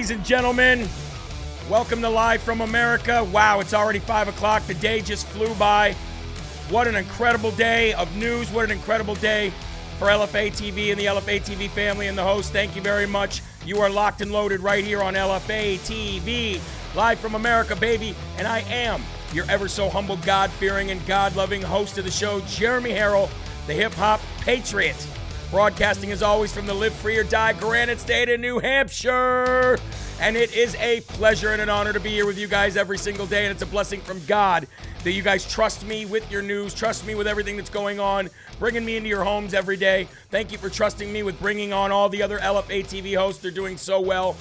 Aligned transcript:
Ladies 0.00 0.12
and 0.12 0.24
gentlemen, 0.24 0.88
welcome 1.68 2.00
to 2.00 2.08
Live 2.08 2.40
from 2.40 2.62
America. 2.62 3.22
Wow, 3.22 3.60
it's 3.60 3.74
already 3.74 3.98
5 3.98 4.28
o'clock. 4.28 4.66
The 4.66 4.72
day 4.72 5.02
just 5.02 5.26
flew 5.26 5.54
by. 5.56 5.92
What 6.70 6.88
an 6.88 6.96
incredible 6.96 7.50
day 7.50 7.92
of 7.92 8.16
news. 8.16 8.50
What 8.50 8.64
an 8.64 8.70
incredible 8.70 9.14
day 9.16 9.52
for 9.98 10.06
LFA 10.06 10.52
TV 10.52 10.90
and 10.90 10.98
the 10.98 11.04
LFA 11.04 11.42
TV 11.42 11.68
family 11.68 12.06
and 12.06 12.16
the 12.16 12.22
host. 12.22 12.50
Thank 12.50 12.74
you 12.74 12.80
very 12.80 13.04
much. 13.04 13.42
You 13.66 13.80
are 13.80 13.90
locked 13.90 14.22
and 14.22 14.32
loaded 14.32 14.60
right 14.60 14.82
here 14.82 15.02
on 15.02 15.12
LFA 15.12 15.78
TV, 15.80 16.58
live 16.94 17.20
from 17.20 17.34
America, 17.34 17.76
baby. 17.76 18.14
And 18.38 18.48
I 18.48 18.60
am 18.70 19.02
your 19.34 19.44
ever 19.50 19.68
so 19.68 19.90
humble, 19.90 20.16
God 20.16 20.48
fearing, 20.52 20.90
and 20.90 21.06
God 21.06 21.36
loving 21.36 21.60
host 21.60 21.98
of 21.98 22.06
the 22.06 22.10
show, 22.10 22.40
Jeremy 22.46 22.92
Herrell, 22.92 23.28
the 23.66 23.74
hip 23.74 23.92
hop 23.92 24.22
patriot. 24.40 24.96
Broadcasting 25.50 26.12
as 26.12 26.22
always 26.22 26.52
from 26.52 26.66
the 26.66 26.74
Live 26.74 26.94
Free 26.94 27.18
or 27.18 27.24
Die 27.24 27.52
Granite 27.54 27.98
State 27.98 28.28
of 28.28 28.38
New 28.38 28.60
Hampshire. 28.60 29.78
And 30.20 30.36
it 30.36 30.54
is 30.54 30.76
a 30.76 31.00
pleasure 31.00 31.52
and 31.52 31.60
an 31.60 31.68
honor 31.68 31.92
to 31.92 31.98
be 31.98 32.10
here 32.10 32.24
with 32.24 32.38
you 32.38 32.46
guys 32.46 32.76
every 32.76 32.98
single 32.98 33.26
day. 33.26 33.46
And 33.46 33.52
it's 33.52 33.62
a 33.62 33.66
blessing 33.66 34.00
from 34.00 34.24
God 34.26 34.68
that 35.02 35.10
you 35.10 35.22
guys 35.22 35.50
trust 35.50 35.84
me 35.84 36.06
with 36.06 36.30
your 36.30 36.42
news, 36.42 36.72
trust 36.72 37.04
me 37.04 37.16
with 37.16 37.26
everything 37.26 37.56
that's 37.56 37.70
going 37.70 37.98
on, 37.98 38.30
bringing 38.60 38.84
me 38.84 38.96
into 38.96 39.08
your 39.08 39.24
homes 39.24 39.52
every 39.52 39.76
day. 39.76 40.06
Thank 40.30 40.52
you 40.52 40.58
for 40.58 40.70
trusting 40.70 41.12
me 41.12 41.24
with 41.24 41.40
bringing 41.40 41.72
on 41.72 41.90
all 41.90 42.08
the 42.08 42.22
other 42.22 42.38
LFA 42.38 42.84
TV 42.84 43.16
hosts. 43.16 43.42
They're 43.42 43.50
doing 43.50 43.76
so 43.76 44.00
well. 44.00 44.36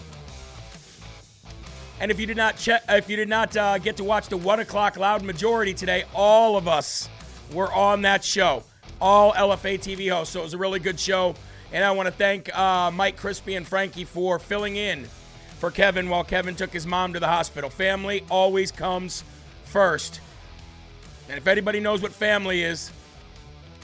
And 1.99 2.11
if 2.11 2.19
you 2.19 2.27
did 2.27 2.37
not 2.37 2.55
check, 2.57 2.83
if 2.87 3.09
you 3.09 3.15
did 3.15 3.29
not 3.29 3.57
uh, 3.57 3.79
get 3.79 3.97
to 3.97 4.03
watch 4.03 4.27
the 4.27 4.37
one 4.37 4.59
o'clock 4.59 4.95
loud 4.97 5.23
majority 5.23 5.73
today, 5.73 6.03
all 6.13 6.55
of 6.55 6.67
us 6.67 7.09
were 7.51 7.73
on 7.73 8.03
that 8.03 8.23
show, 8.23 8.63
all 9.01 9.33
LFA 9.33 9.79
TV 9.79 10.11
hosts. 10.11 10.33
So 10.33 10.41
it 10.41 10.43
was 10.43 10.53
a 10.53 10.57
really 10.57 10.79
good 10.79 10.99
show. 10.99 11.35
And 11.71 11.83
I 11.83 11.91
want 11.91 12.07
to 12.07 12.11
thank 12.11 12.55
uh, 12.57 12.91
Mike 12.91 13.19
Crispi 13.19 13.55
and 13.55 13.67
Frankie 13.67 14.05
for 14.05 14.39
filling 14.39 14.75
in 14.75 15.05
for 15.59 15.69
Kevin 15.69 16.09
while 16.09 16.23
Kevin 16.23 16.55
took 16.55 16.71
his 16.71 16.87
mom 16.87 17.13
to 17.13 17.19
the 17.19 17.27
hospital. 17.27 17.69
Family 17.69 18.23
always 18.29 18.71
comes 18.71 19.23
first. 19.65 20.21
And 21.27 21.37
if 21.37 21.47
anybody 21.47 21.79
knows 21.79 22.01
what 22.01 22.11
family 22.11 22.63
is, 22.63 22.91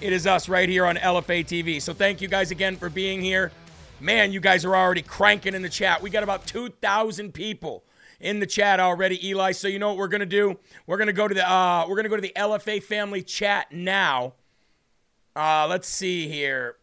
it 0.02 0.12
is 0.12 0.26
us 0.26 0.50
right 0.50 0.68
here 0.68 0.86
on 0.86 0.96
LFA 0.96 1.46
TV. 1.46 1.82
So 1.82 1.94
thank 1.94 2.22
you 2.22 2.28
guys 2.28 2.52
again 2.52 2.76
for 2.76 2.90
being 2.90 3.22
here. 3.22 3.52
Man, 4.00 4.32
you 4.32 4.40
guys 4.40 4.66
are 4.66 4.76
already 4.76 5.02
cranking 5.02 5.54
in 5.54 5.62
the 5.62 5.70
chat. 5.70 6.02
We 6.02 6.10
got 6.10 6.24
about 6.24 6.46
2,000 6.48 7.34
people 7.34 7.84
in 8.20 8.40
the 8.40 8.46
chat 8.46 8.80
already, 8.80 9.26
Eli. 9.30 9.52
So 9.52 9.68
you 9.68 9.80
know 9.80 9.90
what 9.90 9.98
we're 9.98 10.08
gonna 10.08 10.26
do? 10.26 10.58
We're 10.88 10.98
gonna 10.98 11.14
go 11.14 11.28
to 11.28 11.34
the 11.34 11.50
uh, 11.50 11.86
we're 11.88 11.96
gonna 11.96 12.10
go 12.10 12.16
to 12.16 12.22
the 12.22 12.34
LFA 12.36 12.82
family 12.82 13.22
chat 13.22 13.72
now. 13.72 14.34
Uh, 15.36 15.68
let's 15.70 15.88
see 15.88 16.28
here. 16.28 16.78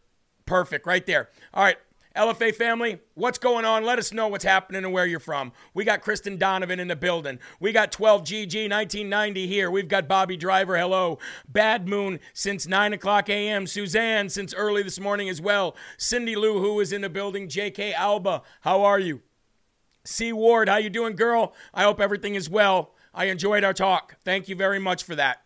Perfect, 0.45 0.85
right 0.85 1.05
there. 1.05 1.29
All 1.53 1.63
right. 1.63 1.77
LFA 2.15 2.53
family, 2.53 2.99
what's 3.15 3.39
going 3.39 3.65
on? 3.65 3.83
Let 3.83 3.97
us 3.97 4.13
know 4.13 4.27
what's 4.27 4.43
happening 4.43 4.83
and 4.83 4.93
where 4.93 5.07
you're 5.07 5.19
from. 5.19 5.51
We 5.73 5.83
got 5.83 6.01
Kristen 6.01 6.37
Donovan 6.37 6.79
in 6.79 6.87
the 6.87 6.95
building. 6.95 7.39
We 7.59 7.71
got 7.71 7.91
12GG 7.91 8.69
1990 8.69 9.47
here. 9.47 9.71
We've 9.71 9.87
got 9.87 10.07
Bobby 10.07 10.37
Driver. 10.37 10.77
Hello. 10.77 11.17
Bad 11.47 11.87
Moon 11.87 12.19
since 12.31 12.67
9 12.67 12.93
o'clock 12.93 13.29
a.m. 13.29 13.65
Suzanne 13.65 14.29
since 14.29 14.53
early 14.53 14.83
this 14.83 14.99
morning 14.99 15.27
as 15.27 15.41
well. 15.41 15.75
Cindy 15.97 16.35
Lou, 16.35 16.59
who 16.59 16.79
is 16.79 16.93
in 16.93 17.01
the 17.01 17.09
building. 17.09 17.47
JK 17.47 17.93
Alba, 17.93 18.43
how 18.61 18.83
are 18.83 18.99
you? 18.99 19.21
C 20.05 20.31
Ward, 20.31 20.69
how 20.69 20.77
you 20.77 20.91
doing, 20.91 21.15
girl? 21.15 21.55
I 21.73 21.81
hope 21.83 21.99
everything 21.99 22.35
is 22.35 22.47
well. 22.47 22.93
I 23.11 23.25
enjoyed 23.25 23.63
our 23.63 23.73
talk. 23.73 24.17
Thank 24.23 24.47
you 24.47 24.55
very 24.55 24.79
much 24.79 25.03
for 25.03 25.15
that. 25.15 25.43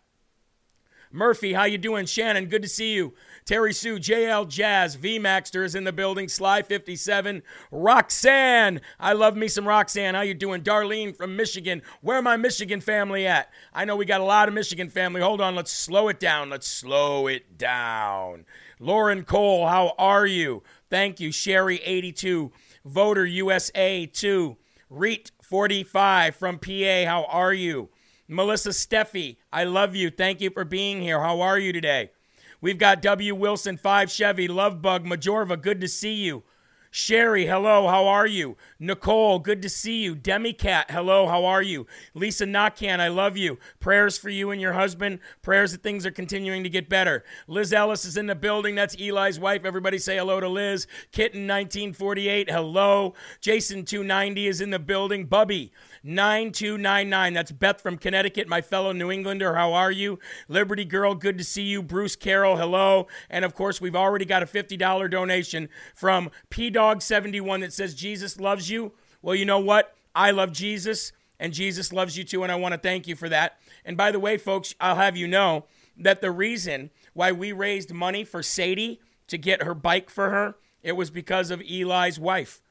Murphy, 1.11 1.53
how 1.53 1.63
you 1.63 1.77
doing? 1.77 2.05
Shannon, 2.05 2.47
good 2.47 2.61
to 2.61 2.67
see 2.67 2.93
you. 2.93 3.13
Terry 3.45 3.73
Sue, 3.73 3.97
JL 3.97 4.47
Jazz, 4.47 4.95
V 4.95 5.19
Maxter 5.19 5.63
is 5.63 5.73
in 5.73 5.85
the 5.85 5.93
building. 5.93 6.27
Sly 6.27 6.61
57, 6.61 7.43
Roxanne. 7.71 8.81
I 8.99 9.13
love 9.13 9.37
me 9.37 9.47
some 9.47 9.67
Roxanne. 9.67 10.15
How 10.15 10.21
you 10.21 10.33
doing? 10.33 10.61
Darlene 10.61 11.15
from 11.15 11.35
Michigan. 11.35 11.81
Where 12.01 12.21
my 12.21 12.35
Michigan 12.35 12.81
family 12.81 13.25
at? 13.25 13.49
I 13.73 13.85
know 13.85 13.95
we 13.95 14.05
got 14.05 14.21
a 14.21 14.25
lot 14.25 14.47
of 14.49 14.53
Michigan 14.53 14.89
family. 14.89 15.21
Hold 15.21 15.39
on, 15.39 15.55
let's 15.55 15.71
slow 15.71 16.09
it 16.09 16.19
down. 16.19 16.49
Let's 16.49 16.67
slow 16.67 17.27
it 17.27 17.57
down. 17.57 18.45
Lauren 18.79 19.23
Cole, 19.23 19.67
how 19.67 19.93
are 19.97 20.25
you? 20.25 20.63
Thank 20.89 21.19
you. 21.19 21.31
Sherry 21.31 21.79
82, 21.83 22.51
Voter 22.85 23.25
USA 23.25 24.05
2, 24.05 24.57
Reet 24.89 25.31
45 25.41 26.35
from 26.35 26.59
PA. 26.59 27.05
How 27.05 27.25
are 27.29 27.53
you? 27.53 27.89
Melissa 28.27 28.69
Steffi, 28.69 29.37
I 29.53 29.63
love 29.63 29.95
you. 29.95 30.09
Thank 30.09 30.41
you 30.41 30.49
for 30.49 30.65
being 30.65 31.01
here. 31.01 31.21
How 31.21 31.39
are 31.39 31.57
you 31.57 31.71
today? 31.71 32.11
We've 32.59 32.77
got 32.77 33.01
W. 33.01 33.33
Wilson, 33.33 33.77
5 33.77 34.11
Chevy, 34.11 34.49
Lovebug, 34.49 35.05
Majorva, 35.05 35.61
good 35.61 35.79
to 35.79 35.87
see 35.87 36.15
you. 36.15 36.43
Sherry, 36.89 37.45
hello, 37.45 37.87
how 37.87 38.07
are 38.07 38.25
you? 38.25 38.57
Nicole, 38.79 39.39
good 39.39 39.61
to 39.61 39.69
see 39.69 40.01
you. 40.01 40.15
Demicat, 40.15 40.89
hello, 40.89 41.27
how 41.27 41.45
are 41.45 41.61
you? 41.61 41.85
Lisa 42.13 42.45
Nakan, 42.45 42.99
I 42.99 43.07
love 43.09 43.37
you. 43.37 43.59
Prayers 43.79 44.17
for 44.17 44.29
you 44.29 44.51
and 44.51 44.59
your 44.59 44.73
husband. 44.73 45.19
Prayers 45.41 45.73
that 45.73 45.83
things 45.83 46.05
are 46.05 46.11
continuing 46.11 46.63
to 46.63 46.69
get 46.69 46.89
better. 46.89 47.23
Liz 47.47 47.71
Ellis 47.71 48.05
is 48.05 48.17
in 48.17 48.25
the 48.25 48.35
building. 48.35 48.75
That's 48.75 48.95
Eli's 48.95 49.39
wife. 49.39 49.63
Everybody 49.63 49.97
say 49.97 50.17
hello 50.17 50.39
to 50.39 50.49
Liz. 50.49 50.87
Kitten 51.11 51.41
1948, 51.41 52.49
hello. 52.49 53.13
Jason 53.41 53.85
290 53.85 54.47
is 54.47 54.59
in 54.59 54.71
the 54.71 54.79
building. 54.79 55.25
Bubby 55.25 55.71
9299. 56.07 57.33
That's 57.33 57.51
Beth 57.51 57.81
from 57.81 57.97
Connecticut, 57.97 58.47
my 58.47 58.61
fellow 58.61 58.93
New 58.93 59.11
Englander. 59.11 59.55
How 59.55 59.73
are 59.73 59.91
you? 59.91 60.19
Liberty 60.47 60.85
Girl, 60.85 61.13
good 61.13 61.37
to 61.37 61.43
see 61.43 61.63
you. 61.63 61.83
Bruce 61.83 62.15
Carroll, 62.15 62.57
hello. 62.57 63.07
And 63.29 63.43
of 63.43 63.53
course, 63.53 63.81
we've 63.81 63.95
already 63.95 64.25
got 64.25 64.41
a 64.41 64.45
$50 64.45 65.11
donation 65.11 65.69
from 65.93 66.31
P 66.49 66.69
Dog 66.69 67.01
71 67.01 67.59
that 67.59 67.73
says 67.73 67.93
Jesus 67.93 68.39
loves 68.39 68.69
you. 68.69 68.93
Well, 69.21 69.35
you 69.35 69.45
know 69.45 69.59
what? 69.59 69.95
I 70.15 70.31
love 70.31 70.51
Jesus, 70.51 71.11
and 71.39 71.53
Jesus 71.53 71.93
loves 71.93 72.17
you 72.17 72.23
too, 72.23 72.41
and 72.43 72.51
I 72.51 72.55
want 72.55 72.73
to 72.73 72.79
thank 72.79 73.07
you 73.07 73.15
for 73.15 73.29
that. 73.29 73.59
And 73.85 73.97
by 73.97 74.11
the 74.11 74.19
way, 74.19 74.37
folks, 74.37 74.73
I'll 74.79 74.95
have 74.95 75.17
you 75.17 75.27
know 75.27 75.65
that 75.97 76.21
the 76.21 76.31
reason 76.31 76.89
why 77.13 77.31
we 77.31 77.51
raised 77.51 77.93
money 77.93 78.23
for 78.23 78.41
Sadie 78.41 79.01
to 79.27 79.37
get 79.37 79.63
her 79.63 79.73
bike 79.73 80.09
for 80.09 80.29
her, 80.29 80.55
it 80.81 80.93
was 80.93 81.09
because 81.09 81.51
of 81.51 81.61
Eli's 81.61 82.19
wife. 82.19 82.61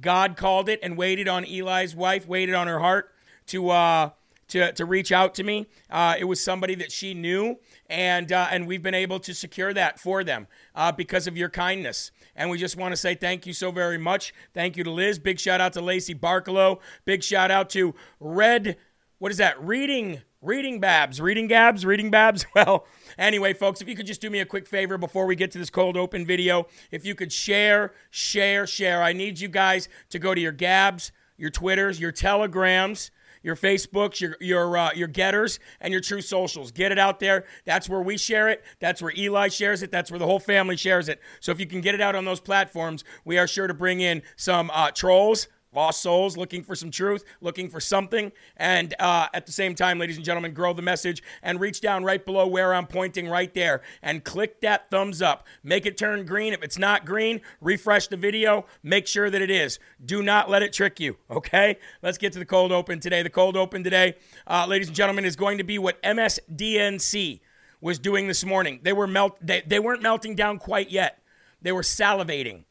God 0.00 0.36
called 0.36 0.68
it 0.68 0.80
and 0.82 0.96
waited 0.96 1.28
on 1.28 1.44
Eli's 1.44 1.94
wife, 1.94 2.26
waited 2.26 2.54
on 2.54 2.66
her 2.66 2.80
heart 2.80 3.12
to 3.46 3.70
uh, 3.70 4.10
to 4.48 4.72
to 4.72 4.84
reach 4.84 5.12
out 5.12 5.34
to 5.34 5.42
me. 5.42 5.66
Uh, 5.90 6.14
it 6.18 6.24
was 6.24 6.40
somebody 6.40 6.74
that 6.76 6.92
she 6.92 7.14
knew, 7.14 7.58
and 7.88 8.32
uh, 8.32 8.48
and 8.50 8.66
we've 8.66 8.82
been 8.82 8.94
able 8.94 9.20
to 9.20 9.34
secure 9.34 9.72
that 9.74 9.98
for 9.98 10.22
them 10.22 10.46
uh, 10.74 10.92
because 10.92 11.26
of 11.26 11.36
your 11.36 11.48
kindness. 11.48 12.10
And 12.34 12.50
we 12.50 12.58
just 12.58 12.76
want 12.76 12.92
to 12.92 12.96
say 12.96 13.14
thank 13.14 13.46
you 13.46 13.52
so 13.52 13.70
very 13.70 13.98
much. 13.98 14.34
Thank 14.52 14.76
you 14.76 14.84
to 14.84 14.90
Liz. 14.90 15.18
Big 15.18 15.40
shout 15.40 15.60
out 15.60 15.72
to 15.72 15.80
Lacey 15.80 16.14
Barkalow. 16.14 16.80
Big 17.04 17.22
shout 17.22 17.50
out 17.50 17.70
to 17.70 17.94
Red. 18.20 18.76
What 19.18 19.32
is 19.32 19.38
that? 19.38 19.62
Reading 19.62 20.20
Reading 20.42 20.78
Babs, 20.78 21.20
Reading 21.20 21.48
Gabs, 21.48 21.84
Reading 21.84 22.10
Babs. 22.10 22.44
Well, 22.54 22.86
anyway, 23.18 23.52
folks, 23.52 23.80
if 23.80 23.88
you 23.88 23.96
could 23.96 24.06
just 24.06 24.20
do 24.20 24.30
me 24.30 24.40
a 24.40 24.46
quick 24.46 24.66
favor 24.66 24.96
before 24.96 25.26
we 25.26 25.36
get 25.36 25.50
to 25.52 25.58
this 25.58 25.70
cold 25.70 25.96
open 25.96 26.24
video, 26.24 26.66
if 26.90 27.04
you 27.04 27.14
could 27.14 27.32
share, 27.32 27.92
share, 28.10 28.66
share. 28.66 29.02
I 29.02 29.12
need 29.12 29.40
you 29.40 29.48
guys 29.48 29.88
to 30.10 30.18
go 30.18 30.34
to 30.34 30.40
your 30.40 30.52
Gabs, 30.52 31.12
your 31.36 31.50
Twitters, 31.50 32.00
your 32.00 32.12
Telegrams, 32.12 33.10
your 33.42 33.56
Facebooks, 33.56 34.20
your 34.20 34.36
your 34.40 34.76
uh, 34.76 34.90
your 34.94 35.08
GETTRs, 35.08 35.58
and 35.80 35.92
your 35.92 36.00
True 36.00 36.20
Socials. 36.20 36.70
Get 36.70 36.92
it 36.92 36.98
out 36.98 37.20
there. 37.20 37.44
That's 37.64 37.88
where 37.88 38.00
we 38.02 38.16
share 38.16 38.48
it. 38.48 38.62
That's 38.80 39.02
where 39.02 39.12
Eli 39.16 39.48
shares 39.48 39.82
it. 39.82 39.90
That's 39.90 40.10
where 40.10 40.18
the 40.18 40.26
whole 40.26 40.40
family 40.40 40.76
shares 40.76 41.08
it. 41.08 41.20
So 41.40 41.52
if 41.52 41.60
you 41.60 41.66
can 41.66 41.80
get 41.80 41.94
it 41.94 42.00
out 42.00 42.14
on 42.14 42.24
those 42.24 42.40
platforms, 42.40 43.04
we 43.24 43.38
are 43.38 43.46
sure 43.46 43.66
to 43.66 43.74
bring 43.74 44.00
in 44.00 44.22
some 44.36 44.70
uh, 44.72 44.90
trolls 44.92 45.48
lost 45.76 46.00
souls 46.00 46.36
looking 46.36 46.62
for 46.62 46.74
some 46.74 46.90
truth, 46.90 47.22
looking 47.40 47.68
for 47.68 47.78
something. 47.78 48.32
And 48.56 48.94
uh, 48.98 49.28
at 49.34 49.46
the 49.46 49.52
same 49.52 49.74
time, 49.74 49.98
ladies 49.98 50.16
and 50.16 50.24
gentlemen, 50.24 50.54
grow 50.54 50.72
the 50.72 50.82
message 50.82 51.22
and 51.42 51.60
reach 51.60 51.80
down 51.80 52.02
right 52.02 52.24
below 52.24 52.46
where 52.46 52.74
I'm 52.74 52.86
pointing 52.86 53.28
right 53.28 53.52
there 53.52 53.82
and 54.02 54.24
click 54.24 54.62
that 54.62 54.90
thumbs 54.90 55.20
up. 55.20 55.46
Make 55.62 55.84
it 55.84 55.98
turn 55.98 56.24
green. 56.24 56.54
If 56.54 56.62
it's 56.62 56.78
not 56.78 57.04
green, 57.04 57.42
refresh 57.60 58.08
the 58.08 58.16
video. 58.16 58.64
Make 58.82 59.06
sure 59.06 59.28
that 59.28 59.42
it 59.42 59.50
is. 59.50 59.78
Do 60.04 60.22
not 60.22 60.48
let 60.48 60.62
it 60.62 60.72
trick 60.72 60.98
you, 60.98 61.18
okay? 61.30 61.78
Let's 62.02 62.18
get 62.18 62.32
to 62.32 62.38
the 62.38 62.46
cold 62.46 62.72
open 62.72 62.98
today. 62.98 63.22
The 63.22 63.30
cold 63.30 63.56
open 63.56 63.84
today, 63.84 64.16
uh, 64.46 64.66
ladies 64.66 64.88
and 64.88 64.96
gentlemen, 64.96 65.26
is 65.26 65.36
going 65.36 65.58
to 65.58 65.64
be 65.64 65.78
what 65.78 66.02
MSDNC 66.02 67.40
was 67.82 67.98
doing 67.98 68.26
this 68.26 68.44
morning. 68.44 68.80
They 68.82 68.94
were 68.94 69.06
melt. 69.06 69.36
They, 69.42 69.62
they 69.66 69.78
weren't 69.78 70.02
melting 70.02 70.34
down 70.34 70.58
quite 70.58 70.90
yet. 70.90 71.22
They 71.60 71.72
were 71.72 71.82
salivating. 71.82 72.64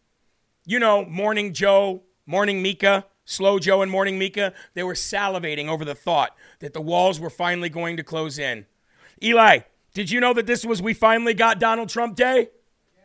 You 0.66 0.80
know, 0.80 1.06
Morning 1.06 1.54
Joe, 1.54 2.02
Morning 2.26 2.62
Mika, 2.62 3.06
Slow 3.24 3.60
Joe, 3.60 3.82
and 3.82 3.92
Morning 3.92 4.18
Mika, 4.18 4.54
they 4.74 4.84
were 4.84 4.94
salivating 4.94 5.68
over 5.68 5.86
the 5.86 5.96
thought 5.96 6.36
that 6.60 6.74
the 6.74 6.82
walls 6.82 7.20
were 7.20 7.30
finally 7.30 7.70
going 7.70 7.98
to 7.98 8.04
close 8.04 8.40
in. 8.40 8.66
Eli, 9.22 9.60
did 9.94 10.12
you 10.12 10.20
know 10.20 10.34
that 10.34 10.48
this 10.48 10.66
was 10.66 10.82
We 10.82 10.94
Finally 10.94 11.34
Got 11.34 11.60
Donald 11.60 11.90
Trump 11.90 12.16
Day? 12.16 12.50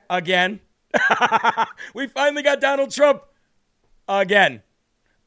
Again. 0.08 0.60
we 1.94 2.08
finally 2.08 2.42
got 2.42 2.60
Donald 2.60 2.90
Trump 2.90 3.22
again. 4.08 4.62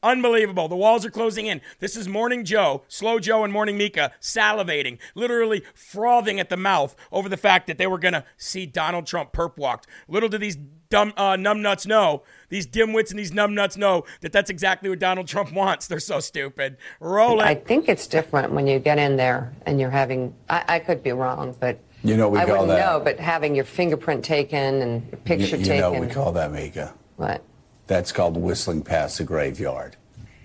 Unbelievable. 0.04 0.68
The 0.68 0.76
walls 0.76 1.06
are 1.06 1.10
closing 1.10 1.46
in. 1.46 1.62
This 1.80 1.96
is 1.96 2.06
Morning 2.06 2.44
Joe, 2.44 2.82
Slow 2.88 3.18
Joe, 3.18 3.42
and 3.42 3.50
Morning 3.50 3.78
Mika 3.78 4.12
salivating, 4.20 4.98
literally 5.14 5.62
frothing 5.74 6.38
at 6.38 6.50
the 6.50 6.58
mouth 6.58 6.94
over 7.10 7.26
the 7.30 7.38
fact 7.38 7.66
that 7.68 7.78
they 7.78 7.86
were 7.86 7.98
going 7.98 8.12
to 8.12 8.22
see 8.36 8.66
Donald 8.66 9.06
Trump 9.06 9.32
perp 9.32 9.56
walked. 9.56 9.86
Little 10.06 10.28
do 10.28 10.36
these 10.36 10.56
dumb 10.90 11.14
uh, 11.16 11.32
numbnuts 11.32 11.86
know, 11.86 12.22
these 12.50 12.66
dimwits 12.66 13.08
and 13.10 13.18
these 13.18 13.32
numbnuts 13.32 13.78
know 13.78 14.04
that 14.20 14.30
that's 14.30 14.50
exactly 14.50 14.90
what 14.90 14.98
Donald 14.98 15.26
Trump 15.26 15.52
wants. 15.54 15.86
They're 15.86 15.98
so 16.00 16.20
stupid. 16.20 16.76
Roll 17.00 17.40
it. 17.40 17.44
I 17.46 17.54
think 17.54 17.88
it's 17.88 18.06
different 18.06 18.52
when 18.52 18.66
you 18.66 18.78
get 18.78 18.98
in 18.98 19.16
there 19.16 19.54
and 19.64 19.80
you're 19.80 19.90
having, 19.90 20.34
I, 20.50 20.64
I 20.68 20.78
could 20.80 21.02
be 21.02 21.12
wrong, 21.12 21.56
but 21.58 21.78
You 22.02 22.18
know, 22.18 22.28
we 22.28 22.38
I 22.38 22.44
call 22.44 22.60
wouldn't 22.60 22.68
that- 22.78 22.84
know, 22.92 23.00
but 23.02 23.18
having 23.18 23.54
your 23.54 23.64
fingerprint 23.64 24.22
taken 24.22 24.82
and 24.82 25.08
your 25.10 25.18
picture 25.20 25.56
you, 25.56 25.62
you 25.62 25.64
taken. 25.64 25.80
know 25.80 25.92
what 25.92 26.00
we 26.02 26.08
call 26.08 26.32
that, 26.32 26.52
Mika. 26.52 26.92
what? 27.16 27.42
That's 27.86 28.12
called 28.12 28.36
whistling 28.36 28.82
past 28.82 29.18
the 29.18 29.24
graveyard. 29.24 29.96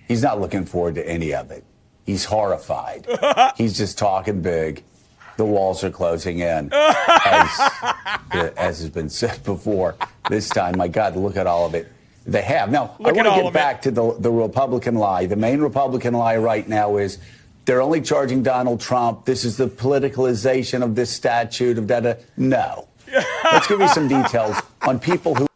He's 0.08 0.22
not 0.24 0.42
looking 0.42 0.66
forward 0.66 0.96
to 0.96 1.08
any 1.08 1.34
of 1.34 1.52
it. 1.52 1.64
He's 2.06 2.26
horrified. 2.26 3.08
He's 3.58 3.78
just 3.78 3.98
talking 3.98 4.42
big. 4.42 4.84
The 5.38 5.46
walls 5.46 5.84
are 5.84 5.92
closing 5.92 6.40
in. 6.40 6.70
As, 6.74 7.72
as 8.58 8.80
has 8.80 8.90
been 8.90 9.10
said 9.10 9.44
before, 9.44 9.96
this 10.30 10.50
time, 10.50 10.78
my 10.78 10.88
God, 10.88 11.16
look 11.16 11.38
at 11.38 11.48
all 11.48 11.66
of 11.66 11.76
it. 11.76 11.92
They 12.26 12.42
have. 12.42 12.72
Now, 12.72 12.96
Look 13.00 13.10
I 13.10 13.12
want 13.14 13.28
to 13.28 13.36
get 13.36 13.46
it. 13.46 13.54
back 13.54 13.82
to 13.84 13.92
the, 13.92 14.16
the 14.20 14.32
Republican 14.32 14.96
lie. 14.96 15.26
The 15.28 15.36
main 15.36 15.62
Republican 15.62 16.14
lie 16.14 16.38
right 16.38 16.68
now 16.68 16.98
is 16.98 17.18
they're 17.66 17.82
only 17.82 18.02
charging 18.02 18.44
Donald 18.44 18.82
Trump. 18.82 19.26
This 19.26 19.46
is 19.46 19.58
the 19.58 19.68
politicalization 19.68 20.84
of 20.84 20.96
this 20.96 21.10
statute 21.10 21.78
of 21.78 21.88
that. 21.88 22.22
No. 22.38 22.88
Let's 23.44 23.68
give 23.68 23.80
you 23.80 23.88
some 23.88 24.08
details 24.08 24.58
on 24.82 25.00
people 25.00 25.36
who 25.36 25.48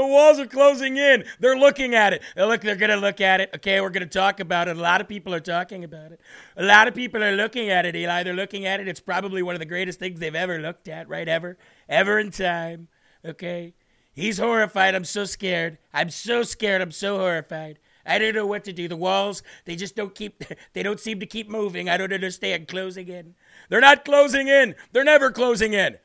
The 0.00 0.06
walls 0.06 0.38
are 0.40 0.46
closing 0.46 0.96
in. 0.96 1.24
They're 1.40 1.58
looking 1.58 1.94
at 1.94 2.14
it. 2.14 2.22
They're 2.34 2.46
look. 2.46 2.62
They're 2.62 2.74
gonna 2.74 2.96
look 2.96 3.20
at 3.20 3.42
it. 3.42 3.50
Okay, 3.56 3.82
we're 3.82 3.90
gonna 3.90 4.06
talk 4.06 4.40
about 4.40 4.66
it. 4.66 4.78
A 4.78 4.80
lot 4.80 5.02
of 5.02 5.08
people 5.08 5.34
are 5.34 5.40
talking 5.40 5.84
about 5.84 6.10
it. 6.10 6.22
A 6.56 6.64
lot 6.64 6.88
of 6.88 6.94
people 6.94 7.22
are 7.22 7.36
looking 7.36 7.68
at 7.68 7.84
it. 7.84 7.94
Eli, 7.94 8.22
they're 8.22 8.32
looking 8.32 8.64
at 8.64 8.80
it. 8.80 8.88
It's 8.88 8.98
probably 8.98 9.42
one 9.42 9.54
of 9.54 9.58
the 9.58 9.66
greatest 9.66 9.98
things 9.98 10.18
they've 10.18 10.34
ever 10.34 10.58
looked 10.58 10.88
at. 10.88 11.06
Right? 11.06 11.28
Ever, 11.28 11.58
ever 11.86 12.18
in 12.18 12.30
time. 12.30 12.88
Okay. 13.26 13.74
He's 14.14 14.38
horrified. 14.38 14.94
I'm 14.94 15.04
so 15.04 15.26
scared. 15.26 15.76
I'm 15.92 16.08
so 16.08 16.44
scared. 16.44 16.80
I'm 16.80 16.92
so 16.92 17.18
horrified. 17.18 17.78
I 18.06 18.18
don't 18.18 18.34
know 18.34 18.46
what 18.46 18.64
to 18.64 18.72
do. 18.72 18.88
The 18.88 18.96
walls, 18.96 19.42
they 19.66 19.76
just 19.76 19.96
don't 19.96 20.14
keep, 20.14 20.42
they 20.72 20.82
don't 20.82 20.98
seem 20.98 21.20
to 21.20 21.26
keep 21.26 21.50
moving. 21.50 21.90
I 21.90 21.98
don't 21.98 22.12
understand. 22.12 22.68
Closing 22.68 23.08
in. 23.08 23.34
They're 23.68 23.82
not 23.82 24.06
closing 24.06 24.48
in. 24.48 24.76
They're 24.92 25.04
never 25.04 25.30
closing 25.30 25.74
in. 25.74 25.98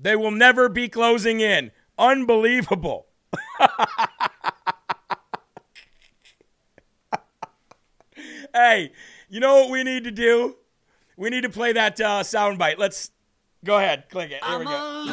They 0.00 0.16
will 0.16 0.30
never 0.30 0.70
be 0.70 0.88
closing 0.88 1.40
in. 1.40 1.72
Unbelievable. 1.98 3.06
hey, 8.54 8.92
you 9.28 9.40
know 9.40 9.54
what 9.60 9.70
we 9.70 9.82
need 9.82 10.04
to 10.04 10.10
do? 10.10 10.56
We 11.16 11.30
need 11.30 11.42
to 11.42 11.48
play 11.48 11.72
that 11.72 12.00
uh, 12.00 12.22
sound 12.22 12.58
bite. 12.58 12.78
Let's 12.78 13.10
go 13.64 13.78
ahead, 13.78 14.08
click 14.10 14.30
it. 14.30 14.44
Here 14.44 14.58
we 14.58 14.64
go. 14.64 15.06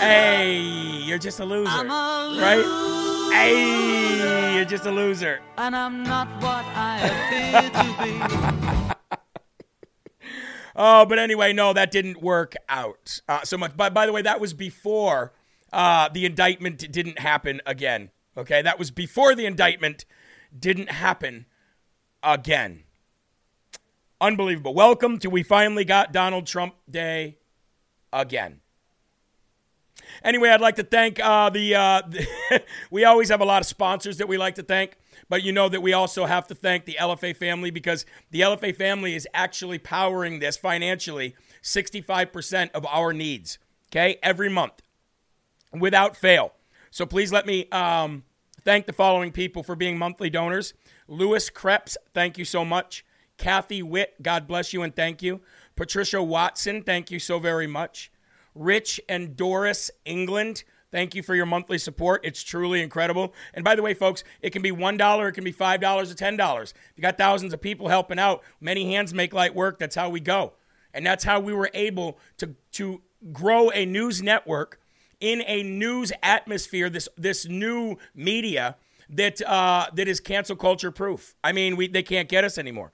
Hey, 0.00 0.58
you're 1.04 1.18
just 1.18 1.40
a 1.40 1.44
loser, 1.44 1.70
right? 1.84 3.30
Hey, 3.32 4.54
you're 4.56 4.64
just 4.64 4.84
a 4.86 4.90
loser. 4.90 5.40
and 5.56 5.74
I'm 5.74 6.02
not 6.02 6.28
what 6.42 6.64
I 6.74 7.08
appear 7.08 7.70
to 7.70 7.84
be. 8.02 8.18
Oh, 10.76 11.06
but 11.06 11.20
anyway, 11.20 11.52
no, 11.52 11.72
that 11.72 11.92
didn't 11.92 12.20
work 12.20 12.56
out 12.68 13.20
uh, 13.28 13.42
so 13.44 13.56
much. 13.56 13.76
But 13.76 13.94
by 13.94 14.06
the 14.06 14.12
way, 14.12 14.22
that 14.22 14.40
was 14.40 14.52
before 14.52 15.32
uh, 15.74 16.08
the 16.08 16.24
indictment 16.24 16.90
didn't 16.92 17.18
happen 17.18 17.60
again. 17.66 18.10
Okay, 18.36 18.62
that 18.62 18.78
was 18.78 18.90
before 18.90 19.34
the 19.34 19.44
indictment 19.44 20.04
didn't 20.56 20.90
happen 20.90 21.46
again. 22.22 22.84
Unbelievable. 24.20 24.72
Welcome 24.72 25.18
to 25.18 25.28
We 25.28 25.42
Finally 25.42 25.84
Got 25.84 26.12
Donald 26.12 26.46
Trump 26.46 26.74
Day 26.88 27.38
again. 28.12 28.60
Anyway, 30.22 30.48
I'd 30.48 30.60
like 30.60 30.76
to 30.76 30.84
thank 30.84 31.18
uh, 31.18 31.50
the. 31.50 31.74
Uh, 31.74 32.02
we 32.90 33.04
always 33.04 33.28
have 33.28 33.40
a 33.40 33.44
lot 33.44 33.60
of 33.60 33.66
sponsors 33.66 34.18
that 34.18 34.28
we 34.28 34.38
like 34.38 34.54
to 34.54 34.62
thank, 34.62 34.96
but 35.28 35.42
you 35.42 35.52
know 35.52 35.68
that 35.68 35.82
we 35.82 35.92
also 35.92 36.26
have 36.26 36.46
to 36.48 36.54
thank 36.54 36.84
the 36.84 36.96
LFA 37.00 37.36
family 37.36 37.72
because 37.72 38.06
the 38.30 38.42
LFA 38.42 38.74
family 38.74 39.16
is 39.16 39.26
actually 39.34 39.78
powering 39.78 40.38
this 40.38 40.56
financially 40.56 41.34
65% 41.62 42.70
of 42.72 42.86
our 42.86 43.12
needs, 43.12 43.58
okay, 43.90 44.18
every 44.22 44.48
month 44.48 44.80
without 45.80 46.16
fail. 46.16 46.52
So 46.90 47.06
please 47.06 47.32
let 47.32 47.46
me 47.46 47.68
um, 47.70 48.24
thank 48.64 48.86
the 48.86 48.92
following 48.92 49.32
people 49.32 49.62
for 49.62 49.76
being 49.76 49.98
monthly 49.98 50.30
donors 50.30 50.74
Lewis 51.06 51.50
Kreps, 51.50 51.96
thank 52.14 52.38
you 52.38 52.44
so 52.44 52.64
much. 52.64 53.04
Kathy 53.36 53.82
Witt, 53.82 54.22
God 54.22 54.46
bless 54.46 54.72
you 54.72 54.82
and 54.82 54.94
thank 54.94 55.22
you. 55.22 55.40
Patricia 55.76 56.22
Watson, 56.22 56.82
thank 56.82 57.10
you 57.10 57.18
so 57.18 57.38
very 57.38 57.66
much. 57.66 58.10
Rich 58.54 59.00
and 59.08 59.36
Doris 59.36 59.90
England, 60.04 60.64
thank 60.92 61.14
you 61.14 61.22
for 61.22 61.34
your 61.34 61.46
monthly 61.46 61.78
support. 61.78 62.24
It's 62.24 62.42
truly 62.42 62.80
incredible. 62.80 63.34
And 63.52 63.64
by 63.64 63.74
the 63.74 63.82
way, 63.82 63.92
folks, 63.92 64.22
it 64.40 64.50
can 64.50 64.62
be 64.62 64.70
$1, 64.70 65.28
it 65.28 65.32
can 65.32 65.44
be 65.44 65.52
$5 65.52 65.82
or 65.82 66.14
$10. 66.14 66.62
If 66.62 66.74
you 66.96 67.02
got 67.02 67.18
thousands 67.18 67.52
of 67.52 67.60
people 67.60 67.88
helping 67.88 68.18
out, 68.18 68.42
many 68.60 68.92
hands 68.92 69.12
make 69.12 69.34
light 69.34 69.54
work. 69.54 69.78
That's 69.78 69.96
how 69.96 70.08
we 70.08 70.20
go. 70.20 70.52
And 70.94 71.04
that's 71.04 71.24
how 71.24 71.40
we 71.40 71.52
were 71.52 71.70
able 71.74 72.18
to, 72.38 72.54
to 72.72 73.02
grow 73.32 73.70
a 73.70 73.84
news 73.84 74.22
network 74.22 74.80
in 75.24 75.42
a 75.46 75.62
news 75.62 76.12
atmosphere, 76.22 76.90
this, 76.90 77.08
this 77.16 77.46
new 77.46 77.96
media 78.14 78.76
that, 79.08 79.40
uh, 79.40 79.86
that 79.94 80.06
is 80.06 80.20
cancel 80.20 80.54
culture 80.54 80.90
proof. 80.90 81.34
I 81.42 81.52
mean, 81.52 81.76
we, 81.76 81.88
they 81.88 82.02
can't 82.02 82.28
get 82.28 82.44
us 82.44 82.58
anymore. 82.58 82.92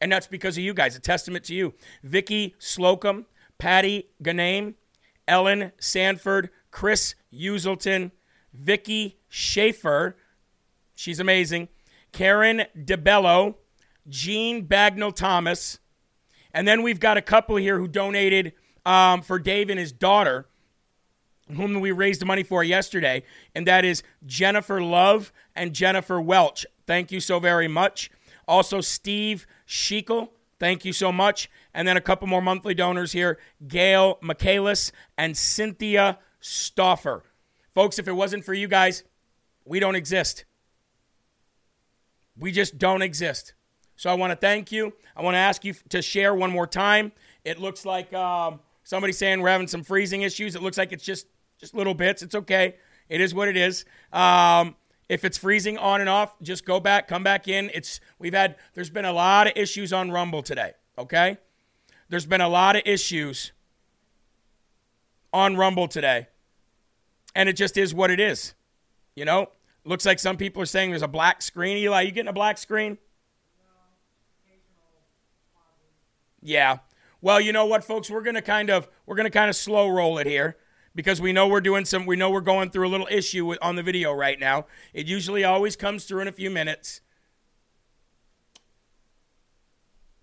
And 0.00 0.12
that's 0.12 0.28
because 0.28 0.56
of 0.56 0.62
you 0.62 0.74
guys. 0.74 0.94
A 0.94 1.00
testament 1.00 1.44
to 1.46 1.54
you. 1.54 1.74
Vicky 2.04 2.54
Slocum, 2.60 3.26
Patty 3.58 4.10
Ganame, 4.22 4.74
Ellen 5.26 5.72
Sanford, 5.80 6.50
Chris 6.70 7.16
Uselton, 7.34 8.12
Vicky 8.54 9.18
Schaefer, 9.28 10.16
she's 10.94 11.18
amazing, 11.18 11.66
Karen 12.12 12.62
DeBello, 12.78 13.56
Jean 14.08 14.68
Bagnall 14.68 15.14
Thomas, 15.14 15.80
and 16.54 16.68
then 16.68 16.82
we've 16.82 17.00
got 17.00 17.16
a 17.16 17.22
couple 17.22 17.56
here 17.56 17.78
who 17.78 17.88
donated 17.88 18.52
um, 18.86 19.22
for 19.22 19.40
Dave 19.40 19.68
and 19.68 19.80
his 19.80 19.90
daughter, 19.90 20.46
whom 21.54 21.80
we 21.80 21.92
raised 21.92 22.24
money 22.24 22.42
for 22.42 22.62
yesterday, 22.64 23.22
and 23.54 23.66
that 23.66 23.84
is 23.84 24.02
Jennifer 24.26 24.82
Love 24.82 25.32
and 25.54 25.72
Jennifer 25.72 26.20
Welch. 26.20 26.66
Thank 26.86 27.12
you 27.12 27.20
so 27.20 27.40
very 27.40 27.68
much. 27.68 28.10
Also, 28.46 28.80
Steve 28.80 29.46
Schickel, 29.66 30.30
thank 30.58 30.84
you 30.84 30.92
so 30.92 31.12
much. 31.12 31.50
And 31.74 31.86
then 31.88 31.96
a 31.96 32.00
couple 32.00 32.28
more 32.28 32.42
monthly 32.42 32.74
donors 32.74 33.12
here 33.12 33.38
Gail 33.66 34.18
Michaelis 34.20 34.92
and 35.16 35.36
Cynthia 35.36 36.18
Stoffer. 36.40 37.22
Folks, 37.72 37.98
if 37.98 38.06
it 38.06 38.12
wasn't 38.12 38.44
for 38.44 38.52
you 38.52 38.68
guys, 38.68 39.04
we 39.64 39.80
don't 39.80 39.94
exist. 39.94 40.44
We 42.36 42.52
just 42.52 42.78
don't 42.78 43.02
exist. 43.02 43.54
So 43.96 44.10
I 44.10 44.14
want 44.14 44.32
to 44.32 44.36
thank 44.36 44.72
you. 44.72 44.92
I 45.16 45.22
want 45.22 45.34
to 45.34 45.38
ask 45.38 45.64
you 45.64 45.74
to 45.90 46.02
share 46.02 46.34
one 46.34 46.50
more 46.50 46.66
time. 46.66 47.12
It 47.44 47.60
looks 47.60 47.86
like 47.86 48.12
um, 48.12 48.60
somebody's 48.84 49.18
saying 49.18 49.40
we're 49.40 49.50
having 49.50 49.68
some 49.68 49.82
freezing 49.82 50.22
issues. 50.22 50.54
It 50.54 50.62
looks 50.62 50.78
like 50.78 50.92
it's 50.92 51.04
just 51.04 51.26
just 51.62 51.74
little 51.74 51.94
bits. 51.94 52.22
It's 52.22 52.34
okay. 52.34 52.74
It 53.08 53.20
is 53.20 53.32
what 53.32 53.48
it 53.48 53.56
is. 53.56 53.84
Um, 54.12 54.74
If 55.08 55.24
it's 55.24 55.38
freezing 55.38 55.78
on 55.78 56.00
and 56.00 56.08
off, 56.08 56.34
just 56.40 56.64
go 56.64 56.80
back, 56.80 57.06
come 57.06 57.22
back 57.22 57.46
in. 57.46 57.70
It's 57.72 58.00
we've 58.18 58.34
had 58.34 58.56
there's 58.74 58.90
been 58.90 59.04
a 59.04 59.12
lot 59.12 59.46
of 59.46 59.52
issues 59.56 59.92
on 59.92 60.10
Rumble 60.10 60.42
today, 60.42 60.72
okay? 60.98 61.38
There's 62.08 62.26
been 62.26 62.40
a 62.40 62.48
lot 62.48 62.76
of 62.76 62.82
issues 62.84 63.52
on 65.32 65.56
Rumble 65.56 65.86
today. 65.86 66.28
And 67.34 67.48
it 67.48 67.54
just 67.54 67.76
is 67.76 67.94
what 67.94 68.10
it 68.10 68.20
is. 68.20 68.54
You 69.14 69.24
know? 69.24 69.50
Looks 69.84 70.06
like 70.06 70.18
some 70.18 70.36
people 70.36 70.62
are 70.62 70.66
saying 70.66 70.90
there's 70.90 71.02
a 71.02 71.08
black 71.08 71.42
screen. 71.42 71.76
Eli, 71.76 72.02
you 72.02 72.12
getting 72.12 72.28
a 72.28 72.32
black 72.32 72.56
screen? 72.58 72.98
Yeah. 76.40 76.78
Well, 77.20 77.40
you 77.40 77.52
know 77.52 77.66
what, 77.66 77.84
folks? 77.84 78.10
We're 78.10 78.22
gonna 78.22 78.42
kind 78.42 78.70
of 78.70 78.88
we're 79.06 79.16
gonna 79.16 79.30
kind 79.30 79.50
of 79.50 79.56
slow 79.56 79.88
roll 79.88 80.18
it 80.18 80.26
here 80.26 80.56
because 80.94 81.20
we 81.20 81.32
know 81.32 81.46
we're 81.48 81.60
doing 81.60 81.84
some. 81.84 82.06
We 82.06 82.16
know 82.16 82.30
we're 82.30 82.40
going 82.40 82.70
through 82.70 82.86
a 82.86 82.90
little 82.90 83.08
issue 83.10 83.46
with, 83.46 83.58
on 83.62 83.76
the 83.76 83.82
video 83.82 84.12
right 84.12 84.38
now. 84.38 84.66
It 84.92 85.06
usually 85.06 85.44
always 85.44 85.76
comes 85.76 86.04
through 86.04 86.20
in 86.20 86.28
a 86.28 86.32
few 86.32 86.50
minutes. 86.50 87.00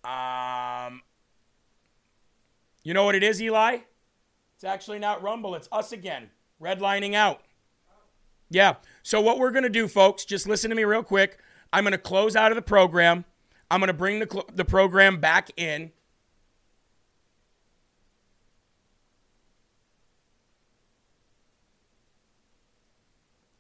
Um, 0.04 1.02
you 2.84 2.94
know 2.94 3.04
what 3.04 3.16
it 3.16 3.24
is, 3.24 3.42
Eli? 3.42 3.80
It's 4.56 4.64
actually 4.64 5.00
not 5.00 5.22
Rumble. 5.22 5.56
It's 5.56 5.70
us 5.72 5.92
again, 5.92 6.30
redlining 6.62 7.14
out. 7.14 7.42
Yeah. 8.50 8.76
So 9.04 9.22
what 9.22 9.38
we're 9.38 9.52
gonna 9.52 9.70
do, 9.70 9.88
folks? 9.88 10.26
Just 10.26 10.48
listen 10.48 10.70
to 10.70 10.76
me 10.76 10.84
real 10.84 11.04
quick. 11.04 11.38
I'm 11.72 11.84
gonna 11.84 11.98
close 11.98 12.36
out 12.36 12.52
of 12.52 12.56
the 12.56 12.62
program. 12.62 13.26
I'm 13.70 13.80
gonna 13.80 13.94
bring 13.94 14.20
the 14.20 14.46
the 14.54 14.66
program 14.66 15.20
back 15.20 15.50
in. 15.58 15.92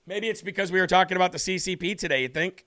Maybe 0.09 0.27
it's 0.27 0.41
because 0.41 0.71
we 0.71 0.79
were 0.79 0.87
talking 0.87 1.17
about 1.17 1.33
the 1.33 1.37
CCP 1.37 1.95
today, 1.95 2.23
you 2.23 2.29
think? 2.29 2.65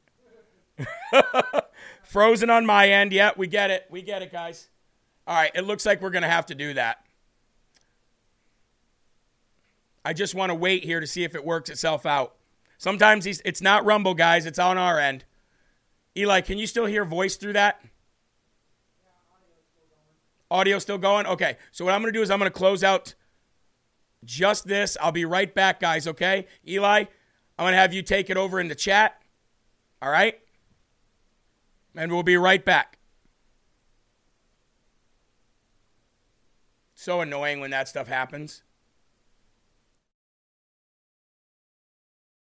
Frozen 2.05 2.51
on 2.51 2.65
my 2.65 2.89
end. 2.89 3.13
Yeah, 3.13 3.33
we 3.37 3.49
get 3.49 3.73
it. 3.73 3.85
We 3.91 4.01
get 4.01 4.23
it, 4.23 4.31
guys. 4.31 4.69
All 5.27 5.35
right, 5.35 5.51
it 5.53 5.63
looks 5.63 5.85
like 5.85 6.01
we're 6.01 6.11
going 6.11 6.23
to 6.23 6.29
have 6.29 6.47
to 6.47 6.55
do 6.55 6.73
that. 6.75 7.05
I 10.05 10.13
just 10.13 10.37
want 10.37 10.51
to 10.51 10.55
wait 10.55 10.85
here 10.85 11.01
to 11.01 11.07
see 11.07 11.25
if 11.25 11.35
it 11.35 11.45
works 11.45 11.69
itself 11.69 12.07
out. 12.07 12.37
Sometimes 12.79 13.27
it's 13.27 13.61
not 13.61 13.85
Rumble, 13.85 14.15
guys. 14.15 14.47
It's 14.47 14.61
on 14.61 14.79
our 14.79 15.01
end. 15.01 15.25
Eli, 16.17 16.43
can 16.43 16.59
you 16.59 16.69
still 16.69 16.87
hear 16.87 17.05
voice 17.05 17.35
through 17.35 17.55
that? 17.55 17.85
Audio 20.49 20.79
still 20.79 20.99
going? 20.99 21.27
Okay. 21.27 21.57
So 21.73 21.85
what 21.85 21.93
I'm 21.93 22.03
going 22.03 22.13
to 22.13 22.17
do 22.17 22.23
is 22.23 22.31
I'm 22.31 22.39
going 22.39 22.53
to 22.53 22.57
close 22.57 22.85
out 22.85 23.15
just 24.25 24.69
this. 24.69 24.97
I'll 25.01 25.11
be 25.11 25.25
right 25.25 25.53
back, 25.53 25.81
guys, 25.81 26.07
okay? 26.07 26.47
Eli, 26.69 27.07
I'm 27.63 27.67
going 27.67 27.75
to 27.75 27.79
have 27.79 27.95
you 27.95 28.03
take 28.03 28.29
it 28.29 28.37
over 28.37 28.59
in 28.59 28.67
the 28.67 28.75
chat. 28.75 29.23
All 30.03 30.11
right? 30.11 30.37
And 31.95 32.11
we'll 32.11 32.25
be 32.25 32.37
right 32.37 32.65
back. 32.65 32.99
So 36.97 37.21
annoying 37.21 37.61
when 37.61 37.71
that 37.71 37.87
stuff 37.87 38.09
happens. 38.09 38.65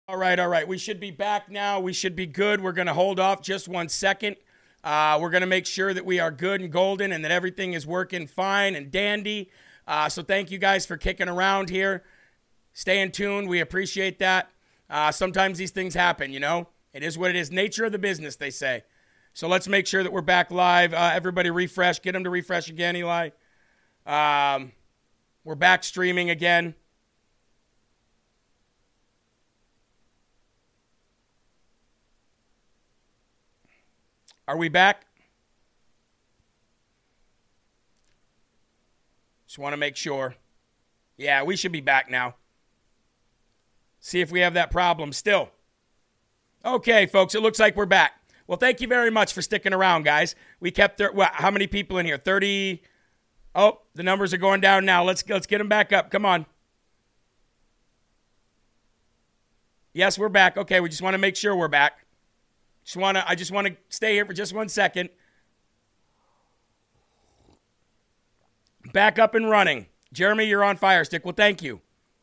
All 0.07 0.15
right, 0.15 0.37
all 0.37 0.47
right. 0.47 0.67
We 0.67 0.77
should 0.77 0.99
be 0.99 1.09
back 1.09 1.49
now. 1.49 1.79
We 1.79 1.91
should 1.91 2.15
be 2.15 2.27
good. 2.27 2.61
We're 2.61 2.71
going 2.71 2.85
to 2.85 2.93
hold 2.93 3.19
off 3.19 3.41
just 3.41 3.67
one 3.67 3.89
second. 3.89 4.35
Uh, 4.83 5.17
we're 5.19 5.31
going 5.31 5.41
to 5.41 5.47
make 5.47 5.65
sure 5.65 5.91
that 5.91 6.05
we 6.05 6.19
are 6.19 6.29
good 6.29 6.61
and 6.61 6.71
golden 6.71 7.11
and 7.11 7.25
that 7.25 7.31
everything 7.31 7.73
is 7.73 7.87
working 7.87 8.27
fine 8.27 8.75
and 8.75 8.91
dandy. 8.91 9.49
Uh, 9.87 10.07
so 10.07 10.21
thank 10.21 10.51
you 10.51 10.59
guys 10.59 10.85
for 10.85 10.97
kicking 10.97 11.27
around 11.27 11.71
here. 11.71 12.03
Stay 12.73 13.01
in 13.01 13.11
tune. 13.11 13.47
We 13.47 13.59
appreciate 13.59 14.19
that. 14.19 14.51
Uh, 14.89 15.11
sometimes 15.11 15.57
these 15.57 15.71
things 15.71 15.93
happen, 15.93 16.31
you 16.31 16.39
know? 16.39 16.67
It 16.93 17.03
is 17.03 17.17
what 17.17 17.29
it 17.29 17.35
is. 17.35 17.51
Nature 17.51 17.85
of 17.85 17.91
the 17.91 17.99
business, 17.99 18.35
they 18.35 18.49
say. 18.49 18.83
So 19.33 19.47
let's 19.47 19.67
make 19.67 19.85
sure 19.85 20.01
that 20.01 20.11
we're 20.11 20.21
back 20.21 20.49
live. 20.49 20.93
Uh, 20.93 21.11
everybody 21.13 21.51
refresh. 21.51 22.01
Get 22.01 22.13
them 22.13 22.23
to 22.23 22.29
refresh 22.29 22.69
again, 22.69 22.95
Eli. 22.95 23.29
Um, 24.05 24.71
we're 25.43 25.55
back 25.55 25.83
streaming 25.83 26.29
again. 26.29 26.73
Are 34.47 34.57
we 34.57 34.67
back? 34.67 35.05
Just 39.45 39.59
want 39.59 39.73
to 39.73 39.77
make 39.77 39.95
sure. 39.95 40.35
Yeah, 41.17 41.43
we 41.43 41.55
should 41.55 41.71
be 41.71 41.81
back 41.81 42.09
now. 42.09 42.35
See 43.99 44.21
if 44.21 44.31
we 44.31 44.39
have 44.39 44.53
that 44.53 44.71
problem 44.71 45.11
still. 45.13 45.49
Okay, 46.65 47.05
folks, 47.05 47.35
it 47.35 47.41
looks 47.41 47.59
like 47.59 47.75
we're 47.75 47.85
back. 47.85 48.13
Well, 48.47 48.57
thank 48.57 48.81
you 48.81 48.87
very 48.87 49.11
much 49.11 49.33
for 49.33 49.41
sticking 49.41 49.73
around, 49.73 50.03
guys. 50.03 50.35
We 50.59 50.71
kept 50.71 50.97
there. 50.97 51.11
What, 51.11 51.31
how 51.33 51.51
many 51.51 51.67
people 51.67 51.97
in 51.97 52.05
here? 52.05 52.17
30. 52.17 52.81
Oh, 53.53 53.81
the 53.93 54.03
numbers 54.03 54.33
are 54.33 54.37
going 54.37 54.61
down 54.61 54.85
now. 54.85 55.03
Let's 55.03 55.27
let's 55.29 55.47
get 55.47 55.59
them 55.59 55.69
back 55.69 55.93
up. 55.93 56.09
Come 56.11 56.25
on. 56.25 56.45
Yes, 59.93 60.17
we're 60.17 60.29
back. 60.29 60.57
Okay, 60.57 60.79
we 60.79 60.89
just 60.89 61.01
want 61.01 61.13
to 61.13 61.17
make 61.17 61.35
sure 61.35 61.55
we're 61.55 61.67
back. 61.67 62.05
Just 62.83 62.97
want 62.97 63.17
to 63.17 63.29
I 63.29 63.35
just 63.35 63.51
want 63.51 63.67
to 63.67 63.77
stay 63.89 64.13
here 64.13 64.25
for 64.25 64.33
just 64.33 64.53
one 64.53 64.69
second. 64.69 65.09
Back 68.93 69.19
up 69.19 69.35
and 69.35 69.49
running. 69.49 69.87
Jeremy, 70.11 70.45
you're 70.45 70.63
on 70.63 70.75
fire 70.77 71.03
stick. 71.03 71.23
Well, 71.23 71.35
thank 71.35 71.61
you. 71.61 71.81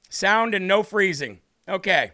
Sound 0.08 0.54
and 0.54 0.66
no 0.66 0.82
freezing. 0.82 1.40
Okay. 1.68 2.12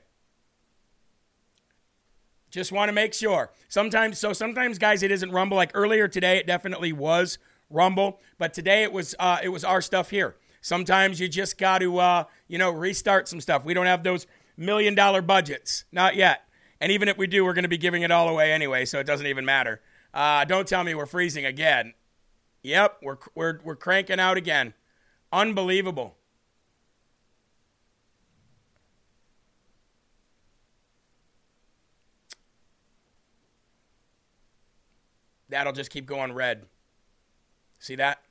Just 2.51 2.71
want 2.71 2.91
to 2.91 2.93
make 2.93 3.15
sure. 3.15 3.51
Sometimes, 3.69 4.19
so 4.19 4.33
sometimes, 4.33 4.79
guys, 4.79 5.03
it 5.03 5.11
isn't 5.11 5.31
Rumble. 5.31 5.57
Like 5.57 5.71
earlier 5.75 6.07
today, 6.07 6.37
it 6.37 6.47
definitely 6.47 6.93
was 6.93 7.39
Rumble, 7.71 8.21
but 8.39 8.53
today 8.53 8.83
it 8.83 8.93
was 8.93 9.15
uh, 9.19 9.39
it 9.43 9.49
was 9.49 9.65
our 9.65 9.81
stuff 9.81 10.11
here. 10.11 10.37
Sometimes 10.61 11.19
you 11.19 11.29
just 11.29 11.57
got 11.57 11.79
to 11.79 11.99
uh, 11.99 12.25
you 12.49 12.59
know 12.59 12.71
restart 12.71 13.29
some 13.29 13.41
stuff. 13.41 13.65
We 13.65 13.73
don't 13.73 13.87
have 13.87 14.03
those 14.03 14.27
million 14.57 14.95
dollar 14.95 15.23
budgets, 15.23 15.85
not 15.91 16.15
yet. 16.15 16.43
And 16.81 16.93
even 16.93 17.09
if 17.09 17.17
we 17.17 17.27
do, 17.27 17.45
we're 17.45 17.55
going 17.55 17.63
to 17.63 17.69
be 17.69 17.79
giving 17.79 18.03
it 18.03 18.11
all 18.11 18.29
away 18.29 18.53
anyway, 18.53 18.85
so 18.85 18.99
it 18.99 19.07
doesn't 19.07 19.27
even 19.27 19.45
matter. 19.45 19.81
Uh, 20.13 20.45
don't 20.45 20.69
tell 20.69 20.85
me 20.85 20.95
we're 20.95 21.07
freezing 21.07 21.47
again. 21.47 21.95
Yep, 22.63 22.99
we're 23.03 23.19
we're 23.35 23.61
we're 23.65 23.77
cranking 23.77 24.21
out 24.21 24.37
again. 24.37 24.75
Unbelievable. 25.33 26.17
That'll 35.53 35.75
just 35.75 35.91
keep 35.91 36.07
going 36.07 36.33
red. 36.33 36.65
See 37.79 37.95
that? 37.97 38.23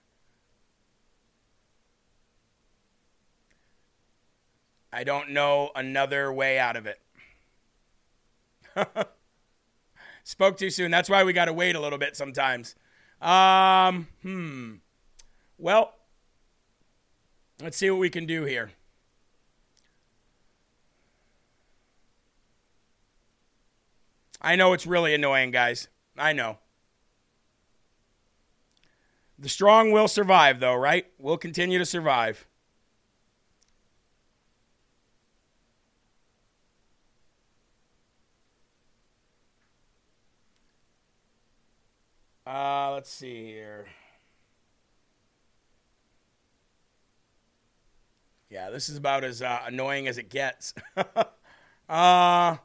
I 4.91 5.03
don't 5.03 5.29
know 5.29 5.69
another 5.75 6.33
way 6.33 6.57
out 6.57 6.75
of 6.75 6.87
it. 6.87 6.99
Spoke 10.23 10.57
too 10.57 10.71
soon. 10.71 10.89
That's 10.89 11.11
why 11.11 11.23
we 11.23 11.31
got 11.31 11.45
to 11.45 11.53
wait 11.53 11.75
a 11.75 11.79
little 11.79 11.99
bit 11.99 12.17
sometimes. 12.17 12.73
Um, 13.21 14.07
hmm. 14.23 14.73
Well, 15.59 15.93
let's 17.61 17.77
see 17.77 17.91
what 17.91 17.99
we 17.99 18.09
can 18.09 18.25
do 18.25 18.45
here. 18.45 18.71
I 24.41 24.55
know 24.55 24.73
it's 24.73 24.87
really 24.87 25.13
annoying, 25.13 25.51
guys. 25.51 25.87
I 26.17 26.33
know. 26.33 26.57
The 29.41 29.49
strong 29.49 29.91
will 29.91 30.07
survive, 30.07 30.59
though, 30.59 30.75
right? 30.75 31.07
We'll 31.17 31.35
continue 31.37 31.79
to 31.79 31.85
survive. 31.85 32.45
Uh, 42.45 42.91
let's 42.93 43.09
see 43.11 43.45
here. 43.45 43.87
Yeah, 48.51 48.69
this 48.69 48.89
is 48.89 48.97
about 48.97 49.23
as 49.23 49.41
uh, 49.41 49.61
annoying 49.65 50.07
as 50.07 50.19
it 50.19 50.29
gets. 50.29 50.75
uh, 51.89 52.57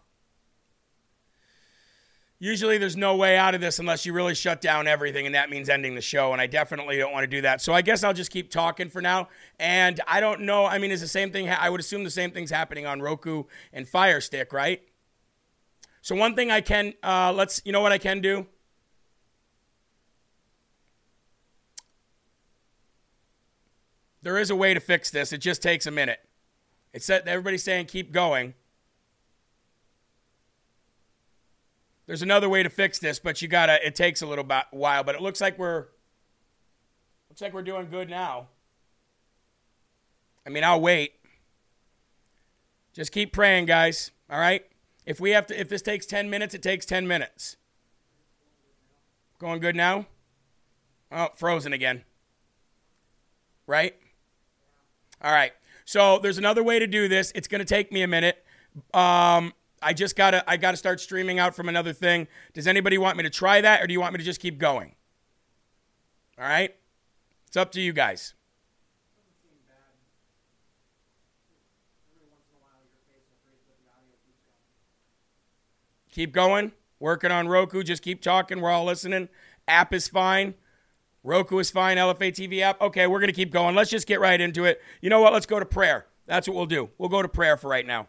usually 2.39 2.79
there's 2.79 2.97
no 2.97 3.17
way 3.17 3.37
out 3.37 3.55
of 3.55 3.61
this 3.61 3.79
unless 3.79 4.05
you 4.05 4.13
really 4.13 4.35
shut 4.35 4.61
down 4.61 4.87
everything, 4.87 5.27
and 5.27 5.35
that 5.35 5.51
means 5.51 5.69
ending 5.69 5.95
the 5.95 6.01
show. 6.01 6.33
And 6.33 6.41
I 6.41 6.47
definitely 6.47 6.99
don't 6.99 7.13
want 7.13 7.25
to 7.25 7.29
do 7.29 7.41
that. 7.43 7.61
So 7.61 7.73
I 7.73 7.83
guess 7.83 8.05
I'll 8.05 8.13
just 8.13 8.31
keep 8.31 8.51
talking 8.51 8.89
for 8.89 9.01
now. 9.01 9.29
And 9.59 10.01
I 10.07 10.21
don't 10.21 10.43
know. 10.43 10.67
I 10.67 10.79
mean, 10.79 10.91
is 10.91 11.01
the 11.01 11.09
same 11.09 11.31
thing? 11.31 11.49
I 11.49 11.71
would 11.71 11.81
assume 11.81 12.05
the 12.05 12.11
same 12.11 12.31
thing's 12.31 12.51
happening 12.51 12.87
on 12.87 13.01
Roku 13.01 13.45
and 13.73 13.89
Fire 13.89 14.21
Stick, 14.21 14.53
right? 14.53 14.83
So 16.03 16.15
one 16.15 16.37
thing 16.37 16.51
I 16.51 16.61
can, 16.61 16.95
uh, 17.03 17.33
let's, 17.33 17.61
you 17.65 17.73
know 17.73 17.81
what 17.81 17.93
I 17.93 17.99
can 17.99 18.21
do? 18.21 18.47
There 24.23 24.39
is 24.39 24.51
a 24.51 24.57
way 24.57 24.75
to 24.75 24.81
fix 24.81 25.11
this. 25.11 25.33
It 25.33 25.39
just 25.39 25.63
takes 25.63 25.87
a 25.87 25.91
minute. 25.91 26.19
It 26.93 27.03
said 27.03 27.29
everybody's 27.29 27.63
saying 27.63 27.87
keep 27.87 28.13
going. 28.13 28.55
There's 32.07 32.23
another 32.23 32.49
way 32.49 32.63
to 32.63 32.71
fix 32.71 32.99
this, 32.99 33.19
but 33.19 33.43
you 33.43 33.49
gotta. 33.49 33.85
It 33.85 33.95
takes 33.95 34.23
a 34.23 34.27
little 34.27 34.47
while, 34.71 35.03
but 35.03 35.15
it 35.15 35.21
looks 35.21 35.41
like 35.41 35.59
we're 35.59 35.87
looks 37.29 37.41
like 37.41 37.53
we're 37.53 37.63
doing 37.63 37.89
good 37.91 38.09
now. 38.09 38.49
I 40.47 40.51
mean, 40.51 40.63
I'll 40.63 40.81
wait. 40.81 41.15
Just 42.93 43.11
keep 43.11 43.33
praying, 43.33 43.67
guys. 43.67 44.13
All 44.31 44.39
right. 44.39 44.65
If 45.05 45.21
we 45.21 45.31
have 45.31 45.47
to, 45.49 45.61
if 45.61 45.69
this 45.69 45.83
takes 45.83 46.07
ten 46.07 46.31
minutes, 46.31 46.55
it 46.55 46.63
takes 46.63 46.87
ten 46.87 47.07
minutes. 47.07 47.57
Going 49.39 49.61
good 49.61 49.77
now? 49.77 50.07
Oh, 51.13 51.29
frozen 51.35 51.73
again. 51.73 52.05
Right? 53.67 53.97
All 55.21 55.33
right. 55.33 55.53
So 55.85 56.19
there's 56.19 56.39
another 56.39 56.63
way 56.63 56.79
to 56.79 56.87
do 56.87 57.07
this. 57.07 57.33
It's 57.35 57.49
going 57.49 57.59
to 57.59 57.65
take 57.65 57.93
me 57.93 58.03
a 58.03 58.09
minute. 58.09 58.45
Um, 58.95 59.53
I 59.83 59.93
just 59.93 60.17
gotta 60.17 60.49
I 60.49 60.57
gotta 60.57 60.77
start 60.77 61.01
streaming 61.01 61.39
out 61.39 61.55
from 61.55 61.69
another 61.69 61.93
thing. 61.93 62.29
Does 62.55 62.67
anybody 62.67 62.99
want 62.99 63.17
me 63.17 63.23
to 63.23 63.31
try 63.31 63.61
that, 63.61 63.83
or 63.83 63.87
do 63.87 63.93
you 63.93 64.01
want 64.01 64.13
me 64.15 64.19
to 64.19 64.25
just 64.25 64.41
keep 64.41 64.59
going? 64.59 64.95
All 66.39 66.47
right. 66.47 66.75
It's 67.47 67.57
up 67.57 67.73
to 67.73 67.81
you 67.81 67.93
guys. 67.93 68.35
Keep 76.17 76.33
going. 76.33 76.73
Working 76.99 77.31
on 77.31 77.47
Roku. 77.47 77.83
Just 77.83 78.03
keep 78.03 78.23
talking. 78.23 78.63
We're 78.63 78.71
all 78.71 78.87
listening. 78.87 79.29
App 79.69 79.93
is 79.93 80.09
fine. 80.09 80.55
Roku 81.23 81.59
is 81.59 81.71
fine. 81.71 81.99
LFA 81.99 82.33
TV 82.33 82.61
app. 82.61 82.81
Okay, 82.81 83.07
we're 83.07 83.19
going 83.19 83.29
to 83.29 83.35
keep 83.35 83.53
going. 83.53 83.75
Let's 83.75 83.91
just 83.91 84.07
get 84.07 84.19
right 84.19 84.41
into 84.41 84.65
it. 84.65 84.81
You 85.03 85.11
know 85.11 85.21
what? 85.21 85.35
Let's 85.35 85.45
go 85.45 85.61
to 85.61 85.67
prayer. 85.67 86.07
That's 86.27 86.49
what 86.49 86.57
we'll 86.57 86.65
do. 86.65 86.89
We'll 86.97 87.11
go 87.11 87.21
to 87.21 87.29
prayer 87.29 87.59
for 87.59 87.69
right 87.69 87.87
now. 87.87 88.09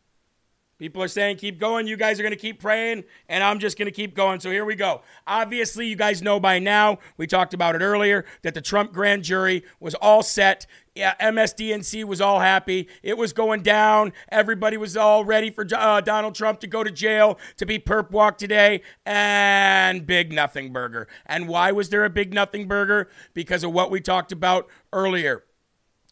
People 0.81 1.03
are 1.03 1.07
saying, 1.07 1.37
keep 1.37 1.59
going. 1.59 1.85
You 1.85 1.95
guys 1.95 2.19
are 2.19 2.23
going 2.23 2.33
to 2.33 2.35
keep 2.35 2.59
praying, 2.59 3.03
and 3.29 3.43
I'm 3.43 3.59
just 3.59 3.77
going 3.77 3.85
to 3.85 3.91
keep 3.91 4.15
going. 4.15 4.39
So 4.39 4.49
here 4.49 4.65
we 4.65 4.73
go. 4.73 5.03
Obviously, 5.27 5.85
you 5.85 5.95
guys 5.95 6.23
know 6.23 6.39
by 6.39 6.57
now, 6.57 6.97
we 7.17 7.27
talked 7.27 7.53
about 7.53 7.75
it 7.75 7.83
earlier, 7.83 8.25
that 8.41 8.55
the 8.55 8.61
Trump 8.61 8.91
grand 8.91 9.23
jury 9.23 9.63
was 9.79 9.93
all 9.93 10.23
set. 10.23 10.65
Yeah, 10.95 11.13
MSDNC 11.21 12.03
was 12.05 12.19
all 12.19 12.39
happy. 12.39 12.87
It 13.03 13.15
was 13.15 13.31
going 13.31 13.61
down. 13.61 14.11
Everybody 14.29 14.75
was 14.75 14.97
all 14.97 15.23
ready 15.23 15.51
for 15.51 15.67
uh, 15.71 16.01
Donald 16.01 16.33
Trump 16.33 16.59
to 16.61 16.67
go 16.67 16.83
to 16.83 16.89
jail, 16.89 17.37
to 17.57 17.67
be 17.67 17.77
perp 17.77 18.09
walk 18.09 18.39
today, 18.39 18.81
and 19.05 20.07
big 20.07 20.33
nothing 20.33 20.73
burger. 20.73 21.07
And 21.27 21.47
why 21.47 21.71
was 21.71 21.89
there 21.89 22.05
a 22.05 22.09
big 22.09 22.33
nothing 22.33 22.67
burger? 22.67 23.07
Because 23.35 23.63
of 23.63 23.71
what 23.71 23.91
we 23.91 24.01
talked 24.01 24.31
about 24.31 24.67
earlier 24.91 25.43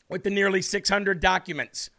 with 0.08 0.22
the 0.22 0.30
nearly 0.30 0.62
600 0.62 1.20
documents 1.20 1.90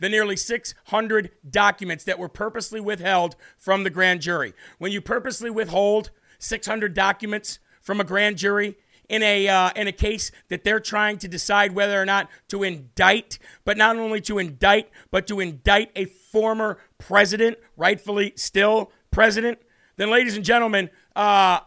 the 0.00 0.08
nearly 0.08 0.36
600 0.36 1.30
documents 1.48 2.04
that 2.04 2.18
were 2.18 2.28
purposely 2.28 2.80
withheld 2.80 3.36
from 3.56 3.84
the 3.84 3.90
grand 3.90 4.20
jury. 4.20 4.52
When 4.78 4.92
you 4.92 5.00
purposely 5.00 5.50
withhold 5.50 6.10
600 6.38 6.92
documents 6.94 7.58
from 7.80 8.00
a 8.00 8.04
grand 8.04 8.36
jury 8.36 8.76
in 9.08 9.22
a 9.22 9.48
uh, 9.48 9.70
in 9.76 9.88
a 9.88 9.92
case 9.92 10.30
that 10.48 10.64
they're 10.64 10.80
trying 10.80 11.18
to 11.18 11.28
decide 11.28 11.72
whether 11.72 12.00
or 12.00 12.06
not 12.06 12.28
to 12.48 12.62
indict, 12.62 13.38
but 13.64 13.76
not 13.76 13.96
only 13.96 14.20
to 14.22 14.38
indict, 14.38 14.90
but 15.10 15.26
to 15.28 15.40
indict 15.40 15.90
a 15.94 16.04
former 16.04 16.78
president, 16.98 17.58
rightfully 17.76 18.32
still 18.36 18.92
president, 19.10 19.58
then, 20.00 20.08
ladies 20.10 20.34
and 20.34 20.46
gentlemen, 20.46 20.88
uh, 21.14 21.60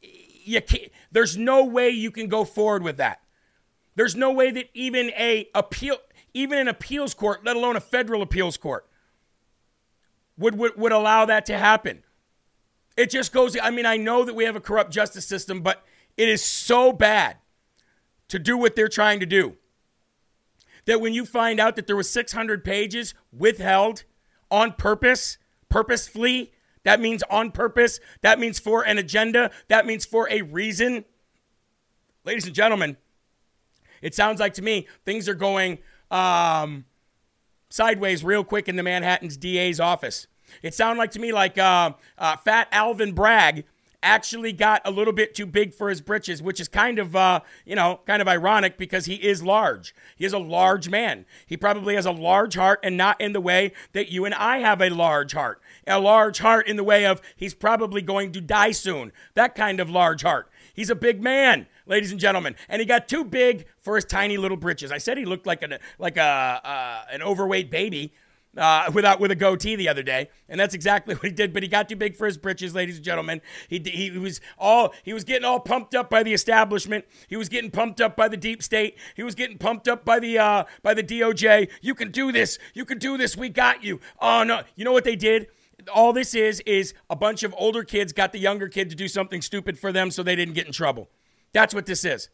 you 0.00 0.62
can't, 0.62 0.92
there's 1.10 1.36
no 1.36 1.64
way 1.64 1.90
you 1.90 2.12
can 2.12 2.28
go 2.28 2.44
forward 2.44 2.84
with 2.84 2.98
that. 2.98 3.20
There's 3.96 4.14
no 4.14 4.30
way 4.30 4.52
that 4.52 4.66
even 4.74 5.10
a 5.10 5.48
appeal 5.56 5.96
even 6.38 6.58
an 6.58 6.68
appeals 6.68 7.14
court, 7.14 7.44
let 7.44 7.56
alone 7.56 7.74
a 7.74 7.80
federal 7.80 8.22
appeals 8.22 8.56
court, 8.56 8.86
would, 10.36 10.56
would, 10.56 10.76
would 10.76 10.92
allow 10.92 11.24
that 11.24 11.44
to 11.46 11.58
happen. 11.58 12.04
It 12.96 13.10
just 13.10 13.32
goes, 13.32 13.56
I 13.60 13.70
mean, 13.70 13.86
I 13.86 13.96
know 13.96 14.24
that 14.24 14.34
we 14.34 14.44
have 14.44 14.54
a 14.54 14.60
corrupt 14.60 14.92
justice 14.92 15.26
system, 15.26 15.62
but 15.62 15.84
it 16.16 16.28
is 16.28 16.42
so 16.42 16.92
bad 16.92 17.38
to 18.28 18.38
do 18.38 18.56
what 18.56 18.76
they're 18.76 18.88
trying 18.88 19.18
to 19.18 19.26
do 19.26 19.56
that 20.84 21.00
when 21.00 21.12
you 21.12 21.26
find 21.26 21.58
out 21.58 21.74
that 21.76 21.86
there 21.86 21.96
was 21.96 22.08
600 22.08 22.64
pages 22.64 23.14
withheld 23.32 24.04
on 24.50 24.72
purpose, 24.72 25.38
purposefully, 25.68 26.52
that 26.84 27.00
means 27.00 27.24
on 27.28 27.50
purpose, 27.50 27.98
that 28.22 28.38
means 28.38 28.58
for 28.58 28.86
an 28.86 28.96
agenda, 28.96 29.50
that 29.66 29.86
means 29.86 30.04
for 30.04 30.28
a 30.30 30.42
reason. 30.42 31.04
Ladies 32.24 32.46
and 32.46 32.54
gentlemen, 32.54 32.96
it 34.00 34.14
sounds 34.14 34.38
like 34.38 34.54
to 34.54 34.62
me 34.62 34.86
things 35.04 35.28
are 35.28 35.34
going 35.34 35.78
um, 36.10 36.84
sideways 37.70 38.24
real 38.24 38.44
quick 38.44 38.68
in 38.68 38.76
the 38.76 38.82
Manhattan's 38.82 39.36
DA's 39.36 39.80
office. 39.80 40.26
It 40.62 40.74
sounded 40.74 40.98
like 40.98 41.10
to 41.12 41.20
me 41.20 41.32
like 41.32 41.58
uh, 41.58 41.92
uh, 42.16 42.36
Fat 42.36 42.68
Alvin 42.72 43.12
Bragg 43.12 43.64
actually 44.02 44.52
got 44.52 44.80
a 44.84 44.90
little 44.90 45.12
bit 45.12 45.34
too 45.34 45.46
big 45.46 45.74
for 45.74 45.88
his 45.88 46.00
britches, 46.00 46.40
which 46.40 46.60
is 46.60 46.68
kind 46.68 46.98
of, 46.98 47.16
uh, 47.16 47.40
you 47.64 47.74
know, 47.74 48.00
kind 48.06 48.22
of 48.22 48.28
ironic 48.28 48.78
because 48.78 49.06
he 49.06 49.16
is 49.16 49.42
large. 49.42 49.94
He 50.16 50.24
is 50.24 50.32
a 50.32 50.38
large 50.38 50.88
man. 50.88 51.26
He 51.46 51.56
probably 51.56 51.94
has 51.96 52.06
a 52.06 52.12
large 52.12 52.54
heart 52.54 52.80
and 52.82 52.96
not 52.96 53.20
in 53.20 53.32
the 53.32 53.40
way 53.40 53.72
that 53.92 54.10
you 54.10 54.24
and 54.24 54.34
I 54.34 54.58
have 54.58 54.80
a 54.80 54.90
large 54.90 55.32
heart. 55.32 55.60
A 55.86 55.98
large 55.98 56.38
heart 56.38 56.68
in 56.68 56.76
the 56.76 56.84
way 56.84 57.06
of 57.06 57.20
he's 57.36 57.54
probably 57.54 58.02
going 58.02 58.30
to 58.32 58.40
die 58.40 58.72
soon. 58.72 59.12
That 59.34 59.54
kind 59.54 59.80
of 59.80 59.90
large 59.90 60.22
heart. 60.22 60.48
He's 60.72 60.90
a 60.90 60.94
big 60.94 61.20
man 61.20 61.66
ladies 61.88 62.12
and 62.12 62.20
gentlemen. 62.20 62.54
And 62.68 62.80
he 62.80 62.86
got 62.86 63.08
too 63.08 63.24
big 63.24 63.66
for 63.80 63.96
his 63.96 64.04
tiny 64.04 64.36
little 64.36 64.56
britches. 64.56 64.92
I 64.92 64.98
said 64.98 65.18
he 65.18 65.24
looked 65.24 65.46
like 65.46 65.62
an 65.62 65.78
like 65.98 66.16
a 66.16 66.22
uh, 66.22 67.02
an 67.10 67.22
overweight 67.22 67.70
baby. 67.70 68.12
Uh, 68.56 68.90
without 68.92 69.20
with 69.20 69.30
a 69.30 69.36
goatee 69.36 69.76
the 69.76 69.88
other 69.88 70.02
day, 70.02 70.30
and 70.48 70.58
that's 70.58 70.74
exactly 70.74 71.14
what 71.16 71.24
he 71.24 71.30
did. 71.30 71.52
But 71.52 71.62
he 71.62 71.68
got 71.68 71.88
too 71.88 71.94
big 71.94 72.16
for 72.16 72.26
his 72.26 72.38
britches, 72.38 72.74
ladies 72.74 72.96
and 72.96 73.04
gentlemen. 73.04 73.40
He, 73.68 73.78
he 73.78 74.10
was 74.18 74.40
all 74.58 74.94
he 75.04 75.12
was 75.12 75.22
getting 75.22 75.44
all 75.44 75.60
pumped 75.60 75.94
up 75.94 76.08
by 76.10 76.22
the 76.22 76.32
establishment. 76.32 77.04
He 77.28 77.36
was 77.36 77.48
getting 77.48 77.70
pumped 77.70 78.00
up 78.00 78.16
by 78.16 78.26
the 78.26 78.38
deep 78.38 78.62
state. 78.62 78.96
He 79.14 79.22
was 79.22 79.36
getting 79.36 79.58
pumped 79.58 79.86
up 79.86 80.04
by 80.04 80.18
the 80.18 80.38
uh, 80.38 80.64
by 80.82 80.94
the 80.94 81.04
DOJ. 81.04 81.68
You 81.82 81.94
can 81.94 82.10
do 82.10 82.32
this. 82.32 82.58
You 82.74 82.84
can 82.86 82.98
do 82.98 83.16
this. 83.16 83.36
We 83.36 83.48
got 83.50 83.84
you. 83.84 84.00
Oh 84.18 84.42
no! 84.42 84.62
You 84.74 84.84
know 84.84 84.92
what 84.92 85.04
they 85.04 85.14
did? 85.16 85.48
All 85.94 86.12
this 86.12 86.34
is 86.34 86.60
is 86.60 86.94
a 87.08 87.16
bunch 87.16 87.44
of 87.44 87.54
older 87.56 87.84
kids 87.84 88.12
got 88.12 88.32
the 88.32 88.40
younger 88.40 88.68
kid 88.68 88.90
to 88.90 88.96
do 88.96 89.08
something 89.08 89.42
stupid 89.42 89.78
for 89.78 89.92
them, 89.92 90.10
so 90.10 90.22
they 90.22 90.34
didn't 90.34 90.54
get 90.54 90.66
in 90.66 90.72
trouble. 90.72 91.10
That's 91.52 91.74
what 91.74 91.86
this 91.86 92.04
is. 92.04 92.28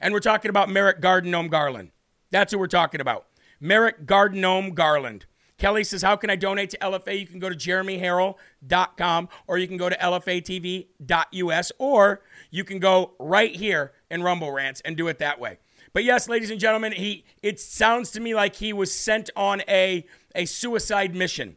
And 0.00 0.14
we're 0.14 0.20
talking 0.20 0.48
about 0.48 0.68
Merrick 0.68 1.00
Gardenome 1.00 1.50
Garland. 1.50 1.90
That's 2.30 2.52
who 2.52 2.58
we're 2.58 2.66
talking 2.66 3.00
about. 3.00 3.26
Merrick 3.60 4.06
Gardenome 4.06 4.74
Garland. 4.74 5.26
Kelly 5.58 5.84
says, 5.84 6.02
How 6.02 6.16
can 6.16 6.30
I 6.30 6.36
donate 6.36 6.70
to 6.70 6.78
LFA? 6.78 7.20
You 7.20 7.26
can 7.26 7.38
go 7.38 7.50
to 7.50 7.54
jeremyherrell.com 7.54 9.28
or 9.46 9.58
you 9.58 9.68
can 9.68 9.76
go 9.76 9.90
to 9.90 9.96
lfatv.us 9.96 11.72
or 11.78 12.22
you 12.50 12.64
can 12.64 12.78
go 12.78 13.12
right 13.18 13.54
here 13.54 13.92
in 14.10 14.22
Rumble 14.22 14.50
Rants 14.50 14.80
and 14.84 14.96
do 14.96 15.06
it 15.08 15.18
that 15.18 15.38
way. 15.38 15.58
But 15.92 16.04
yes, 16.04 16.28
ladies 16.28 16.50
and 16.50 16.58
gentlemen, 16.58 16.92
he 16.92 17.24
it 17.42 17.60
sounds 17.60 18.10
to 18.12 18.20
me 18.20 18.34
like 18.34 18.56
he 18.56 18.72
was 18.72 18.92
sent 18.92 19.28
on 19.36 19.62
a, 19.68 20.06
a 20.34 20.46
suicide 20.46 21.14
mission. 21.14 21.56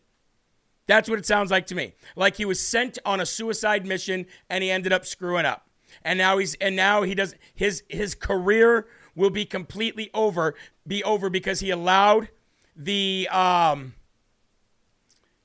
That's 0.86 1.08
what 1.08 1.18
it 1.18 1.26
sounds 1.26 1.50
like 1.50 1.68
to 1.68 1.76
me. 1.76 1.94
Like 2.18 2.36
he 2.36 2.44
was 2.44 2.60
sent 2.60 3.00
on 3.06 3.22
a 3.22 3.26
suicide 3.26 3.86
mission 3.86 4.26
and 4.50 4.64
he 4.64 4.70
ended 4.70 4.92
up 4.92 5.06
screwing 5.06 5.46
up 5.46 5.63
and 6.04 6.18
now 6.18 6.38
he's 6.38 6.56
and 6.56 6.76
now 6.76 7.04
he 7.04 7.16
does 7.16 7.36
his 7.54 7.84
his 7.90 8.16
career 8.16 8.88
will 9.16 9.30
be 9.30 9.46
completely 9.46 10.10
over 10.14 10.56
be 10.88 11.04
over 11.04 11.30
because 11.30 11.60
he 11.60 11.70
allowed 11.70 12.30
the 12.76 13.28
um 13.32 13.94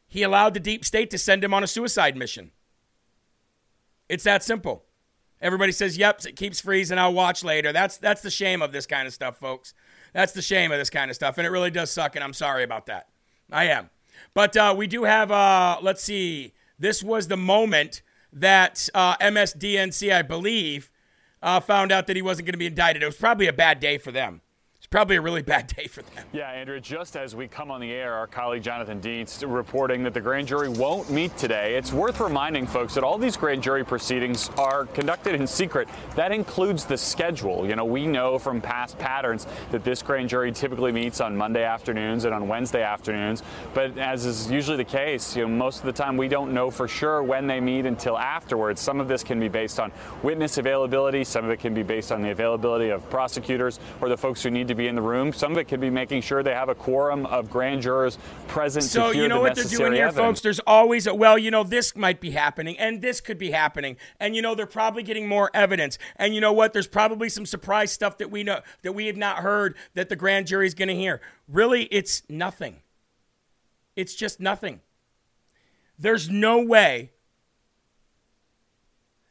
he 0.07 0.23
allowed 0.23 0.55
the 0.55 0.61
deep 0.61 0.85
state 0.85 1.11
to 1.11 1.19
send 1.19 1.45
him 1.45 1.53
on 1.53 1.63
a 1.63 1.67
suicide 1.67 2.17
mission. 2.17 2.51
It's 4.09 4.25
that 4.25 4.43
simple. 4.43 4.85
Everybody 5.41 5.71
says, 5.71 5.99
"Yep, 5.99 6.25
it 6.25 6.37
keeps 6.37 6.61
freezing. 6.61 6.99
I'll 6.99 7.13
watch 7.13 7.45
later." 7.45 7.73
That's 7.73 7.99
that's 7.99 8.23
the 8.23 8.31
shame 8.31 8.63
of 8.63 8.73
this 8.73 8.87
kind 8.87 9.07
of 9.07 9.13
stuff, 9.13 9.39
folks. 9.39 9.75
That's 10.13 10.33
the 10.33 10.43
shame 10.43 10.73
of 10.73 10.79
this 10.79 10.91
kind 10.91 11.11
of 11.11 11.15
stuff, 11.15 11.39
and 11.39 11.47
it 11.47 11.51
really 11.51 11.71
does 11.71 11.91
suck. 11.91 12.17
And 12.17 12.25
I'm 12.25 12.33
sorry 12.33 12.65
about 12.65 12.87
that. 12.87 13.09
I 13.53 13.65
am. 13.65 13.91
But 14.35 14.57
uh, 14.57 14.75
we 14.77 14.87
do 14.87 15.05
have. 15.05 15.31
Uh, 15.31 15.79
let's 15.83 16.03
see. 16.03 16.55
This 16.79 17.03
was 17.03 17.29
the 17.29 17.37
moment 17.37 18.03
that 18.33 18.89
uh, 18.95 19.17
MSDNC, 19.17 20.13
I 20.13 20.23
believe, 20.23 20.91
uh, 21.43 21.61
found 21.61 21.93
out 21.93 22.07
that 22.07 22.17
he 22.17 22.23
wasn't 22.23 22.47
going 22.47 22.53
to 22.53 22.59
be 22.59 22.67
indicted. 22.67 23.03
It 23.03 23.07
was 23.07 23.17
probably 23.17 23.47
a 23.47 23.53
bad 23.53 23.81
day 23.81 23.99
for 23.99 24.13
them. 24.13 24.41
Probably 24.91 25.17
a 25.17 25.21
really 25.21 25.43
bad 25.43 25.67
day 25.67 25.87
for 25.87 26.01
them. 26.01 26.25
Yeah, 26.33 26.49
Andrew, 26.49 26.81
just 26.81 27.15
as 27.15 27.37
we 27.37 27.47
come 27.47 27.71
on 27.71 27.79
the 27.79 27.93
air, 27.93 28.15
our 28.15 28.27
colleague 28.27 28.63
Jonathan 28.63 29.03
Dienst 29.03 29.45
reporting 29.47 30.03
that 30.05 30.15
the 30.15 30.21
grand 30.23 30.49
jury 30.49 30.71
won't 30.71 31.11
meet 31.11 31.37
today. 31.37 31.75
It's 31.75 31.93
worth 31.93 32.21
reminding 32.21 32.67
folks 32.67 32.95
that 32.95 33.05
all 33.05 33.19
these 33.19 33.37
grand 33.37 33.63
jury 33.63 33.85
proceedings 33.85 34.49
are 34.57 34.87
conducted 34.87 35.35
in 35.35 35.47
secret. 35.47 35.91
That 36.17 36.33
includes 36.33 36.87
the 36.87 36.97
schedule. 36.97 37.67
You 37.67 37.77
know, 37.77 37.85
we 37.85 38.07
know 38.07 38.39
from 38.39 38.63
past 38.63 38.99
patterns 38.99 39.47
that 39.73 39.85
this 39.85 40.01
grand 40.01 40.31
jury 40.31 40.53
typically 40.53 40.91
meets 40.91 41.21
on 41.21 41.37
Monday 41.37 41.65
afternoons 41.65 42.25
and 42.25 42.33
on 42.33 42.49
Wednesday 42.49 42.83
afternoons. 42.83 43.43
But 43.75 43.99
as 43.99 44.25
is 44.25 44.51
usually 44.51 44.79
the 44.79 44.85
case, 44.85 45.37
you 45.37 45.43
know, 45.43 45.49
most 45.49 45.81
of 45.81 45.85
the 45.85 45.93
time 45.93 46.17
we 46.17 46.29
don't 46.29 46.55
know 46.55 46.71
for 46.71 46.89
sure 46.89 47.23
when 47.23 47.47
they 47.47 47.61
meet 47.61 47.85
until 47.85 48.17
afterwards. 48.17 48.81
Some 48.81 49.01
of 49.01 49.09
this 49.09 49.23
can 49.23 49.39
be 49.39 49.49
based 49.49 49.79
on 49.79 49.93
witness 50.23 50.57
availability, 50.57 51.25
some 51.25 51.45
of 51.45 51.51
it 51.51 51.61
can 51.61 51.75
be 51.75 51.83
based 51.83 52.11
on 52.11 52.23
the 52.23 52.31
availability 52.31 52.89
of 52.89 53.09
prosecutors 53.11 53.81
or 54.01 54.09
the 54.09 54.17
folks 54.17 54.43
who 54.43 54.49
need 54.51 54.67
to 54.69 54.78
be 54.79 54.89
in 54.89 54.95
the 54.95 55.03
room. 55.03 55.33
Some 55.33 55.53
of 55.53 55.59
it 55.59 55.65
could 55.65 55.81
be 55.81 55.91
making 55.91 56.23
sure 56.23 56.43
they 56.43 56.55
have 56.55 56.69
a 56.71 56.75
quorum 56.75 57.27
of 57.27 57.51
grand 57.51 57.83
jurors 57.83 58.17
present 58.47 58.85
So 58.85 59.09
to 59.09 59.13
hear 59.13 59.23
you 59.25 59.29
know 59.29 59.41
what 59.43 59.55
they're 59.55 59.65
doing 59.65 59.93
here, 59.93 60.07
evidence. 60.07 60.17
folks. 60.17 60.41
There's 60.41 60.61
always 60.61 61.07
a 61.07 61.15
well, 61.15 61.37
you 61.37 61.51
know, 61.51 61.65
this 61.65 61.95
might 61.95 62.21
be 62.21 62.31
happening, 62.31 62.79
and 62.79 63.03
this 63.03 63.21
could 63.21 63.37
be 63.39 63.51
happening, 63.51 63.97
and 64.19 64.35
you 64.35 64.41
know 64.41 64.55
they're 64.55 64.67
probably 64.67 65.03
getting 65.03 65.29
more 65.29 65.51
evidence, 65.53 65.99
and 66.17 66.35
you 66.35 66.41
know 66.41 66.53
what? 66.53 66.73
There's 66.73 66.87
probably 66.87 67.29
some 67.29 67.45
surprise 67.45 67.93
stuff 67.93 68.17
that 68.19 68.31
we 68.31 68.43
know 68.43 68.61
that 68.83 68.93
we 68.93 69.07
have 69.07 69.17
not 69.17 69.39
heard 69.39 69.77
that 69.95 70.09
the 70.09 70.17
grand 70.17 70.47
jury 70.47 70.67
is 70.67 70.75
going 70.75 70.89
to 70.89 70.95
hear. 70.95 71.21
Really, 71.47 71.85
it's 71.85 72.23
nothing. 72.29 72.77
It's 73.97 74.15
just 74.15 74.41
nothing. 74.41 74.81
There's 75.99 76.31
no 76.31 76.63
way. 76.63 77.11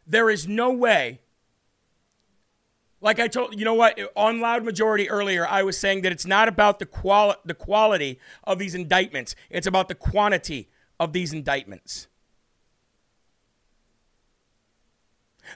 There 0.05 0.29
is 0.29 0.47
no 0.47 0.71
way 0.71 1.21
like 3.01 3.19
I 3.19 3.27
told 3.27 3.57
you 3.57 3.65
know 3.65 3.73
what? 3.73 3.99
On 4.15 4.39
loud 4.39 4.63
majority 4.63 5.09
earlier 5.09 5.47
I 5.47 5.63
was 5.63 5.77
saying 5.77 6.01
that 6.01 6.11
it's 6.11 6.25
not 6.25 6.47
about 6.47 6.79
the 6.79 6.85
quali- 6.85 7.35
the 7.45 7.53
quality 7.53 8.19
of 8.43 8.59
these 8.59 8.75
indictments. 8.75 9.35
It's 9.49 9.67
about 9.67 9.87
the 9.87 9.95
quantity 9.95 10.69
of 10.99 11.13
these 11.13 11.33
indictments. 11.33 12.07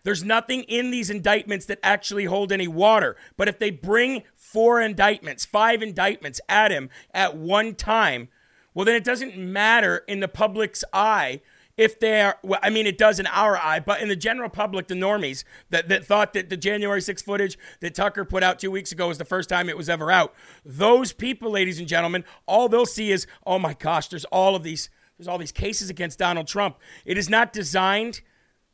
There's 0.04 0.24
nothing 0.24 0.64
in 0.64 0.92
these 0.92 1.10
indictments 1.10 1.66
that 1.66 1.80
actually 1.84 2.24
hold 2.24 2.54
any 2.54 2.68
water. 2.68 3.18
But 3.36 3.50
if 3.50 3.60
they 3.60 3.72
bring 3.72 4.24
four 4.52 4.82
indictments 4.82 5.46
five 5.46 5.82
indictments 5.82 6.42
at 6.50 6.72
him 6.72 6.90
at 7.14 7.38
one 7.38 7.74
time 7.74 8.28
well 8.74 8.84
then 8.84 8.96
it 8.96 9.04
doesn't 9.04 9.38
matter 9.38 10.04
in 10.10 10.20
the 10.20 10.28
public's 10.28 10.84
eye 10.92 11.40
if 11.82 12.00
they're 12.00 12.36
well, 12.44 12.60
I 12.62 12.70
mean 12.70 12.86
it 12.86 12.98
does 13.00 13.20
in 13.20 13.26
our 13.26 13.58
eye, 13.58 13.80
but 13.80 14.02
in 14.02 14.08
the 14.08 14.16
general 14.16 14.50
public, 14.50 14.88
the 14.88 14.94
normies 14.94 15.44
that, 15.72 15.90
that 15.90 16.06
thought 16.06 16.34
that 16.34 16.50
the 16.50 16.56
January 16.58 17.02
6th 17.02 17.24
footage 17.24 17.58
that 17.80 17.96
Tucker 17.96 18.24
put 18.24 18.44
out 18.44 18.60
two 18.60 18.70
weeks 18.70 18.92
ago 18.92 19.08
was 19.08 19.18
the 19.18 19.26
first 19.26 19.50
time 19.50 19.68
it 19.68 19.76
was 19.76 19.90
ever 19.90 20.12
out, 20.12 20.36
those 20.64 21.12
people, 21.12 21.50
ladies 21.50 21.80
and 21.80 21.88
gentlemen, 21.88 22.24
all 22.46 22.70
they'll 22.70 22.86
see 22.86 23.12
is, 23.12 23.26
oh 23.48 23.58
my 23.58 23.74
gosh, 23.74 24.10
there's 24.10 24.26
all 24.26 24.56
of 24.56 24.62
these, 24.62 24.92
there's 25.18 25.28
all 25.28 25.40
these 25.40 25.52
cases 25.52 25.90
against 25.90 26.20
Donald 26.20 26.46
Trump. 26.46 26.78
It 27.04 27.18
is 27.18 27.30
not 27.30 27.52
designed 27.52 28.22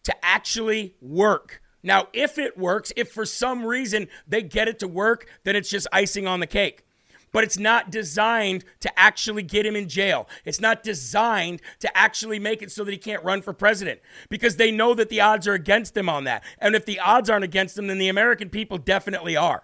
to 0.04 0.14
actually 0.22 0.96
work. 1.00 1.62
Now, 1.84 2.08
if 2.12 2.38
it 2.38 2.58
works, 2.58 2.92
if 2.98 3.10
for 3.12 3.26
some 3.26 3.66
reason 3.66 4.10
they 4.28 4.42
get 4.42 4.68
it 4.68 4.80
to 4.80 4.88
work, 4.88 5.28
then 5.46 5.56
it's 5.56 5.70
just 5.70 5.88
icing 5.94 6.28
on 6.28 6.42
the 6.42 6.48
cake 6.48 6.84
but 7.38 7.44
it's 7.44 7.60
not 7.60 7.92
designed 7.92 8.66
to 8.80 9.00
actually 9.00 9.44
get 9.44 9.64
him 9.64 9.76
in 9.76 9.88
jail. 9.88 10.28
It's 10.44 10.60
not 10.60 10.82
designed 10.82 11.62
to 11.82 11.96
actually 11.96 12.40
make 12.40 12.64
it 12.64 12.72
so 12.72 12.84
that 12.84 12.92
he 12.92 12.98
can't 12.98 13.24
run 13.24 13.44
for 13.44 13.54
president 13.54 14.00
because 14.28 14.56
they 14.56 14.72
know 14.72 14.96
that 14.96 15.10
the 15.10 15.22
odds 15.22 15.48
are 15.48 15.54
against 15.54 15.96
him 15.96 16.10
on 16.10 16.24
that. 16.24 16.44
And 16.58 16.74
if 16.74 16.84
the 16.84 17.00
odds 17.00 17.30
aren't 17.30 17.44
against 17.44 17.78
him, 17.78 17.86
then 17.86 18.00
the 18.00 18.10
American 18.10 18.50
people 18.50 18.80
definitely 18.80 19.38
are. 19.38 19.62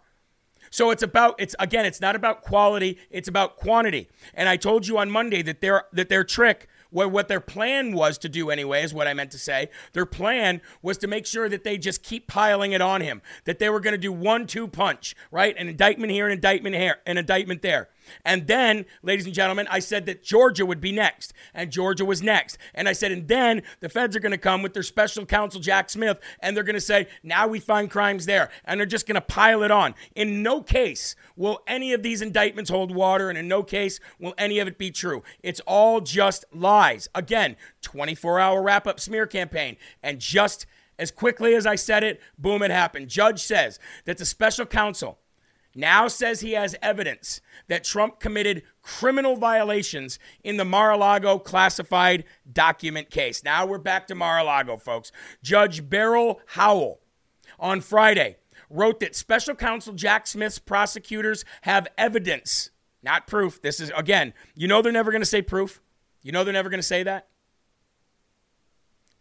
So 0.70 0.92
it's 0.92 1.02
about 1.02 1.34
it's 1.40 1.56
again 1.58 1.88
it's 1.88 2.00
not 2.00 2.16
about 2.16 2.44
quality, 2.44 3.00
it's 3.10 3.28
about 3.28 3.58
quantity. 3.58 4.08
And 4.36 4.48
I 4.48 4.56
told 4.56 4.86
you 4.86 5.00
on 5.00 5.10
Monday 5.10 5.42
that 5.42 5.60
their 5.60 5.86
that 5.94 6.10
their 6.10 6.24
trick 6.24 6.68
what, 6.94 7.12
what 7.12 7.28
their 7.28 7.40
plan 7.40 7.94
was 7.94 8.18
to 8.20 8.30
do 8.30 8.50
anyway 8.50 8.84
is 8.84 8.94
what 8.94 9.08
I 9.08 9.14
meant 9.14 9.32
to 9.32 9.40
say. 9.40 9.70
Their 9.94 10.06
plan 10.06 10.62
was 10.82 10.98
to 11.00 11.08
make 11.08 11.26
sure 11.26 11.50
that 11.50 11.64
they 11.64 11.78
just 11.78 12.04
keep 12.04 12.28
piling 12.28 12.72
it 12.72 12.82
on 12.82 13.02
him, 13.02 13.22
that 13.46 13.60
they 13.60 13.70
were 13.70 13.80
going 13.80 13.94
to 13.94 13.98
do 13.98 14.12
one 14.12 14.48
two 14.48 14.68
punch, 14.68 15.16
right? 15.32 15.56
An 15.58 15.68
indictment 15.68 16.12
here, 16.12 16.26
an 16.28 16.32
indictment 16.32 16.76
here, 16.76 16.98
an 17.06 17.18
indictment 17.18 17.62
there. 17.62 17.90
And 18.26 18.48
then, 18.48 18.86
ladies 19.02 19.26
and 19.26 19.34
gentlemen, 19.34 19.68
I 19.70 19.80
said 19.80 20.06
that 20.06 20.24
Georgia 20.24 20.66
would 20.66 20.82
be 20.82 20.92
next, 20.92 21.34
and 21.54 21.72
Georgia 21.72 22.06
was 22.06 22.22
next. 22.22 22.58
And 22.74 22.88
I 22.88 22.94
said, 22.94 23.12
and 23.12 23.28
then 23.28 23.64
the 23.80 23.90
feds 23.90 24.16
are 24.16 24.20
going 24.20 24.32
to 24.32 24.38
come 24.38 24.62
with 24.62 24.74
their 24.74 24.84
special 24.84 25.26
counsel, 25.26 25.62
Jack 25.62 25.90
Smith, 25.90 26.20
and 26.40 26.56
they're 26.56 26.64
going 26.64 26.76
to 26.76 26.82
say, 26.82 27.08
now 27.24 27.48
we 27.48 27.60
find 27.60 27.90
crimes 27.90 28.26
there. 28.26 28.50
And 28.66 28.80
they're 28.80 28.86
just 28.86 29.08
going 29.08 29.16
to 29.16 29.22
pile 29.22 29.64
it 29.64 29.72
on. 29.72 29.96
In 30.16 30.44
no 30.44 30.62
case 30.62 31.16
will 31.36 31.62
any 31.68 31.94
of 31.94 32.04
these 32.04 32.22
indictments 32.22 32.70
hold 32.70 32.94
water, 32.94 33.30
and 33.30 33.38
in 33.38 33.48
no 33.48 33.64
case 33.64 34.00
will 34.20 34.34
any 34.38 34.60
of 34.60 34.68
it 34.68 34.78
be 34.78 34.92
true. 34.92 35.24
It's 35.42 35.62
all 35.62 36.02
just 36.02 36.46
lies. 36.54 37.10
Again, 37.16 37.56
24 37.82 38.40
hour 38.40 38.62
wrap 38.62 38.88
up 38.88 39.00
smear 39.00 39.26
campaign. 39.28 39.78
And 40.02 40.20
just 40.20 40.66
as 41.00 41.12
quickly 41.12 41.56
as 41.56 41.66
I 41.66 41.76
said 41.76 42.04
it, 42.04 42.22
boom, 42.38 42.62
it 42.62 42.72
happened. 42.72 43.10
Judge 43.10 43.42
says 43.42 43.80
that 44.06 44.18
the 44.18 44.26
special 44.26 44.66
counsel 44.66 45.20
now 45.76 46.08
says 46.08 46.42
he 46.42 46.52
has 46.54 46.76
evidence 46.82 47.42
that 47.68 47.84
Trump 47.84 48.20
committed 48.20 48.64
criminal 48.82 49.36
violations 49.36 50.20
in 50.44 50.58
the 50.58 50.66
Mar 50.66 50.92
a 50.92 50.98
Lago 50.98 51.40
classified 51.40 52.24
document 52.52 53.10
case. 53.10 53.44
Now 53.44 53.66
we're 53.66 53.78
back 53.78 54.08
to 54.08 54.16
Mar 54.16 54.40
a 54.40 54.44
Lago, 54.44 54.78
folks. 54.78 55.12
Judge 55.42 55.90
Beryl 55.90 56.40
Howell 56.48 57.00
on 57.60 57.82
Friday 57.82 58.38
wrote 58.70 59.00
that 59.00 59.16
special 59.16 59.56
counsel 59.56 59.94
Jack 59.94 60.28
Smith's 60.28 60.60
prosecutors 60.60 61.46
have 61.62 61.88
evidence, 61.98 62.72
not 63.02 63.28
proof. 63.28 63.62
This 63.62 63.80
is, 63.80 63.92
again, 63.96 64.34
you 64.56 64.68
know 64.68 64.82
they're 64.82 64.92
never 64.92 65.12
going 65.12 65.22
to 65.22 65.26
say 65.26 65.42
proof. 65.42 65.82
You 66.22 66.32
know 66.32 66.44
they're 66.44 66.54
never 66.54 66.70
going 66.70 66.80
to 66.80 66.84
say 66.84 67.04
that. 67.04 67.28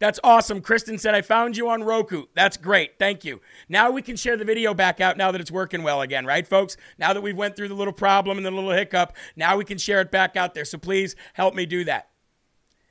That's 0.03 0.19
awesome. 0.21 0.59
Kristen 0.59 0.97
said, 0.97 1.15
I 1.15 1.21
found 1.21 1.55
you 1.55 1.69
on 1.69 1.81
Roku. 1.81 2.25
That's 2.35 2.57
great. 2.57 2.99
Thank 2.99 3.23
you. 3.23 3.39
Now 3.69 3.89
we 3.89 4.01
can 4.01 4.17
share 4.17 4.35
the 4.35 4.43
video 4.43 4.73
back 4.73 4.99
out 4.99 5.15
now 5.15 5.31
that 5.31 5.39
it's 5.39 5.49
working 5.49 5.81
well 5.81 6.01
again, 6.01 6.25
right, 6.25 6.45
folks? 6.45 6.75
Now 6.97 7.13
that 7.13 7.21
we've 7.21 7.37
went 7.37 7.55
through 7.55 7.69
the 7.69 7.73
little 7.73 7.93
problem 7.93 8.35
and 8.35 8.45
the 8.45 8.51
little 8.51 8.71
hiccup, 8.71 9.15
now 9.37 9.55
we 9.55 9.63
can 9.63 9.77
share 9.77 10.01
it 10.01 10.11
back 10.11 10.35
out 10.35 10.55
there. 10.55 10.65
So 10.65 10.77
please 10.77 11.15
help 11.35 11.55
me 11.55 11.65
do 11.65 11.85
that. 11.85 12.09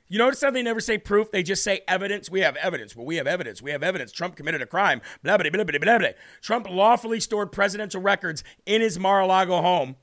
You 0.07 0.17
notice 0.17 0.41
how 0.41 0.49
they 0.49 0.63
never 0.63 0.79
say 0.79 0.97
proof? 0.97 1.29
They 1.29 1.43
just 1.43 1.63
say 1.63 1.81
evidence. 1.87 2.31
We 2.31 2.39
have 2.39 2.55
evidence. 2.55 2.95
Well, 2.95 3.05
we 3.05 3.17
have 3.17 3.27
evidence. 3.27 3.61
We 3.61 3.69
have 3.69 3.83
evidence. 3.83 4.11
Trump 4.11 4.35
committed 4.35 4.63
a 4.63 4.65
crime. 4.65 4.99
Blah, 5.21 5.37
blah, 5.37 5.51
blah, 5.51 5.65
blah, 5.65 5.77
blah, 5.77 5.99
blah. 5.99 6.09
Trump 6.41 6.67
lawfully 6.67 7.19
stored 7.19 7.51
presidential 7.51 8.01
records 8.01 8.43
in 8.65 8.81
his 8.81 8.97
Mar-a-Lago 8.97 9.61
home. 9.61 9.97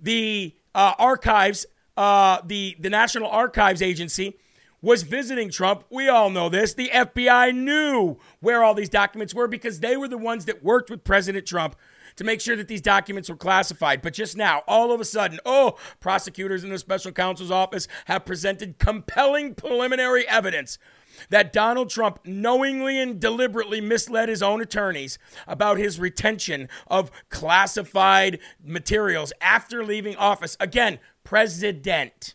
The 0.00 0.56
uh, 0.74 0.94
archives, 0.98 1.66
uh, 1.96 2.40
the, 2.44 2.74
the 2.80 2.90
National 2.90 3.30
Archives 3.30 3.80
Agency, 3.80 4.40
was 4.80 5.02
visiting 5.02 5.50
Trump. 5.50 5.84
We 5.90 6.08
all 6.08 6.30
know 6.30 6.48
this. 6.48 6.74
The 6.74 6.90
FBI 6.90 7.54
knew 7.54 8.18
where 8.40 8.62
all 8.62 8.74
these 8.74 8.88
documents 8.88 9.34
were 9.34 9.48
because 9.48 9.80
they 9.80 9.96
were 9.96 10.08
the 10.08 10.18
ones 10.18 10.44
that 10.44 10.62
worked 10.62 10.90
with 10.90 11.04
President 11.04 11.46
Trump 11.46 11.76
to 12.16 12.24
make 12.24 12.40
sure 12.40 12.56
that 12.56 12.68
these 12.68 12.80
documents 12.80 13.28
were 13.28 13.36
classified. 13.36 14.02
But 14.02 14.12
just 14.12 14.36
now, 14.36 14.62
all 14.66 14.92
of 14.92 15.00
a 15.00 15.04
sudden, 15.04 15.38
oh, 15.46 15.76
prosecutors 16.00 16.64
in 16.64 16.70
the 16.70 16.78
special 16.78 17.12
counsel's 17.12 17.50
office 17.50 17.86
have 18.06 18.24
presented 18.24 18.78
compelling 18.78 19.54
preliminary 19.54 20.28
evidence 20.28 20.78
that 21.30 21.52
Donald 21.52 21.90
Trump 21.90 22.20
knowingly 22.24 23.00
and 23.00 23.20
deliberately 23.20 23.80
misled 23.80 24.28
his 24.28 24.42
own 24.42 24.60
attorneys 24.60 25.18
about 25.46 25.78
his 25.78 25.98
retention 25.98 26.68
of 26.86 27.10
classified 27.28 28.38
materials 28.64 29.32
after 29.40 29.84
leaving 29.84 30.16
office. 30.16 30.56
Again, 30.60 30.98
president. 31.24 32.34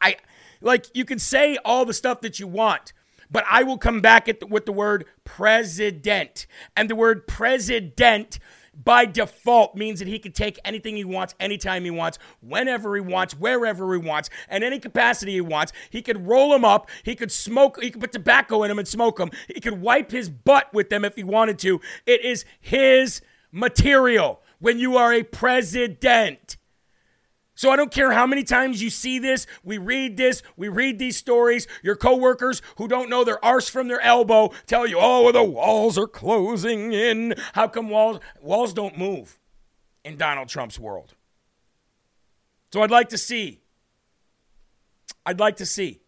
I 0.00 0.16
like 0.60 0.86
you 0.94 1.04
can 1.04 1.18
say 1.18 1.58
all 1.64 1.84
the 1.84 1.94
stuff 1.94 2.20
that 2.22 2.38
you 2.40 2.46
want, 2.46 2.92
but 3.30 3.44
I 3.50 3.62
will 3.62 3.78
come 3.78 4.00
back 4.00 4.28
at 4.28 4.40
the, 4.40 4.46
with 4.46 4.66
the 4.66 4.72
word 4.72 5.04
president. 5.24 6.46
And 6.76 6.88
the 6.88 6.96
word 6.96 7.26
president 7.26 8.38
by 8.84 9.06
default 9.06 9.74
means 9.74 9.98
that 10.00 10.08
he 10.08 10.18
can 10.18 10.32
take 10.32 10.58
anything 10.64 10.96
he 10.96 11.04
wants, 11.04 11.34
anytime 11.40 11.84
he 11.84 11.90
wants, 11.90 12.18
whenever 12.40 12.94
he 12.94 13.00
wants, 13.00 13.34
wherever 13.34 13.92
he 13.94 13.98
wants, 13.98 14.28
and 14.48 14.62
any 14.62 14.78
capacity 14.78 15.32
he 15.32 15.40
wants. 15.40 15.72
He 15.90 16.02
could 16.02 16.26
roll 16.26 16.50
them 16.50 16.64
up. 16.64 16.88
He 17.02 17.14
could 17.14 17.32
smoke. 17.32 17.82
He 17.82 17.90
could 17.90 18.00
put 18.00 18.12
tobacco 18.12 18.62
in 18.62 18.68
them 18.68 18.78
and 18.78 18.86
smoke 18.86 19.16
them. 19.16 19.30
He 19.48 19.60
could 19.60 19.80
wipe 19.80 20.10
his 20.10 20.28
butt 20.28 20.72
with 20.74 20.90
them 20.90 21.04
if 21.04 21.16
he 21.16 21.24
wanted 21.24 21.58
to. 21.60 21.80
It 22.04 22.24
is 22.24 22.44
his 22.60 23.22
material 23.50 24.42
when 24.58 24.78
you 24.78 24.96
are 24.96 25.12
a 25.12 25.22
president. 25.22 26.56
So 27.56 27.70
I 27.70 27.76
don't 27.76 27.90
care 27.90 28.12
how 28.12 28.26
many 28.26 28.44
times 28.44 28.82
you 28.82 28.90
see 28.90 29.18
this, 29.18 29.46
we 29.64 29.78
read 29.78 30.16
this, 30.16 30.42
we 30.56 30.68
read 30.68 30.98
these 30.98 31.16
stories. 31.16 31.66
Your 31.82 31.96
coworkers 31.96 32.62
who 32.76 32.86
don't 32.86 33.10
know 33.10 33.24
their 33.24 33.42
arse 33.44 33.68
from 33.68 33.88
their 33.88 34.00
elbow 34.00 34.52
tell 34.66 34.86
you, 34.86 34.98
"Oh, 35.00 35.32
the 35.32 35.42
walls 35.42 35.98
are 35.98 36.06
closing 36.06 36.92
in." 36.92 37.34
How 37.54 37.66
come 37.66 37.88
walls 37.88 38.20
walls 38.40 38.74
don't 38.74 38.98
move 38.98 39.38
in 40.04 40.16
Donald 40.16 40.48
Trump's 40.48 40.78
world? 40.78 41.14
So 42.72 42.82
I'd 42.82 42.90
like 42.90 43.08
to 43.08 43.18
see 43.18 43.62
I'd 45.24 45.40
like 45.40 45.56
to 45.56 45.66
see 45.66 46.02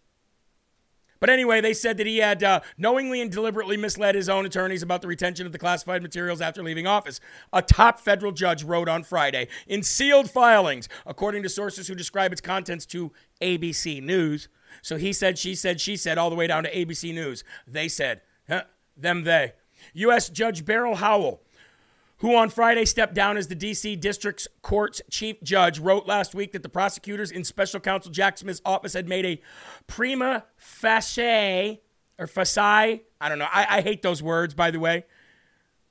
But 1.21 1.31
anyway, 1.31 1.61
they 1.61 1.75
said 1.75 1.97
that 1.97 2.07
he 2.07 2.19
had 2.19 2.43
uh, 2.43 2.61
knowingly 2.77 3.21
and 3.21 3.31
deliberately 3.31 3.77
misled 3.77 4.15
his 4.15 4.29
own 4.29 4.47
attorneys 4.47 4.83
about 4.83 5.03
the 5.03 5.09
retention 5.09 5.47
of 5.47 5.53
the 5.53 5.59
classified 5.59 6.03
materials 6.03 6.41
after 6.41 6.63
leaving 6.63 6.87
office. 6.87 7.21
A 7.53 7.63
top 7.63 8.01
federal 8.01 8.33
judge 8.33 8.63
wrote 8.63 8.89
on 8.89 9.03
Friday 9.03 9.49
in 9.67 9.83
sealed 9.83 10.31
filings, 10.31 10.89
according 11.07 11.43
to 11.43 11.49
sources 11.49 11.89
who 11.89 11.95
describe 11.95 12.33
its 12.33 12.41
contents 12.41 12.87
to 12.87 13.13
ABC 13.41 14.03
News. 14.03 14.49
So 14.83 14.97
he 14.97 15.13
said, 15.13 15.39
she 15.39 15.55
said, 15.55 15.81
she 15.81 15.97
said, 15.97 16.19
all 16.19 16.31
the 16.31 16.37
way 16.37 16.47
down 16.47 16.65
to 16.65 16.75
ABC 16.75 17.13
News. 17.15 17.43
They 17.67 17.89
said, 17.89 18.21
huh, 18.49 18.63
them, 18.97 19.25
they. 19.25 19.53
U.S. 19.95 20.29
Judge 20.29 20.65
Beryl 20.65 20.97
Howell 20.97 21.41
who 22.19 22.35
on 22.35 22.51
Friday 22.51 22.85
stepped 22.85 23.15
down 23.15 23.37
as 23.37 23.49
the 23.49 23.55
D.C. 23.55 23.97
District 23.97 24.47
Court's 24.63 25.01
chief 25.11 25.43
judge, 25.43 25.79
wrote 25.79 26.07
last 26.07 26.35
week 26.35 26.53
that 26.53 26.63
the 26.63 26.69
prosecutors 26.69 27.31
in 27.31 27.45
special 27.45 27.81
counsel 27.81 28.11
Jack 28.11 28.39
Smith's 28.39 28.61
office 28.65 28.93
had 28.93 29.09
made 29.09 29.25
a 29.25 29.41
prima 29.87 30.45
facie 30.57 31.81
or 32.19 32.27
facie. 32.27 32.61
I 33.21 33.29
don't 33.29 33.39
know. 33.39 33.49
I, 33.51 33.79
I 33.79 33.81
hate 33.81 34.03
those 34.03 34.23
words, 34.23 34.55
by 34.55 34.71
the 34.71 34.81
way. 34.81 35.05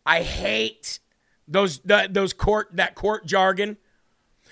I 0.06 0.22
hate 0.22 1.00
those 1.48 1.80
the, 1.80 2.08
those 2.10 2.34
court 2.34 2.70
that 2.74 2.96
court 2.96 3.26
jargon 3.26 3.78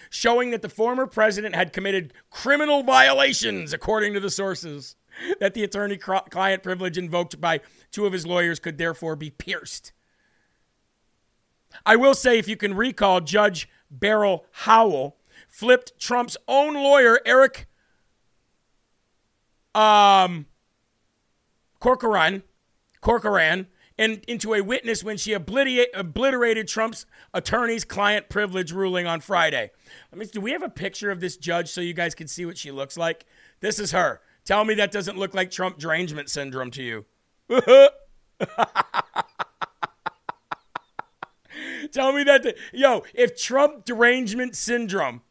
showing 0.09 0.51
that 0.51 0.61
the 0.61 0.69
former 0.69 1.07
president 1.07 1.55
had 1.55 1.73
committed 1.73 2.13
criminal 2.29 2.83
violations, 2.83 3.73
according 3.73 4.13
to 4.13 4.19
the 4.19 4.29
sources. 4.29 4.95
That 5.39 5.53
the 5.53 5.63
attorney 5.63 5.95
client 5.95 6.61
privilege 6.61 6.97
invoked 6.97 7.39
by 7.39 7.61
two 7.89 8.05
of 8.05 8.11
his 8.11 8.27
lawyers 8.27 8.59
could 8.59 8.77
therefore 8.77 9.15
be 9.15 9.29
pierced. 9.29 9.93
I 11.85 11.95
will 11.95 12.13
say, 12.13 12.37
if 12.37 12.47
you 12.47 12.57
can 12.57 12.75
recall, 12.75 13.21
Judge 13.21 13.69
Beryl 13.89 14.45
Howell 14.51 15.17
flipped 15.47 15.99
Trump's 15.99 16.37
own 16.47 16.73
lawyer, 16.73 17.19
Eric 17.25 17.67
um, 19.73 20.47
Corcoran, 21.79 22.43
Corcoran, 23.01 23.67
and 23.97 24.23
into 24.27 24.53
a 24.53 24.61
witness 24.61 25.03
when 25.03 25.17
she 25.17 25.33
obliterated 25.33 26.67
Trump's 26.67 27.05
attorney's 27.33 27.85
client 27.85 28.27
privilege 28.27 28.71
ruling 28.71 29.07
on 29.07 29.21
Friday. 29.21 29.71
I 30.11 30.15
mean, 30.15 30.27
do 30.31 30.41
we 30.41 30.51
have 30.51 30.63
a 30.63 30.69
picture 30.69 31.11
of 31.11 31.19
this 31.19 31.37
judge 31.37 31.69
so 31.69 31.81
you 31.81 31.93
guys 31.93 32.13
can 32.15 32.27
see 32.27 32.45
what 32.45 32.57
she 32.57 32.71
looks 32.71 32.97
like? 32.97 33.25
This 33.61 33.79
is 33.79 33.91
her. 33.91 34.21
Tell 34.43 34.65
me 34.65 34.73
that 34.75 34.91
doesn't 34.91 35.17
look 35.17 35.33
like 35.33 35.49
Trump 35.49 35.77
derangement 35.79 36.29
syndrome 36.29 36.71
to 36.71 36.83
you. 36.83 37.05
Tell 41.95 42.11
me 42.11 42.25
that. 42.25 42.57
Yo, 42.73 43.05
if 43.13 43.37
Trump 43.37 43.85
derangement 43.85 44.57
syndrome 44.57 45.21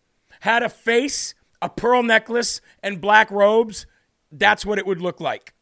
had 0.40 0.62
a 0.62 0.70
face, 0.70 1.34
a 1.60 1.68
pearl 1.68 2.02
necklace, 2.02 2.62
and 2.82 3.02
black 3.02 3.30
robes, 3.30 3.84
that's 4.32 4.64
what 4.64 4.78
it 4.78 4.86
would 4.86 5.02
look 5.02 5.20
like. 5.20 5.52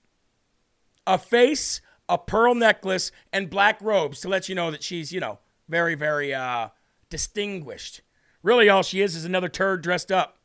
A 1.05 1.19
face, 1.19 1.81
a 2.09 2.19
pearl 2.19 2.55
necklace, 2.55 3.11
and 3.33 3.51
black 3.51 3.83
robes 3.83 4.21
to 4.21 4.29
let 4.29 4.49
you 4.49 4.55
know 4.55 4.71
that 4.71 4.85
she's, 4.85 5.11
you 5.11 5.19
know, 5.19 5.41
very, 5.69 5.97
very 5.97 6.33
uh, 6.33 6.69
distinguished. 7.11 8.03
Really, 8.45 8.69
all 8.69 8.85
she 8.85 9.03
is 9.03 9.17
is 9.17 9.25
another 9.25 9.49
turd 9.49 9.83
dressed 9.83 10.12
up. 10.12 10.38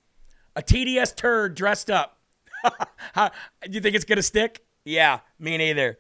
A 0.56 0.63
TDS 0.63 1.15
turd 1.15 1.54
dressed 1.54 1.91
up. 1.91 2.17
Do 3.15 3.30
you 3.70 3.80
think 3.80 3.96
it's 3.96 4.06
going 4.06 4.15
to 4.17 4.24
stick? 4.24 4.65
Yeah, 4.84 5.20
me 5.38 5.56
neither. 5.56 6.00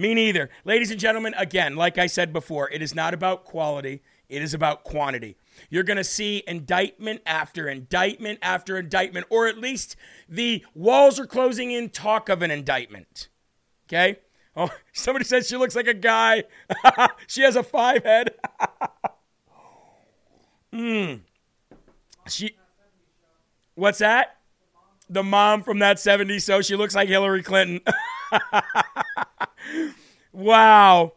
Me 0.00 0.14
neither. 0.14 0.48
Ladies 0.64 0.90
and 0.90 0.98
gentlemen, 0.98 1.34
again, 1.36 1.76
like 1.76 1.98
I 1.98 2.06
said 2.06 2.32
before, 2.32 2.70
it 2.70 2.80
is 2.80 2.94
not 2.94 3.12
about 3.12 3.44
quality, 3.44 4.00
it 4.30 4.40
is 4.40 4.54
about 4.54 4.82
quantity. 4.82 5.36
You're 5.68 5.82
going 5.82 5.98
to 5.98 6.04
see 6.04 6.42
indictment 6.46 7.20
after 7.26 7.68
indictment 7.68 8.38
after 8.40 8.78
indictment, 8.78 9.26
or 9.28 9.46
at 9.46 9.58
least 9.58 9.96
the 10.26 10.64
walls 10.74 11.20
are 11.20 11.26
closing 11.26 11.70
in 11.70 11.90
talk 11.90 12.30
of 12.30 12.40
an 12.40 12.50
indictment. 12.50 13.28
Okay? 13.88 14.20
Oh, 14.56 14.70
somebody 14.94 15.26
says 15.26 15.46
she 15.46 15.58
looks 15.58 15.76
like 15.76 15.86
a 15.86 15.92
guy. 15.92 16.44
she 17.26 17.42
has 17.42 17.54
a 17.54 17.62
five 17.62 18.02
head. 18.02 18.34
Hmm. 20.72 21.14
She. 22.28 22.56
What's 23.74 23.98
that? 23.98 24.36
The 25.08 25.24
mom 25.24 25.64
from 25.64 25.80
that 25.80 25.96
70s 25.96 26.46
show. 26.46 26.62
She 26.62 26.76
looks 26.76 26.94
like 26.94 27.08
Hillary 27.08 27.42
Clinton. 27.42 27.80
wow. 30.32 31.12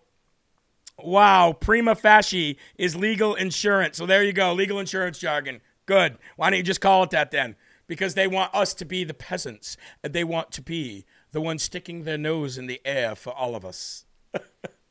Wow. 0.98 1.54
Prima 1.60 1.96
facie 1.96 2.58
is 2.78 2.96
legal 2.96 3.36
insurance. 3.36 3.98
So 3.98 4.06
there 4.06 4.24
you 4.24 4.34
go. 4.34 4.54
Legal 4.54 4.80
insurance 4.80 5.20
jargon. 5.20 5.62
Good. 5.86 6.18
Why 6.36 6.50
don't 6.50 6.58
you 6.58 6.64
just 6.64 6.82
call 6.82 7.04
it 7.04 7.10
that 7.12 7.32
then? 7.32 7.56
Because 7.88 8.14
they 8.14 8.28
want 8.28 8.54
us 8.56 8.74
to 8.76 8.86
be 8.86 9.04
the 9.04 9.14
peasants. 9.14 9.78
And 10.04 10.14
they 10.14 10.24
want 10.24 10.52
to 10.54 10.62
be 10.62 11.06
the 11.32 11.42
ones 11.42 11.64
sticking 11.64 12.04
their 12.04 12.18
nose 12.18 12.58
in 12.58 12.68
the 12.68 12.82
air 12.86 13.16
for 13.16 13.34
all 13.34 13.56
of 13.56 13.66
us. 13.66 14.06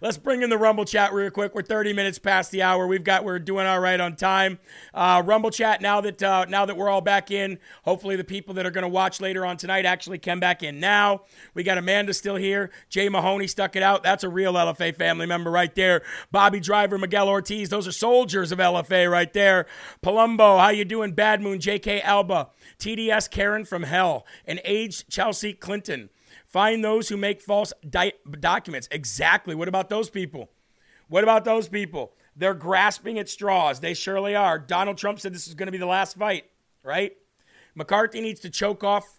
Let's 0.00 0.18
bring 0.18 0.42
in 0.42 0.50
the 0.50 0.58
Rumble 0.58 0.84
chat 0.84 1.12
real 1.12 1.30
quick. 1.30 1.54
We're 1.54 1.62
30 1.62 1.92
minutes 1.92 2.18
past 2.18 2.50
the 2.50 2.62
hour. 2.62 2.86
We've 2.86 3.04
got 3.04 3.24
we're 3.24 3.38
doing 3.38 3.66
all 3.66 3.80
right 3.80 3.98
on 3.98 4.16
time. 4.16 4.58
Uh, 4.92 5.22
Rumble 5.24 5.50
chat 5.50 5.80
now 5.80 6.00
that 6.02 6.22
uh, 6.22 6.44
now 6.46 6.66
that 6.66 6.76
we're 6.76 6.90
all 6.90 7.00
back 7.00 7.30
in. 7.30 7.58
Hopefully 7.84 8.16
the 8.16 8.24
people 8.24 8.54
that 8.54 8.66
are 8.66 8.70
going 8.70 8.82
to 8.82 8.88
watch 8.88 9.20
later 9.20 9.46
on 9.46 9.56
tonight 9.56 9.86
actually 9.86 10.18
come 10.18 10.40
back 10.40 10.62
in 10.62 10.80
now. 10.80 11.22
We 11.54 11.62
got 11.62 11.78
Amanda 11.78 12.12
still 12.12 12.36
here. 12.36 12.70
Jay 12.88 13.08
Mahoney 13.08 13.46
stuck 13.46 13.76
it 13.76 13.82
out. 13.82 14.02
That's 14.02 14.24
a 14.24 14.28
real 14.28 14.54
LFA 14.54 14.94
family 14.94 15.26
member 15.26 15.50
right 15.50 15.74
there. 15.74 16.02
Bobby 16.30 16.60
Driver, 16.60 16.98
Miguel 16.98 17.28
Ortiz. 17.28 17.70
Those 17.70 17.88
are 17.88 17.92
soldiers 17.92 18.52
of 18.52 18.58
LFA 18.58 19.10
right 19.10 19.32
there. 19.32 19.66
Palumbo, 20.02 20.58
how 20.58 20.68
you 20.68 20.84
doing? 20.84 21.12
Bad 21.12 21.40
Moon, 21.40 21.60
J.K. 21.60 22.02
Alba, 22.02 22.50
TDS 22.78 23.30
Karen 23.30 23.64
from 23.64 23.84
Hell, 23.84 24.26
and 24.44 24.60
aged 24.64 25.08
Chelsea 25.08 25.54
Clinton. 25.54 26.10
Find 26.54 26.84
those 26.84 27.08
who 27.08 27.16
make 27.16 27.40
false 27.40 27.72
di- 27.90 28.12
documents. 28.38 28.86
Exactly. 28.92 29.56
What 29.56 29.66
about 29.66 29.88
those 29.88 30.08
people? 30.08 30.52
What 31.08 31.24
about 31.24 31.44
those 31.44 31.68
people? 31.68 32.12
They're 32.36 32.54
grasping 32.54 33.18
at 33.18 33.28
straws. 33.28 33.80
They 33.80 33.92
surely 33.92 34.36
are. 34.36 34.56
Donald 34.60 34.96
Trump 34.96 35.18
said 35.18 35.34
this 35.34 35.48
is 35.48 35.54
going 35.54 35.66
to 35.66 35.72
be 35.72 35.78
the 35.78 35.86
last 35.86 36.16
fight, 36.16 36.44
right? 36.84 37.16
McCarthy 37.74 38.20
needs 38.20 38.38
to 38.38 38.50
choke 38.50 38.84
off 38.84 39.18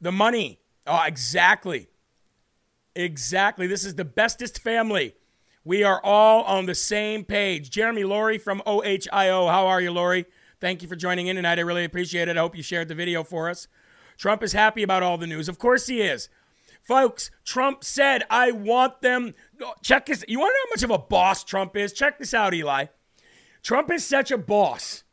the 0.00 0.12
money. 0.12 0.60
Oh, 0.86 1.02
exactly. 1.04 1.88
Exactly. 2.94 3.66
This 3.66 3.84
is 3.84 3.96
the 3.96 4.04
bestest 4.04 4.62
family. 4.62 5.16
We 5.64 5.82
are 5.82 6.00
all 6.04 6.44
on 6.44 6.66
the 6.66 6.76
same 6.76 7.24
page. 7.24 7.70
Jeremy 7.70 8.04
Laurie 8.04 8.38
from 8.38 8.62
OHIO. 8.64 9.48
How 9.48 9.66
are 9.66 9.80
you, 9.80 9.90
Laurie? 9.90 10.26
Thank 10.60 10.80
you 10.80 10.86
for 10.86 10.94
joining 10.94 11.26
in 11.26 11.34
tonight. 11.34 11.58
I 11.58 11.62
really 11.62 11.84
appreciate 11.84 12.28
it. 12.28 12.36
I 12.36 12.40
hope 12.40 12.56
you 12.56 12.62
shared 12.62 12.86
the 12.86 12.94
video 12.94 13.24
for 13.24 13.50
us. 13.50 13.66
Trump 14.16 14.42
is 14.42 14.52
happy 14.52 14.82
about 14.82 15.02
all 15.02 15.18
the 15.18 15.26
news. 15.26 15.48
Of 15.48 15.58
course 15.58 15.86
he 15.86 16.00
is. 16.00 16.28
Folks, 16.82 17.30
Trump 17.44 17.82
said, 17.82 18.24
I 18.28 18.50
want 18.50 19.00
them. 19.00 19.34
Check 19.82 20.06
this. 20.06 20.24
You 20.28 20.38
want 20.38 20.50
to 20.50 20.54
know 20.54 20.66
how 20.66 20.70
much 20.70 20.82
of 20.82 20.90
a 20.90 21.06
boss 21.06 21.42
Trump 21.42 21.76
is? 21.76 21.92
Check 21.92 22.18
this 22.18 22.34
out, 22.34 22.52
Eli. 22.52 22.86
Trump 23.62 23.90
is 23.90 24.04
such 24.04 24.30
a 24.30 24.36
boss, 24.36 25.04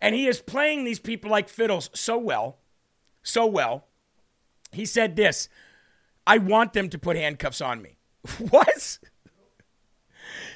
and 0.00 0.14
he 0.14 0.28
is 0.28 0.40
playing 0.40 0.84
these 0.84 1.00
people 1.00 1.28
like 1.28 1.48
fiddles 1.48 1.90
so 1.92 2.16
well, 2.16 2.58
so 3.24 3.44
well. 3.44 3.88
He 4.70 4.86
said 4.86 5.16
this 5.16 5.48
I 6.26 6.38
want 6.38 6.72
them 6.72 6.88
to 6.90 6.98
put 6.98 7.16
handcuffs 7.16 7.60
on 7.60 7.82
me. 7.82 7.98
what? 8.50 8.98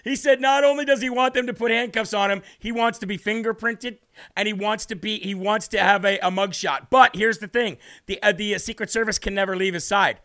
He 0.04 0.16
said 0.16 0.40
not 0.40 0.64
only 0.64 0.84
does 0.84 1.00
he 1.00 1.10
want 1.10 1.34
them 1.34 1.46
to 1.46 1.54
put 1.54 1.70
handcuffs 1.70 2.14
on 2.14 2.30
him, 2.30 2.42
he 2.58 2.72
wants 2.72 2.98
to 3.00 3.06
be 3.06 3.18
fingerprinted 3.18 3.98
and 4.36 4.46
he 4.46 4.52
wants 4.52 4.86
to 4.86 4.96
be 4.96 5.18
he 5.18 5.34
wants 5.34 5.68
to 5.68 5.78
have 5.78 6.04
a, 6.04 6.18
a 6.18 6.30
mugshot. 6.30 6.88
But 6.90 7.16
here's 7.16 7.38
the 7.38 7.48
thing: 7.48 7.78
the 8.06 8.22
uh, 8.22 8.32
the 8.32 8.54
uh, 8.54 8.58
Secret 8.58 8.90
Service 8.90 9.18
can 9.18 9.34
never 9.34 9.56
leave 9.56 9.74
his 9.74 9.84
side, 9.84 10.20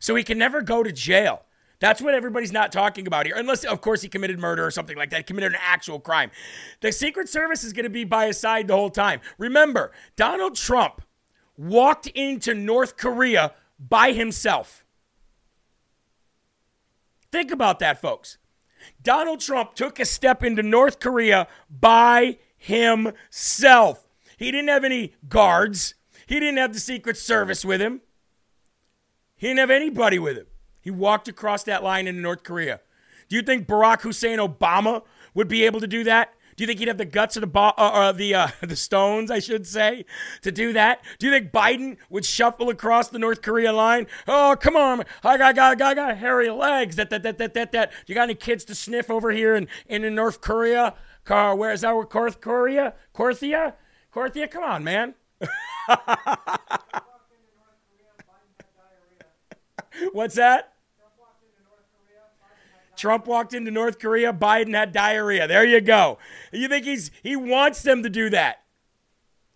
so 0.00 0.14
he 0.14 0.24
can 0.24 0.38
never 0.38 0.62
go 0.62 0.82
to 0.82 0.92
jail. 0.92 1.42
That's 1.80 2.02
what 2.02 2.14
everybody's 2.14 2.52
not 2.52 2.72
talking 2.72 3.06
about 3.06 3.26
here, 3.26 3.36
unless 3.36 3.64
of 3.64 3.80
course 3.80 4.02
he 4.02 4.08
committed 4.08 4.38
murder 4.38 4.66
or 4.66 4.70
something 4.70 4.96
like 4.96 5.10
that, 5.10 5.26
committed 5.26 5.52
an 5.52 5.60
actual 5.62 6.00
crime. 6.00 6.30
The 6.80 6.90
Secret 6.90 7.28
Service 7.28 7.62
is 7.62 7.72
going 7.72 7.84
to 7.84 7.90
be 7.90 8.04
by 8.04 8.26
his 8.26 8.38
side 8.40 8.66
the 8.66 8.74
whole 8.74 8.90
time. 8.90 9.20
Remember, 9.38 9.92
Donald 10.16 10.56
Trump 10.56 11.02
walked 11.56 12.08
into 12.08 12.54
North 12.54 12.96
Korea 12.96 13.52
by 13.78 14.12
himself. 14.12 14.84
Think 17.30 17.50
about 17.50 17.78
that, 17.78 18.00
folks. 18.00 18.38
Donald 19.02 19.40
Trump 19.40 19.74
took 19.74 19.98
a 19.98 20.04
step 20.04 20.42
into 20.42 20.62
North 20.62 21.00
Korea 21.00 21.48
by 21.70 22.38
himself. 22.56 24.08
He 24.36 24.50
didn't 24.50 24.68
have 24.68 24.84
any 24.84 25.14
guards, 25.28 25.94
he 26.26 26.38
didn't 26.38 26.58
have 26.58 26.72
the 26.72 26.80
Secret 26.80 27.16
Service 27.16 27.64
with 27.64 27.80
him, 27.80 28.02
he 29.36 29.48
didn't 29.48 29.60
have 29.60 29.70
anybody 29.70 30.18
with 30.18 30.36
him. 30.36 30.46
He 30.80 30.90
walked 30.90 31.28
across 31.28 31.64
that 31.64 31.82
line 31.82 32.06
into 32.06 32.20
North 32.20 32.42
Korea. 32.42 32.80
Do 33.28 33.36
you 33.36 33.42
think 33.42 33.66
Barack 33.66 34.02
Hussein 34.02 34.38
Obama 34.38 35.02
would 35.34 35.48
be 35.48 35.64
able 35.64 35.80
to 35.80 35.86
do 35.86 36.04
that? 36.04 36.32
Do 36.58 36.64
you 36.64 36.66
think 36.66 36.80
he'd 36.80 36.88
have 36.88 36.98
the 36.98 37.04
guts 37.04 37.36
or 37.36 37.40
the 37.40 37.46
bo- 37.46 37.72
uh, 37.78 37.90
uh 37.92 38.10
the 38.10 38.34
uh, 38.34 38.48
the 38.60 38.74
stones, 38.74 39.30
I 39.30 39.38
should 39.38 39.64
say, 39.64 40.04
to 40.42 40.50
do 40.50 40.72
that? 40.72 41.00
Do 41.20 41.26
you 41.26 41.32
think 41.32 41.52
Biden 41.52 41.98
would 42.10 42.24
shuffle 42.24 42.68
across 42.68 43.06
the 43.08 43.20
North 43.20 43.42
Korea 43.42 43.72
line? 43.72 44.08
Oh, 44.26 44.56
come 44.60 44.74
on, 44.74 45.04
I 45.22 45.38
got 45.38 45.54
got 45.54 45.78
got, 45.78 45.94
got 45.94 46.18
hairy 46.18 46.50
legs. 46.50 46.96
That 46.96 47.10
that 47.10 47.22
that 47.22 47.38
that 47.38 47.54
that 47.54 47.70
that. 47.70 47.92
You 48.08 48.16
got 48.16 48.24
any 48.24 48.34
kids 48.34 48.64
to 48.64 48.74
sniff 48.74 49.08
over 49.08 49.30
here 49.30 49.54
in 49.54 49.68
in 49.86 50.12
North 50.16 50.40
Korea? 50.40 50.94
Car, 51.24 51.54
where 51.54 51.70
is 51.72 51.84
our 51.84 52.08
North 52.12 52.40
Korea? 52.40 52.94
Corthia, 53.12 53.76
Corthia, 54.10 54.48
come 54.48 54.64
on, 54.64 54.82
man. 54.82 55.14
What's 60.12 60.34
that? 60.34 60.72
Trump 62.98 63.26
walked 63.26 63.54
into 63.54 63.70
North 63.70 63.98
Korea, 63.98 64.32
Biden 64.32 64.74
had 64.74 64.92
diarrhea. 64.92 65.46
There 65.46 65.64
you 65.64 65.80
go. 65.80 66.18
You 66.52 66.68
think 66.68 66.84
he's 66.84 67.10
he 67.22 67.36
wants 67.36 67.82
them 67.82 68.02
to 68.02 68.10
do 68.10 68.28
that. 68.30 68.64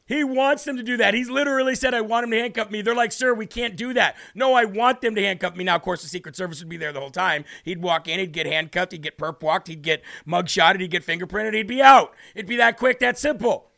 He 0.06 0.24
wants 0.24 0.64
them 0.64 0.76
to 0.76 0.82
do 0.82 0.96
that. 0.98 1.14
He's 1.14 1.30
literally 1.30 1.74
said, 1.74 1.94
I 1.94 2.00
want 2.00 2.24
him 2.24 2.32
to 2.32 2.38
handcuff 2.38 2.70
me. 2.70 2.82
They're 2.82 2.94
like, 2.94 3.12
sir, 3.12 3.32
we 3.32 3.46
can't 3.46 3.76
do 3.76 3.94
that. 3.94 4.16
No, 4.34 4.52
I 4.52 4.64
want 4.64 5.00
them 5.00 5.14
to 5.14 5.22
handcuff 5.22 5.56
me. 5.56 5.64
Now, 5.64 5.76
of 5.76 5.82
course, 5.82 6.02
the 6.02 6.08
Secret 6.08 6.36
Service 6.36 6.60
would 6.60 6.68
be 6.68 6.76
there 6.76 6.92
the 6.92 7.00
whole 7.00 7.10
time. 7.10 7.44
He'd 7.64 7.80
walk 7.80 8.08
in, 8.08 8.18
he'd 8.18 8.32
get 8.32 8.46
handcuffed, 8.46 8.92
he'd 8.92 9.02
get 9.02 9.16
perp 9.16 9.42
walked, 9.42 9.68
he'd 9.68 9.80
get 9.80 10.02
mugshotted, 10.26 10.80
he'd 10.80 10.90
get 10.90 11.06
fingerprinted, 11.06 11.54
he'd 11.54 11.66
be 11.66 11.80
out. 11.80 12.12
It'd 12.34 12.48
be 12.48 12.56
that 12.56 12.76
quick, 12.76 12.98
that 12.98 13.16
simple. 13.16 13.70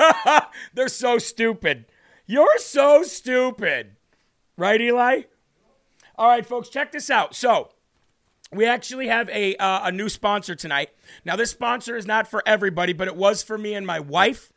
They're 0.74 0.88
so 0.88 1.18
stupid. 1.18 1.86
You're 2.24 2.58
so 2.58 3.02
stupid. 3.02 3.96
Right, 4.56 4.80
Eli? 4.80 5.22
All 6.16 6.28
right, 6.28 6.46
folks, 6.46 6.68
check 6.68 6.92
this 6.92 7.10
out. 7.10 7.34
So, 7.34 7.70
we 8.52 8.66
actually 8.66 9.08
have 9.08 9.28
a, 9.30 9.56
uh, 9.56 9.88
a 9.88 9.92
new 9.92 10.08
sponsor 10.08 10.54
tonight. 10.54 10.90
Now, 11.24 11.36
this 11.36 11.50
sponsor 11.50 11.96
is 11.96 12.06
not 12.06 12.28
for 12.28 12.42
everybody, 12.46 12.92
but 12.92 13.08
it 13.08 13.16
was 13.16 13.42
for 13.42 13.58
me 13.58 13.74
and 13.74 13.86
my 13.86 14.00
wife 14.00 14.52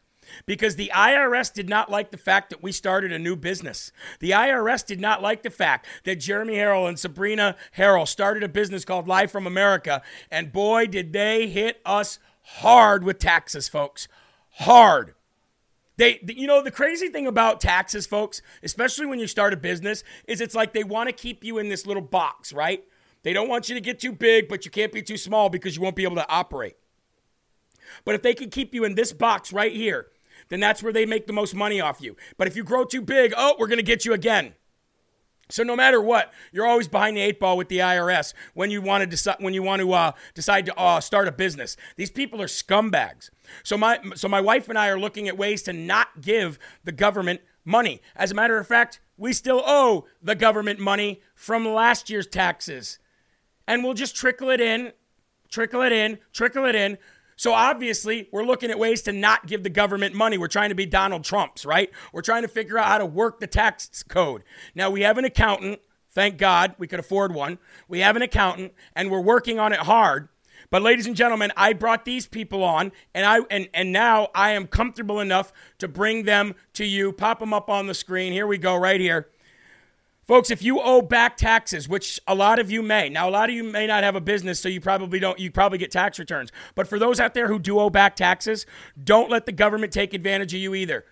because 0.45 0.75
the 0.75 0.91
IRS 0.93 1.51
did 1.54 1.67
not 1.67 1.91
like 1.91 2.12
the 2.12 2.17
fact 2.17 2.51
that 2.51 2.63
we 2.63 2.71
started 2.71 3.12
a 3.12 3.19
new 3.19 3.36
business. 3.36 3.91
The 4.19 4.32
IRS 4.32 4.86
did 4.86 5.01
not 5.01 5.21
like 5.21 5.43
the 5.43 5.49
fact 5.49 5.88
that 6.06 6.19
Jeremy 6.19 6.56
Herrell 6.56 6.88
and 6.88 6.97
Sabrina 6.97 7.56
Herrell 7.71 8.06
started 8.06 8.43
a 8.43 8.47
business 8.47 8.86
called 8.86 9.08
Live 9.08 9.32
from 9.32 9.45
America. 9.45 10.01
And 10.30 10.54
boy, 10.54 10.88
did 10.88 11.12
they 11.12 11.47
hit 11.47 11.82
us 11.86 12.19
hard 12.43 13.04
with 13.04 13.19
taxes, 13.19 13.67
folks. 13.67 14.08
Hard. 14.51 15.15
They, 15.97 16.19
you 16.27 16.47
know, 16.47 16.63
the 16.63 16.71
crazy 16.71 17.10
thing 17.10 17.27
about 17.27 17.62
taxes, 17.62 18.08
folks, 18.08 18.41
especially 18.63 19.06
when 19.06 19.19
you 19.19 19.27
start 19.27 19.54
a 19.54 19.58
business, 19.58 20.04
is 20.27 20.41
it's 20.41 20.56
like 20.56 20.73
they 20.73 20.84
want 20.84 21.10
to 21.10 21.13
keep 21.13 21.43
you 21.43 21.58
in 21.60 21.69
this 21.69 21.86
little 21.86 22.01
box, 22.01 22.54
right? 22.54 22.84
They 23.23 23.34
don't 23.34 23.47
want 23.47 23.69
you 23.69 23.75
to 23.75 23.81
get 23.81 23.99
too 23.99 24.12
big, 24.12 24.47
but 24.49 24.65
you 24.65 24.71
can't 24.71 24.91
be 24.91 25.01
too 25.01 25.17
small 25.17 25.49
because 25.49 25.75
you 25.75 25.81
won't 25.81 25.95
be 25.95 26.03
able 26.03 26.15
to 26.15 26.29
operate. 26.29 26.75
But 28.05 28.15
if 28.15 28.21
they 28.21 28.34
can 28.34 28.49
keep 28.49 28.73
you 28.73 28.84
in 28.84 28.95
this 28.95 29.13
box 29.13 29.53
right 29.53 29.73
here, 29.73 30.07
then 30.49 30.60
that's 30.60 30.81
where 30.81 30.93
they 30.93 31.05
make 31.05 31.27
the 31.27 31.34
most 31.34 31.53
money 31.53 31.79
off 31.79 32.01
you. 32.01 32.15
But 32.38 32.47
if 32.47 32.55
you 32.55 32.63
grow 32.63 32.84
too 32.84 33.01
big, 33.01 33.34
oh, 33.38 33.55
we're 33.60 33.67
going 33.67 33.77
to 33.77 33.84
get 33.84 34.05
you 34.05 34.13
again. 34.13 34.53
So 35.49 35.63
no 35.63 35.75
matter 35.75 36.01
what, 36.01 36.31
you're 36.53 36.65
always 36.65 36.88
behind 36.88 37.17
the 37.17 37.21
eight 37.21 37.39
ball 37.39 37.57
with 37.57 37.67
the 37.67 37.79
IRS 37.79 38.34
when 38.53 38.71
you 38.71 38.81
want 38.81 39.01
to 39.01 39.05
decide 39.05 39.36
when 39.39 39.53
you 39.53 39.62
want 39.62 39.81
to 39.81 39.91
uh, 39.91 40.12
decide 40.34 40.65
to 40.67 40.75
uh, 40.77 41.01
start 41.01 41.27
a 41.27 41.31
business. 41.31 41.75
These 41.97 42.12
people 42.12 42.41
are 42.41 42.47
scumbags. 42.47 43.29
So 43.63 43.77
my 43.77 43.99
so 44.15 44.29
my 44.29 44.39
wife 44.39 44.69
and 44.69 44.77
I 44.77 44.88
are 44.88 44.99
looking 44.99 45.27
at 45.27 45.38
ways 45.38 45.62
to 45.63 45.73
not 45.73 46.21
give 46.21 46.57
the 46.86 46.93
government 46.93 47.41
money. 47.65 48.01
As 48.15 48.31
a 48.31 48.34
matter 48.34 48.57
of 48.57 48.65
fact, 48.65 49.01
we 49.17 49.34
still 49.34 49.62
owe 49.65 50.05
the 50.21 50.36
government 50.36 50.79
money 50.79 51.21
from 51.36 51.67
last 51.67 52.10
year's 52.10 52.27
taxes 52.27 52.97
and 53.67 53.84
we'll 53.84 53.93
just 53.93 54.15
trickle 54.15 54.50
it 54.50 54.62
in, 54.62 54.91
trickle 55.50 55.82
it 55.82 55.91
in, 55.91 56.19
trickle 56.34 56.65
it 56.65 56.76
in. 56.76 56.97
So 57.36 57.54
obviously, 57.54 58.30
we're 58.32 58.43
looking 58.43 58.69
at 58.69 58.78
ways 58.78 59.02
to 59.04 59.12
not 59.12 59.47
give 59.47 59.63
the 59.63 59.69
government 59.69 60.13
money. 60.13 60.38
We're 60.38 60.47
trying 60.47 60.69
to 60.69 60.76
be 60.76 60.86
Donald 60.86 61.24
Trumps, 61.24 61.65
right? 61.65 61.89
We're 62.13 62.21
trying 62.21 62.43
to 62.43 62.47
figure 62.47 62.78
out 62.78 62.86
how 62.86 62.97
to 63.00 63.06
work 63.06 63.39
the 63.39 63.47
tax 63.47 64.04
code. 64.04 64.43
Now, 64.76 64.91
we 64.91 65.02
have 65.02 65.17
an 65.17 65.26
accountant. 65.26 65.80
Thank 66.12 66.38
God 66.38 66.76
we 66.78 66.88
could 66.88 67.00
afford 67.00 67.34
one. 67.34 67.58
We 67.88 68.00
have 68.02 68.15
an 68.15 68.21
accountant, 68.21 68.74
and 68.95 69.10
we're 69.10 69.21
working 69.21 69.60
on 69.60 69.74
it 69.74 69.80
hard. 69.80 70.28
But 70.69 70.82
ladies 70.82 71.08
and 71.08 71.15
gentlemen, 71.15 71.52
I 71.58 71.74
brought 71.74 72.06
these 72.06 72.28
people 72.28 72.63
on 72.63 72.91
and 73.13 73.26
I 73.26 73.39
and, 73.50 73.67
and 73.74 73.91
now 73.91 74.30
I 74.34 74.52
am 74.52 74.67
comfortable 74.67 75.19
enough 75.19 75.52
to 75.80 75.88
bring 75.88 76.24
them 76.24 76.56
to 76.74 76.86
you. 76.86 77.12
Pop 77.12 77.39
them 77.39 77.54
up 77.54 77.69
on 77.69 77.88
the 77.88 77.93
screen. 77.93 78.32
Here 78.32 78.47
we 78.47 78.58
go 78.58 78.76
right 78.76 79.00
here. 79.00 79.30
Folks, 80.31 80.49
if 80.49 80.63
you 80.63 80.79
owe 80.79 81.01
back 81.01 81.35
taxes, 81.35 81.89
which 81.89 82.17
a 82.25 82.33
lot 82.33 82.57
of 82.57 82.71
you 82.71 82.81
may, 82.81 83.09
now 83.09 83.27
a 83.27 83.29
lot 83.29 83.49
of 83.49 83.55
you 83.57 83.65
may 83.65 83.85
not 83.85 84.01
have 84.05 84.15
a 84.15 84.21
business, 84.21 84.61
so 84.61 84.69
you 84.69 84.79
probably 84.79 85.19
don't, 85.19 85.37
you 85.37 85.51
probably 85.51 85.77
get 85.77 85.91
tax 85.91 86.17
returns. 86.17 86.53
But 86.73 86.87
for 86.87 86.97
those 86.97 87.19
out 87.19 87.33
there 87.33 87.49
who 87.49 87.59
do 87.59 87.77
owe 87.77 87.89
back 87.89 88.15
taxes, 88.15 88.65
don't 89.03 89.29
let 89.29 89.45
the 89.45 89.51
government 89.51 89.91
take 89.91 90.13
advantage 90.13 90.53
of 90.53 90.61
you 90.61 90.73
either. 90.73 91.03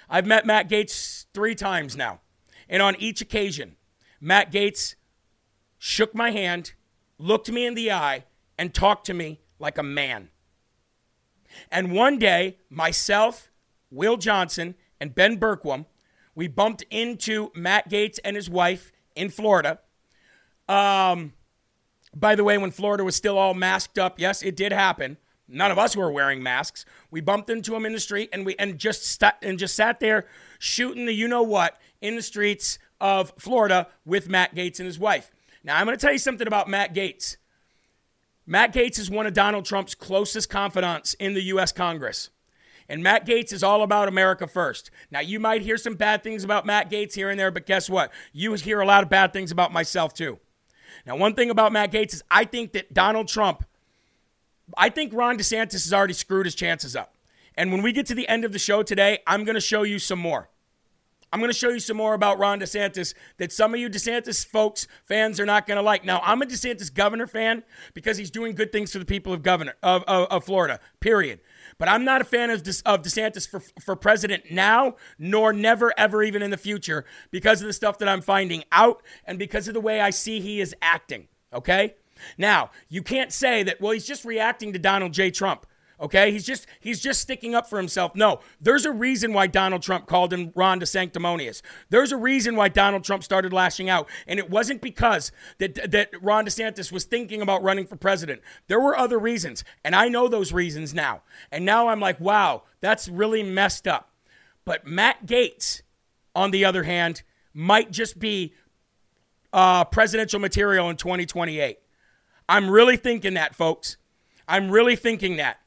I've 0.10 0.26
met 0.26 0.48
Matt 0.48 0.68
Gaetz 0.68 1.28
three 1.36 1.54
times 1.54 1.96
now. 1.96 2.22
And 2.68 2.82
on 2.82 2.96
each 2.96 3.22
occasion, 3.22 3.76
Matt 4.20 4.52
Gaetz 4.52 4.96
shook 5.80 6.14
my 6.14 6.30
hand, 6.30 6.74
looked 7.18 7.50
me 7.50 7.66
in 7.66 7.74
the 7.74 7.92
eye, 7.92 8.26
and 8.58 8.74
talked 8.74 9.06
to 9.08 9.14
me 9.16 9.40
like 9.58 9.78
a 9.78 9.84
man. 9.84 10.30
And 11.72 11.94
one 11.94 12.20
day, 12.20 12.58
myself, 12.70 13.50
Will 13.90 14.18
Johnson, 14.18 14.76
and 15.00 15.16
Ben 15.16 15.40
Bergquam, 15.40 15.86
we 16.36 16.48
bumped 16.48 16.84
into 16.92 17.52
Matt 17.56 17.90
Gaetz 17.90 18.20
and 18.24 18.36
his 18.36 18.50
wife 18.50 18.92
in 19.16 19.30
Florida. 19.30 19.80
Um, 20.68 21.34
by 22.16 22.36
the 22.36 22.44
way, 22.44 22.58
when 22.58 22.72
Florida 22.72 23.04
was 23.04 23.16
still 23.16 23.38
all 23.38 23.54
masked 23.54 23.98
up, 23.98 24.20
yes, 24.20 24.44
it 24.44 24.56
did 24.56 24.72
happen. 24.72 25.18
None 25.48 25.72
of 25.72 25.80
us 25.80 25.96
were 25.96 26.12
wearing 26.12 26.44
masks. 26.44 26.86
We 27.10 27.22
bumped 27.22 27.50
into 27.50 27.76
him 27.76 27.86
in 27.86 27.94
the 27.94 28.00
street, 28.00 28.30
and 28.32 28.46
we 28.46 28.56
and 28.60 28.78
just 28.78 29.04
st- 29.04 29.34
and 29.42 29.58
just 29.58 29.76
sat 29.76 30.00
there 30.00 30.28
shooting 30.60 31.08
the 31.08 31.14
you 31.14 31.28
know 31.28 31.42
what 31.42 31.80
in 32.02 32.16
the 32.16 32.22
streets 32.22 32.78
of 33.02 33.34
Florida 33.40 33.88
with 34.06 34.30
Matt 34.30 34.54
Gaetz 34.54 34.80
and 34.80 34.86
his 34.86 35.00
wife. 35.00 35.32
Now, 35.64 35.78
I'm 35.78 35.86
going 35.86 35.98
to 35.98 36.02
tell 36.02 36.14
you 36.14 36.20
something 36.20 36.48
about 36.48 36.70
Matt 36.70 36.94
Gaetz. 36.94 37.38
Matt 38.46 38.74
Gaetz 38.74 38.98
is 38.98 39.12
one 39.12 39.28
of 39.28 39.34
Donald 39.34 39.66
Trump's 39.66 39.94
closest 39.94 40.50
confidants 40.50 41.14
in 41.16 41.34
the 41.34 41.44
U.S. 41.44 41.72
Congress. 41.72 42.30
And 42.88 43.04
Matt 43.04 43.28
Gaetz 43.28 43.54
is 43.54 43.62
all 43.62 43.84
about 43.84 44.08
America 44.08 44.48
first. 44.48 44.90
Now, 45.12 45.20
you 45.20 45.40
might 45.40 45.62
hear 45.62 45.78
some 45.78 45.94
bad 45.94 46.24
things 46.24 46.44
about 46.44 46.66
Matt 46.66 46.90
Gaetz 46.90 47.14
here 47.14 47.30
and 47.30 47.40
there, 47.40 47.52
but 47.52 47.68
guess 47.68 47.90
what? 47.90 48.12
You 48.34 48.54
hear 48.54 48.80
a 48.80 48.86
lot 48.86 49.04
of 49.04 49.10
bad 49.10 49.32
things 49.32 49.52
about 49.52 49.72
myself, 49.72 50.14
too. 50.14 50.40
Now, 51.06 51.16
one 51.16 51.36
thing 51.36 51.52
about 51.52 51.72
Matt 51.72 51.92
Gaetz 51.92 52.16
is 52.16 52.24
I 52.32 52.46
think 52.46 52.72
that 52.74 52.94
Donald 52.94 53.28
Trump, 53.28 53.64
I 54.76 54.90
think 54.90 55.14
Ron 55.14 55.38
DeSantis 55.38 55.74
has 55.74 55.94
already 55.94 56.14
screwed 56.14 56.48
his 56.48 56.56
chances 56.56 56.96
up. 56.96 57.14
And 57.56 57.72
when 57.72 57.84
we 57.84 57.92
get 57.92 58.08
to 58.08 58.16
the 58.16 58.28
end 58.28 58.46
of 58.46 58.54
the 58.54 58.60
show 58.60 58.82
today, 58.82 59.20
I'm 59.28 59.44
going 59.44 59.56
to 59.56 59.62
show 59.62 59.84
you 59.84 60.00
some 60.00 60.20
more. 60.20 60.50
I'm 61.32 61.40
going 61.40 61.52
to 61.52 61.58
show 61.58 61.70
you 61.70 61.80
some 61.80 61.98
more 61.98 62.14
about 62.14 62.40
Ron 62.40 62.60
DeSantis 62.60 63.14
that 63.38 63.52
some 63.52 63.74
of 63.74 63.80
you 63.80 63.90
DeSantis 63.90 64.46
folks, 64.46 64.88
fans, 65.04 65.40
are 65.40 65.46
not 65.46 65.68
going 65.68 65.78
to 65.78 65.82
like. 65.82 66.04
Now, 66.04 66.22
I'm 66.24 66.42
a 66.42 66.46
DeSantis 66.46 66.94
governor 66.94 67.28
fan 67.28 67.64
because 67.94 68.18
he's 68.18 68.32
doing 68.32 68.56
good 68.56 68.72
things 68.72 68.92
for 68.92 69.00
the 69.00 69.06
people 69.06 69.32
of 69.32 69.44
governor 69.44 69.76
of, 69.84 70.04
of, 70.04 70.28
of 70.30 70.44
Florida. 70.44 70.80
Period. 71.00 71.40
But 71.78 71.88
I'm 71.88 72.04
not 72.04 72.22
a 72.22 72.26
fan 72.26 72.50
of, 72.50 72.64
De, 72.64 72.72
of 72.86 73.04
DeSantis 73.04 73.48
for, 73.48 73.62
for 73.80 73.96
president 73.96 74.52
now, 74.52 74.96
nor 75.18 75.54
never, 75.54 75.94
ever, 75.98 76.24
even 76.24 76.42
in 76.42 76.52
the 76.52 76.58
future, 76.58 77.06
because 77.32 77.62
of 77.62 77.68
the 77.68 77.74
stuff 77.74 78.00
that 78.00 78.10
I'm 78.10 78.22
finding 78.22 78.64
out 78.72 79.02
and 79.26 79.38
because 79.38 79.68
of 79.68 79.74
the 79.74 79.82
way 79.82 80.02
I 80.02 80.10
see 80.10 80.40
he 80.40 80.60
is 80.60 80.76
acting. 80.82 81.28
Okay? 81.54 81.96
Now, 82.38 82.72
you 82.90 83.02
can't 83.02 83.32
say 83.32 83.64
that, 83.64 83.80
well, 83.80 83.92
he's 83.92 84.06
just 84.06 84.26
reacting 84.26 84.74
to 84.74 84.80
Donald 84.80 85.14
J. 85.14 85.32
Trump. 85.32 85.66
Okay, 86.02 86.32
he's 86.32 86.46
just 86.46 86.66
he's 86.80 87.02
just 87.02 87.20
sticking 87.20 87.54
up 87.54 87.70
for 87.70 87.78
himself. 87.78 88.16
No, 88.16 88.40
there's 88.62 88.86
a 88.86 88.92
reason 88.92 89.34
why 89.34 89.48
Donald 89.48 89.82
Trump 89.82 90.08
called 90.08 90.32
him 90.32 90.54
Ron 90.56 90.80
DeSanctimonious. 90.80 91.62
There's 91.90 92.14
a 92.14 92.18
reason 92.18 92.56
why 92.56 92.70
Donald 92.70 93.04
Trump 93.04 93.24
started 93.24 93.52
lashing 93.52 93.90
out, 93.90 94.08
and 94.26 94.40
it 94.40 94.50
wasn't 94.50 94.82
because 94.82 95.32
that 95.58 95.92
that 95.92 96.12
Ron 96.22 96.46
DeSantis 96.46 96.92
was 96.92 97.04
thinking 97.04 97.42
about 97.42 97.64
running 97.64 97.86
for 97.86 97.98
president. 97.98 98.42
There 98.68 98.80
were 98.80 98.98
other 98.98 99.20
reasons, 99.20 99.66
and 99.84 99.94
I 99.94 100.08
know 100.08 100.30
those 100.30 100.54
reasons 100.54 100.94
now. 100.94 101.24
And 101.52 101.66
now 101.66 101.90
I'm 101.90 102.00
like, 102.00 102.20
wow, 102.20 102.64
that's 102.80 103.10
really 103.10 103.44
messed 103.44 103.88
up. 103.88 104.12
But 104.64 104.88
Matt 104.88 105.26
Gaetz, 105.26 105.82
on 106.34 106.52
the 106.52 106.64
other 106.64 106.84
hand, 106.84 107.24
might 107.54 107.92
just 107.92 108.20
be 108.20 108.54
uh, 109.52 109.84
presidential 109.86 110.40
material 110.40 110.90
in 110.90 110.96
2028. 110.96 111.80
I'm 112.48 112.70
really 112.70 112.96
thinking 112.96 113.34
that, 113.34 113.54
folks. 113.56 113.98
I'm 114.48 114.72
really 114.72 114.96
thinking 114.96 115.38
that. 115.38 115.60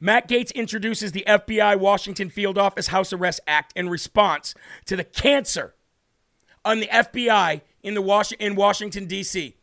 Matt 0.00 0.28
Gaetz 0.28 0.54
introduces 0.54 1.12
the 1.12 1.24
FBI 1.26 1.78
Washington 1.78 2.30
Field 2.30 2.56
Office 2.56 2.88
House 2.88 3.12
Arrest 3.12 3.40
Act 3.46 3.72
in 3.74 3.88
response 3.88 4.54
to 4.86 4.96
the 4.96 5.04
cancer 5.04 5.74
on 6.64 6.80
the 6.80 6.86
FBI 6.86 7.62
in, 7.82 7.94
the 7.94 8.02
Was- 8.02 8.32
in 8.32 8.54
Washington, 8.54 9.06
D.C. 9.06 9.56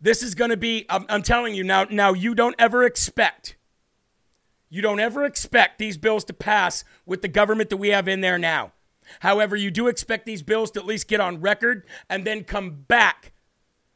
This 0.00 0.22
is 0.22 0.34
going 0.34 0.50
to 0.50 0.56
be, 0.56 0.86
I'm, 0.88 1.06
I'm 1.08 1.22
telling 1.22 1.54
you 1.54 1.64
now, 1.64 1.84
now 1.84 2.12
you 2.12 2.34
don't 2.34 2.54
ever 2.58 2.84
expect, 2.84 3.56
you 4.68 4.82
don't 4.82 5.00
ever 5.00 5.24
expect 5.24 5.78
these 5.78 5.96
bills 5.96 6.24
to 6.24 6.32
pass 6.32 6.84
with 7.04 7.22
the 7.22 7.28
government 7.28 7.70
that 7.70 7.78
we 7.78 7.88
have 7.88 8.06
in 8.06 8.20
there 8.20 8.38
now. 8.38 8.72
However, 9.20 9.56
you 9.56 9.70
do 9.70 9.88
expect 9.88 10.26
these 10.26 10.42
bills 10.42 10.70
to 10.72 10.80
at 10.80 10.86
least 10.86 11.08
get 11.08 11.20
on 11.20 11.40
record 11.40 11.86
and 12.10 12.24
then 12.26 12.44
come 12.44 12.84
back 12.88 13.32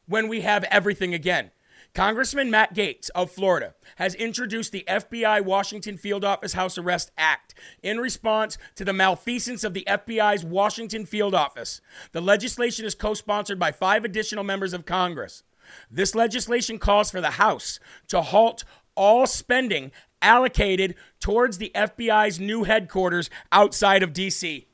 when 0.05 0.27
we 0.27 0.41
have 0.41 0.63
everything 0.65 1.13
again. 1.13 1.51
Congressman 1.93 2.49
Matt 2.49 2.73
Gaetz 2.73 3.09
of 3.13 3.31
Florida 3.31 3.75
has 3.97 4.15
introduced 4.15 4.71
the 4.71 4.85
FBI 4.87 5.43
Washington 5.43 5.97
Field 5.97 6.23
Office 6.23 6.53
House 6.53 6.77
Arrest 6.77 7.11
Act 7.17 7.53
in 7.83 7.99
response 7.99 8.57
to 8.75 8.85
the 8.85 8.93
malfeasance 8.93 9.65
of 9.65 9.73
the 9.73 9.83
FBI's 9.85 10.45
Washington 10.45 11.05
Field 11.05 11.35
Office. 11.35 11.81
The 12.13 12.21
legislation 12.21 12.85
is 12.85 12.95
co 12.95 13.13
sponsored 13.13 13.59
by 13.59 13.73
five 13.73 14.05
additional 14.05 14.45
members 14.45 14.71
of 14.71 14.85
Congress. 14.85 15.43
This 15.89 16.15
legislation 16.15 16.79
calls 16.79 17.11
for 17.11 17.19
the 17.19 17.31
House 17.31 17.79
to 18.07 18.21
halt 18.21 18.63
all 18.95 19.27
spending 19.27 19.91
allocated 20.21 20.95
towards 21.19 21.57
the 21.57 21.71
FBI's 21.75 22.39
new 22.39 22.63
headquarters 22.63 23.29
outside 23.51 24.01
of 24.01 24.13
D.C. 24.13 24.67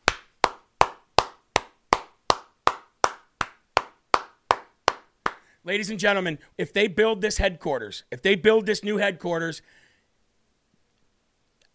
ladies 5.68 5.90
and 5.90 6.00
gentlemen, 6.00 6.40
if 6.58 6.72
they 6.72 6.88
build 6.88 7.22
this 7.22 7.38
headquarters, 7.38 8.06
if 8.10 8.22
they 8.22 8.36
build 8.36 8.66
this 8.66 8.84
new 8.84 8.98
headquarters, 8.98 9.62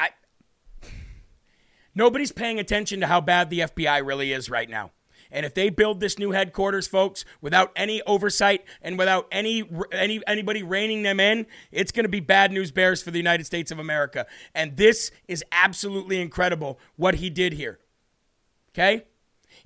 I 0.01 0.09
nobody's 1.95 2.33
paying 2.33 2.59
attention 2.59 3.01
to 3.01 3.07
how 3.07 3.21
bad 3.21 3.51
the 3.51 3.61
FBI 3.61 4.05
really 4.05 4.33
is 4.33 4.51
right 4.51 4.69
now. 4.69 4.91
And 5.31 5.47
if 5.47 5.55
they 5.55 5.71
build 5.71 6.01
this 6.01 6.19
new 6.19 6.33
headquarters, 6.33 6.87
folks, 6.87 7.25
without 7.41 7.71
any 7.77 8.03
oversight 8.03 8.65
and 8.81 8.99
without 8.99 9.29
any 9.31 9.63
any 9.93 10.21
anybody 10.27 10.63
reining 10.63 11.03
them 11.03 11.21
in, 11.21 11.47
it's 11.71 11.93
going 11.93 12.05
to 12.05 12.11
be 12.11 12.21
bad 12.21 12.51
news 12.51 12.71
bears 12.71 13.03
for 13.03 13.11
the 13.11 13.19
United 13.19 13.45
States 13.45 13.71
of 13.71 13.79
America. 13.79 14.27
And 14.55 14.77
this 14.77 15.11
is 15.29 15.45
absolutely 15.53 16.21
incredible 16.21 16.81
what 16.97 17.17
he 17.17 17.29
did 17.31 17.53
here. 17.53 17.79
Okay? 18.71 19.05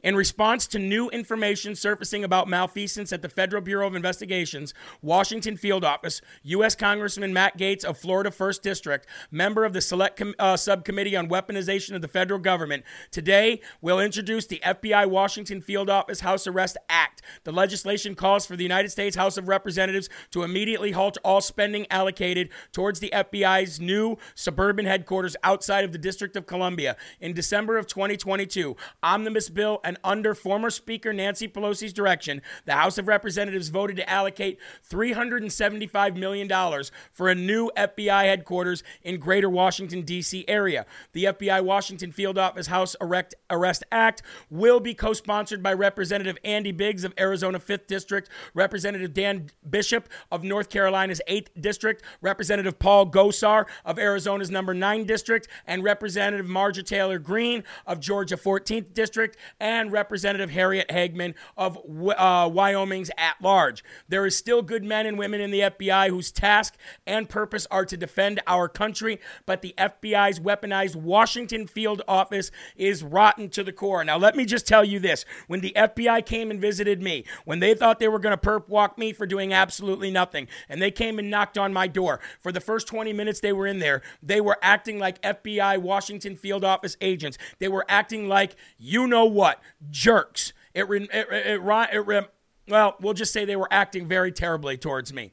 In 0.03 0.14
response 0.14 0.66
to 0.68 0.78
new 0.78 1.09
information 1.11 1.74
surfacing 1.74 2.24
about 2.24 2.49
malfeasance 2.49 3.12
at 3.12 3.22
the 3.22 3.28
Federal 3.28 3.62
Bureau 3.62 3.87
of 3.87 3.95
Investigation's 3.95 4.74
Washington 5.03 5.57
field 5.57 5.84
office, 5.84 6.20
U.S. 6.43 6.74
Congressman 6.74 7.32
Matt 7.32 7.59
Gaetz 7.59 7.84
of 7.84 7.99
Florida 7.99 8.30
1st 8.30 8.62
District, 8.62 9.07
member 9.30 9.64
of 9.64 9.72
the 9.72 9.80
Select 9.80 10.16
Com- 10.16 10.34
uh, 10.39 10.57
Subcommittee 10.57 11.16
on 11.16 11.28
Weaponization 11.28 11.95
of 11.95 12.03
the 12.03 12.09
Federal 12.09 12.39
Government, 12.39 12.84
today 13.11 13.61
will 13.80 14.01
introduce 14.01 14.47
the 14.47 14.61
FBI 14.64 15.09
Washington 15.09 15.61
Field 15.61 15.91
Office 15.91 16.20
House 16.20 16.47
Arrest 16.47 16.76
Act. 16.89 17.22
The 17.45 17.53
legislation 17.53 18.14
calls 18.14 18.47
for 18.47 18.57
the 18.57 18.62
United 18.62 18.91
States 18.91 19.16
House 19.16 19.37
of 19.37 19.49
Representatives 19.49 20.09
to 20.30 20.43
immediately 20.43 20.93
halt 20.93 21.18
all 21.24 21.41
spending 21.41 21.87
allocated 21.91 22.51
towards 22.72 23.01
the 23.01 23.11
FBI's 23.12 23.80
new 23.80 24.16
suburban 24.34 24.87
headquarters 24.87 25.37
outside 25.43 25.84
of 25.84 25.93
the 25.93 25.99
District 25.99 26.37
of 26.37 26.47
Columbia. 26.47 26.97
In 27.20 27.32
December 27.32 27.78
of 27.78 27.87
2022, 27.87 28.76
Omnibus 29.03 29.49
Bill 29.49 29.76
and 29.85 29.99
under 30.05 30.35
former 30.35 30.70
Speaker 30.70 31.12
Nancy 31.12 31.49
Pelosi's 31.49 31.93
direction, 31.93 32.43
the 32.64 32.72
House 32.72 32.99
of 32.99 33.09
Representatives 33.09 33.68
voted 33.68 33.97
to 33.97 34.09
allocate 34.09 34.59
$375 34.89 36.16
million 36.16 36.85
for 37.12 37.29
a 37.29 37.35
new 37.35 37.70
FBI 37.77 38.24
headquarters 38.24 38.83
in 39.03 39.18
Greater 39.18 39.51
Washington, 39.51 40.03
D.C. 40.03 40.45
area. 40.49 40.87
The 41.12 41.24
FBI 41.24 41.62
Washington 41.62 42.12
Field 42.12 42.39
Office 42.39 42.66
House 42.68 42.97
Arrest 43.01 43.85
Act 43.93 44.22
will 44.51 44.81
be 44.81 44.95
co 44.95 45.12
sponsored 45.12 45.62
by 45.62 45.72
Representative 45.72 46.39
Andy 46.45 46.72
Biggs 46.72 47.05
of 47.05 47.14
Arizona 47.18 47.59
5th 47.59 47.87
District, 47.87 48.29
Representative 48.55 49.12
Dan 49.12 49.51
Bishop 49.68 50.09
of 50.31 50.45
North 50.45 50.68
Carolina's 50.68 51.20
8th 51.29 51.49
District, 51.61 52.03
Representative 52.20 52.79
Paul 52.79 53.11
Gosar 53.11 53.66
of 53.85 53.99
Arizona's 53.99 54.51
number 54.51 54.74
9 54.74 55.05
District, 55.05 55.49
and 55.66 55.83
Representative 55.83 56.47
Marjorie 56.47 56.85
Taylor 56.85 57.18
Greene 57.18 57.64
of 57.87 58.01
Georgia 58.01 58.37
14th 58.37 58.95
District, 58.95 59.37
and 59.67 59.91
Representative 59.91 60.51
Harriet 60.51 60.87
Hageman 60.87 61.35
of 61.57 61.77
uh, 62.17 62.49
Wyoming's 62.53 63.11
at 63.19 63.35
large. 63.43 63.83
There 64.09 64.25
is 64.25 64.37
still 64.37 64.62
good 64.62 64.85
men 64.85 65.07
and 65.07 65.19
women 65.19 65.41
in 65.41 65.51
the 65.51 65.59
FBI 65.59 66.09
whose 66.09 66.31
task 66.31 66.77
and 67.05 67.29
purpose 67.29 67.67
are 67.69 67.85
to 67.85 67.97
defend 67.97 68.41
our 68.47 68.69
country, 68.69 69.19
but 69.45 69.62
the 69.62 69.75
FBI's 69.77 70.39
weaponized 70.39 70.95
Washington 70.95 71.67
field 71.67 72.01
office 72.07 72.53
is 72.77 73.03
rotten 73.03 73.49
to 73.49 73.64
the 73.64 73.73
core. 73.73 74.05
Now, 74.05 74.17
let 74.19 74.37
me 74.37 74.45
just 74.45 74.69
tell 74.69 74.85
you 74.85 75.01
this 75.01 75.25
when 75.49 75.62
the 75.62 75.73
FBI 75.75 76.25
came 76.25 76.53
and 76.53 76.61
visited 76.61 77.03
me, 77.03 77.25
when 77.45 77.59
they 77.59 77.75
thought 77.75 77.99
they 77.99 78.07
were 78.07 78.21
going 78.21 78.39
to 78.39 78.41
perp 78.41 78.69
walk 78.69 78.97
me 78.97 79.12
for 79.12 79.27
doing 79.27 79.53
absolutely 79.53 80.12
nothing, 80.12 80.47
and 80.69 80.81
they 80.81 80.93
came 80.93 81.19
and 81.19 81.29
knocked 81.29 81.59
on 81.59 81.73
my 81.73 81.89
door, 81.89 82.21
for 82.39 82.53
the 82.53 82.61
first 82.61 82.87
20 82.87 83.12
minutes 83.12 83.41
they 83.41 83.53
were 83.53 83.67
in 83.67 83.81
there, 83.81 84.01
they 84.23 84.41
were 84.41 84.59
acting 84.62 85.01
like 85.01 85.21
FBI 85.23 85.79
Washington 85.79 86.37
field 86.37 86.62
office 86.62 86.97
agents. 87.01 87.37
They 87.59 87.67
were 87.67 87.85
acting 87.89 88.29
like 88.29 88.55
you 88.79 89.09
know 89.09 89.25
what, 89.25 89.45
jerks. 89.90 90.53
It, 90.74 90.84
it, 90.84 91.03
it, 91.12 91.28
it, 91.32 92.09
it 92.09 92.30
well, 92.68 92.97
we'll 93.01 93.14
just 93.14 93.32
say 93.32 93.44
they 93.44 93.57
were 93.57 93.68
acting 93.70 94.07
very 94.07 94.32
terribly 94.32 94.76
towards 94.76 95.12
me. 95.12 95.32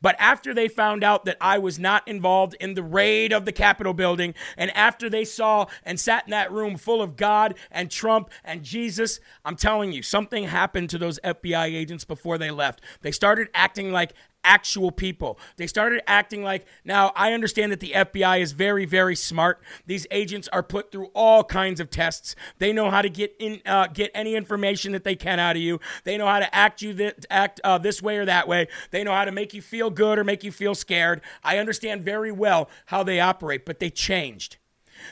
But 0.00 0.16
after 0.18 0.52
they 0.52 0.68
found 0.68 1.02
out 1.02 1.24
that 1.24 1.36
I 1.40 1.58
was 1.58 1.78
not 1.78 2.06
involved 2.06 2.54
in 2.60 2.74
the 2.74 2.82
raid 2.82 3.32
of 3.32 3.44
the 3.44 3.52
Capitol 3.52 3.94
building, 3.94 4.34
and 4.56 4.70
after 4.76 5.08
they 5.08 5.24
saw 5.24 5.66
and 5.84 5.98
sat 5.98 6.24
in 6.26 6.30
that 6.30 6.52
room 6.52 6.76
full 6.76 7.00
of 7.00 7.16
God 7.16 7.54
and 7.70 7.90
Trump 7.90 8.30
and 8.44 8.62
Jesus, 8.62 9.20
I'm 9.44 9.56
telling 9.56 9.92
you, 9.92 10.02
something 10.02 10.44
happened 10.44 10.90
to 10.90 10.98
those 10.98 11.18
FBI 11.20 11.74
agents 11.74 12.04
before 12.04 12.38
they 12.38 12.50
left. 12.50 12.80
They 13.00 13.12
started 13.12 13.48
acting 13.54 13.92
like 13.92 14.12
actual 14.44 14.90
people. 14.90 15.38
They 15.56 15.66
started 15.66 16.02
acting 16.06 16.42
like, 16.42 16.66
now 16.84 17.12
I 17.16 17.32
understand 17.32 17.72
that 17.72 17.80
the 17.80 17.92
FBI 17.92 18.40
is 18.40 18.52
very, 18.52 18.84
very 18.84 19.16
smart. 19.16 19.60
These 19.86 20.06
agents 20.10 20.48
are 20.52 20.62
put 20.62 20.90
through 20.92 21.06
all 21.14 21.44
kinds 21.44 21.80
of 21.80 21.90
tests. 21.90 22.34
They 22.58 22.72
know 22.72 22.90
how 22.90 23.02
to 23.02 23.08
get 23.08 23.34
in, 23.38 23.60
uh, 23.66 23.88
get 23.88 24.10
any 24.14 24.34
information 24.34 24.92
that 24.92 25.04
they 25.04 25.16
can 25.16 25.38
out 25.38 25.56
of 25.56 25.62
you. 25.62 25.80
They 26.04 26.16
know 26.16 26.26
how 26.26 26.38
to 26.38 26.54
act 26.54 26.82
you 26.82 26.94
th- 26.94 27.26
act 27.30 27.60
uh, 27.64 27.78
this 27.78 28.02
way 28.02 28.18
or 28.18 28.24
that 28.24 28.48
way. 28.48 28.68
They 28.90 29.04
know 29.04 29.12
how 29.12 29.24
to 29.24 29.32
make 29.32 29.54
you 29.54 29.62
feel 29.62 29.90
good 29.90 30.18
or 30.18 30.24
make 30.24 30.44
you 30.44 30.52
feel 30.52 30.74
scared. 30.74 31.20
I 31.44 31.58
understand 31.58 32.04
very 32.04 32.32
well 32.32 32.68
how 32.86 33.02
they 33.02 33.20
operate, 33.20 33.64
but 33.64 33.78
they 33.78 33.90
changed. 33.90 34.56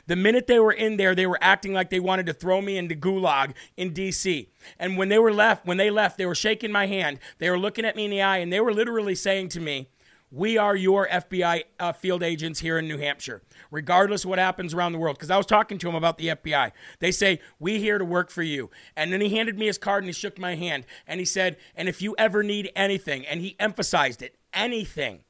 The 0.07 0.17
minute 0.17 0.47
they 0.47 0.59
were 0.59 0.73
in 0.73 0.97
there, 0.97 1.15
they 1.15 1.27
were 1.27 1.39
acting 1.41 1.73
like 1.73 1.91
they 1.91 2.01
wanted 2.01 2.27
to 2.27 2.33
throw 2.33 2.61
me 2.61 2.77
into 2.77 2.95
gulag 2.95 3.55
in 3.77 3.93
DC. 3.93 4.49
And 4.79 4.97
when 4.97 5.09
they 5.09 5.19
were 5.19 5.33
left, 5.33 5.67
when 5.67 5.77
they 5.77 5.91
left, 5.91 6.19
they 6.19 6.27
were 6.27 6.35
shaking 6.35 6.73
my 6.73 6.87
hand. 6.87 7.19
They 7.39 7.51
were 7.51 7.59
looking 7.59 7.85
at 7.85 7.97
me 7.97 8.05
in 8.05 8.11
the 8.11 8.23
eye 8.23 8.39
and 8.39 8.53
they 8.53 8.61
were 8.61 8.75
literally 8.75 9.15
saying 9.15 9.49
to 9.51 9.61
me, 9.61 9.89
we 10.33 10.57
are 10.57 10.77
your 10.77 11.09
FBI 11.09 11.65
uh, 11.81 11.93
field 11.93 12.23
agents 12.23 12.61
here 12.61 12.79
in 12.79 12.87
New 12.87 12.99
Hampshire, 12.99 13.43
regardless 13.71 14.23
of 14.25 14.31
what 14.31 14.39
happens 14.39 14.73
around 14.73 14.93
the 14.93 14.99
world. 14.99 15.17
Because 15.17 15.31
I 15.31 15.37
was 15.37 15.47
talking 15.47 15.77
to 15.79 15.89
him 15.89 15.97
about 15.97 16.19
the 16.19 16.29
FBI. 16.29 16.71
They 17.01 17.11
say, 17.11 17.41
We 17.59 17.81
here 17.81 17.99
to 17.99 18.05
work 18.05 18.31
for 18.31 18.43
you. 18.43 18.71
And 18.97 19.13
then 19.13 19.21
he 19.21 19.31
handed 19.31 19.59
me 19.59 19.67
his 19.67 19.79
card 19.79 20.05
and 20.05 20.09
he 20.09 20.13
shook 20.13 20.39
my 20.39 20.55
hand 20.55 20.87
and 21.07 21.19
he 21.19 21.27
said, 21.27 21.57
And 21.75 21.89
if 21.89 22.01
you 22.01 22.15
ever 22.17 22.45
need 22.45 22.71
anything, 22.77 23.27
and 23.27 23.41
he 23.41 23.57
emphasized 23.59 24.23
it, 24.23 24.37
anything, 24.55 25.25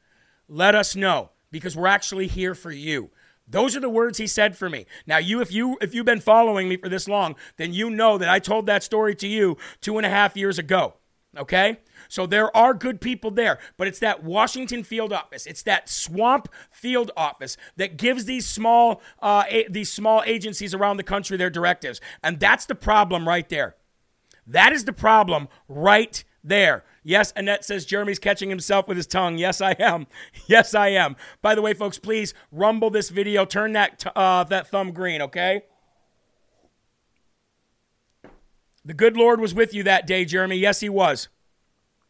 let 0.48 0.74
us 0.74 0.94
know 0.94 1.30
because 1.50 1.76
we're 1.76 1.86
actually 1.86 2.26
here 2.26 2.54
for 2.54 2.70
you. 2.70 3.10
Those 3.50 3.76
are 3.76 3.80
the 3.80 3.90
words 3.90 4.18
he 4.18 4.26
said 4.28 4.56
for 4.56 4.70
me. 4.70 4.86
Now, 5.06 5.18
you, 5.18 5.40
if 5.40 5.52
you 5.52 5.76
if 5.80 5.92
you've 5.92 6.06
been 6.06 6.20
following 6.20 6.68
me 6.68 6.76
for 6.76 6.88
this 6.88 7.08
long, 7.08 7.34
then 7.56 7.72
you 7.72 7.90
know 7.90 8.16
that 8.16 8.28
I 8.28 8.38
told 8.38 8.66
that 8.66 8.82
story 8.82 9.14
to 9.16 9.26
you 9.26 9.56
two 9.80 9.96
and 9.98 10.06
a 10.06 10.10
half 10.10 10.36
years 10.36 10.58
ago. 10.58 10.94
Okay, 11.38 11.78
so 12.08 12.26
there 12.26 12.54
are 12.56 12.74
good 12.74 13.00
people 13.00 13.30
there, 13.30 13.60
but 13.76 13.86
it's 13.86 14.00
that 14.00 14.24
Washington 14.24 14.82
field 14.82 15.12
office, 15.12 15.46
it's 15.46 15.62
that 15.62 15.88
swamp 15.88 16.48
field 16.72 17.12
office 17.16 17.56
that 17.76 17.96
gives 17.96 18.24
these 18.24 18.46
small 18.46 19.00
uh, 19.20 19.44
a- 19.48 19.68
these 19.68 19.92
small 19.92 20.22
agencies 20.26 20.74
around 20.74 20.96
the 20.96 21.04
country 21.04 21.36
their 21.36 21.50
directives, 21.50 22.00
and 22.22 22.40
that's 22.40 22.66
the 22.66 22.74
problem 22.74 23.28
right 23.28 23.48
there. 23.48 23.76
That 24.44 24.72
is 24.72 24.84
the 24.84 24.92
problem 24.92 25.48
right 25.68 26.22
there. 26.42 26.84
Yes, 27.02 27.32
Annette 27.34 27.64
says 27.64 27.86
Jeremy's 27.86 28.18
catching 28.18 28.50
himself 28.50 28.86
with 28.86 28.96
his 28.96 29.06
tongue. 29.06 29.38
Yes, 29.38 29.60
I 29.60 29.72
am. 29.72 30.06
Yes, 30.46 30.74
I 30.74 30.88
am. 30.88 31.16
By 31.42 31.54
the 31.54 31.62
way, 31.62 31.74
folks, 31.74 31.98
please 31.98 32.34
rumble 32.50 32.90
this 32.90 33.08
video. 33.08 33.44
Turn 33.44 33.72
that 33.72 34.00
t- 34.00 34.10
uh, 34.16 34.44
that 34.44 34.68
thumb 34.68 34.92
green, 34.92 35.22
okay? 35.22 35.62
The 38.84 38.94
good 38.94 39.16
Lord 39.16 39.40
was 39.40 39.54
with 39.54 39.72
you 39.72 39.82
that 39.84 40.06
day, 40.06 40.24
Jeremy. 40.24 40.56
Yes, 40.56 40.80
he 40.80 40.88
was. 40.88 41.28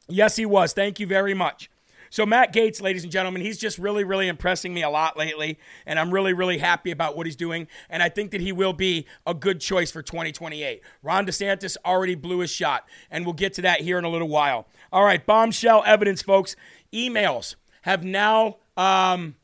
Yes, 0.08 0.36
he 0.36 0.46
was. 0.46 0.72
Thank 0.72 0.98
you 0.98 1.06
very 1.06 1.34
much. 1.34 1.70
So, 2.10 2.26
Matt 2.26 2.52
Gaetz, 2.52 2.82
ladies 2.82 3.04
and 3.04 3.12
gentlemen, 3.12 3.40
he's 3.40 3.56
just 3.56 3.78
really, 3.78 4.02
really 4.02 4.26
impressing 4.26 4.74
me 4.74 4.82
a 4.82 4.90
lot 4.90 5.16
lately. 5.16 5.58
And 5.86 5.96
I'm 5.98 6.12
really, 6.12 6.32
really 6.32 6.58
happy 6.58 6.90
about 6.90 7.16
what 7.16 7.24
he's 7.24 7.36
doing. 7.36 7.68
And 7.88 8.02
I 8.02 8.08
think 8.08 8.32
that 8.32 8.40
he 8.40 8.50
will 8.50 8.72
be 8.72 9.06
a 9.26 9.32
good 9.32 9.60
choice 9.60 9.92
for 9.92 10.02
2028. 10.02 10.82
Ron 11.04 11.24
DeSantis 11.24 11.76
already 11.84 12.16
blew 12.16 12.40
his 12.40 12.50
shot. 12.50 12.84
And 13.12 13.24
we'll 13.24 13.34
get 13.34 13.54
to 13.54 13.62
that 13.62 13.82
here 13.82 13.96
in 13.96 14.04
a 14.04 14.10
little 14.10 14.28
while. 14.28 14.66
All 14.92 15.04
right, 15.04 15.24
bombshell 15.24 15.84
evidence, 15.86 16.20
folks. 16.20 16.56
Emails 16.92 17.54
have 17.82 18.04
now. 18.04 18.56
Um, 18.76 19.36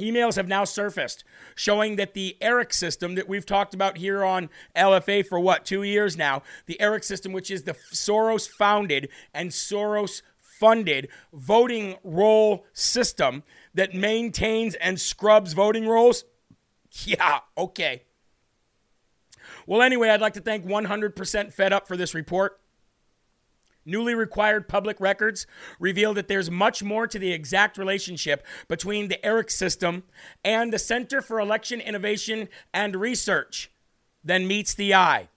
Emails 0.00 0.34
have 0.34 0.48
now 0.48 0.64
surfaced 0.64 1.22
showing 1.54 1.94
that 1.96 2.14
the 2.14 2.36
ERIC 2.40 2.72
system 2.72 3.14
that 3.14 3.28
we've 3.28 3.46
talked 3.46 3.74
about 3.74 3.98
here 3.98 4.24
on 4.24 4.50
LFA 4.74 5.24
for 5.24 5.38
what, 5.38 5.64
two 5.64 5.84
years 5.84 6.16
now, 6.16 6.42
the 6.66 6.76
ERIC 6.80 7.04
system, 7.04 7.32
which 7.32 7.48
is 7.48 7.62
the 7.62 7.74
Soros 7.92 8.48
founded 8.48 9.08
and 9.32 9.50
Soros 9.50 10.22
funded 10.58 11.08
voting 11.32 11.96
roll 12.02 12.64
system 12.72 13.42
that 13.74 13.94
maintains 13.94 14.74
and 14.76 15.00
scrubs 15.00 15.52
voting 15.52 15.86
rolls. 15.86 16.24
Yeah, 17.06 17.40
okay. 17.58 18.04
Well, 19.66 19.82
anyway, 19.82 20.10
I'd 20.10 20.20
like 20.20 20.34
to 20.34 20.40
thank 20.40 20.64
100% 20.64 21.52
Fed 21.52 21.72
Up 21.72 21.88
for 21.88 21.96
this 21.96 22.14
report. 22.14 22.60
Newly 23.84 24.14
required 24.14 24.68
public 24.68 25.00
records 25.00 25.46
reveal 25.78 26.14
that 26.14 26.28
there's 26.28 26.52
much 26.52 26.82
more 26.82 27.06
to 27.06 27.18
the 27.18 27.32
exact 27.32 27.76
relationship 27.76 28.46
between 28.68 29.08
the 29.08 29.18
ERIC 29.26 29.50
system 29.50 30.04
and 30.44 30.72
the 30.72 30.78
Center 30.78 31.20
for 31.20 31.38
Election 31.38 31.80
Innovation 31.80 32.48
and 32.72 32.96
Research 32.96 33.70
than 34.22 34.46
meets 34.46 34.72
the 34.74 34.94
eye. 34.94 35.28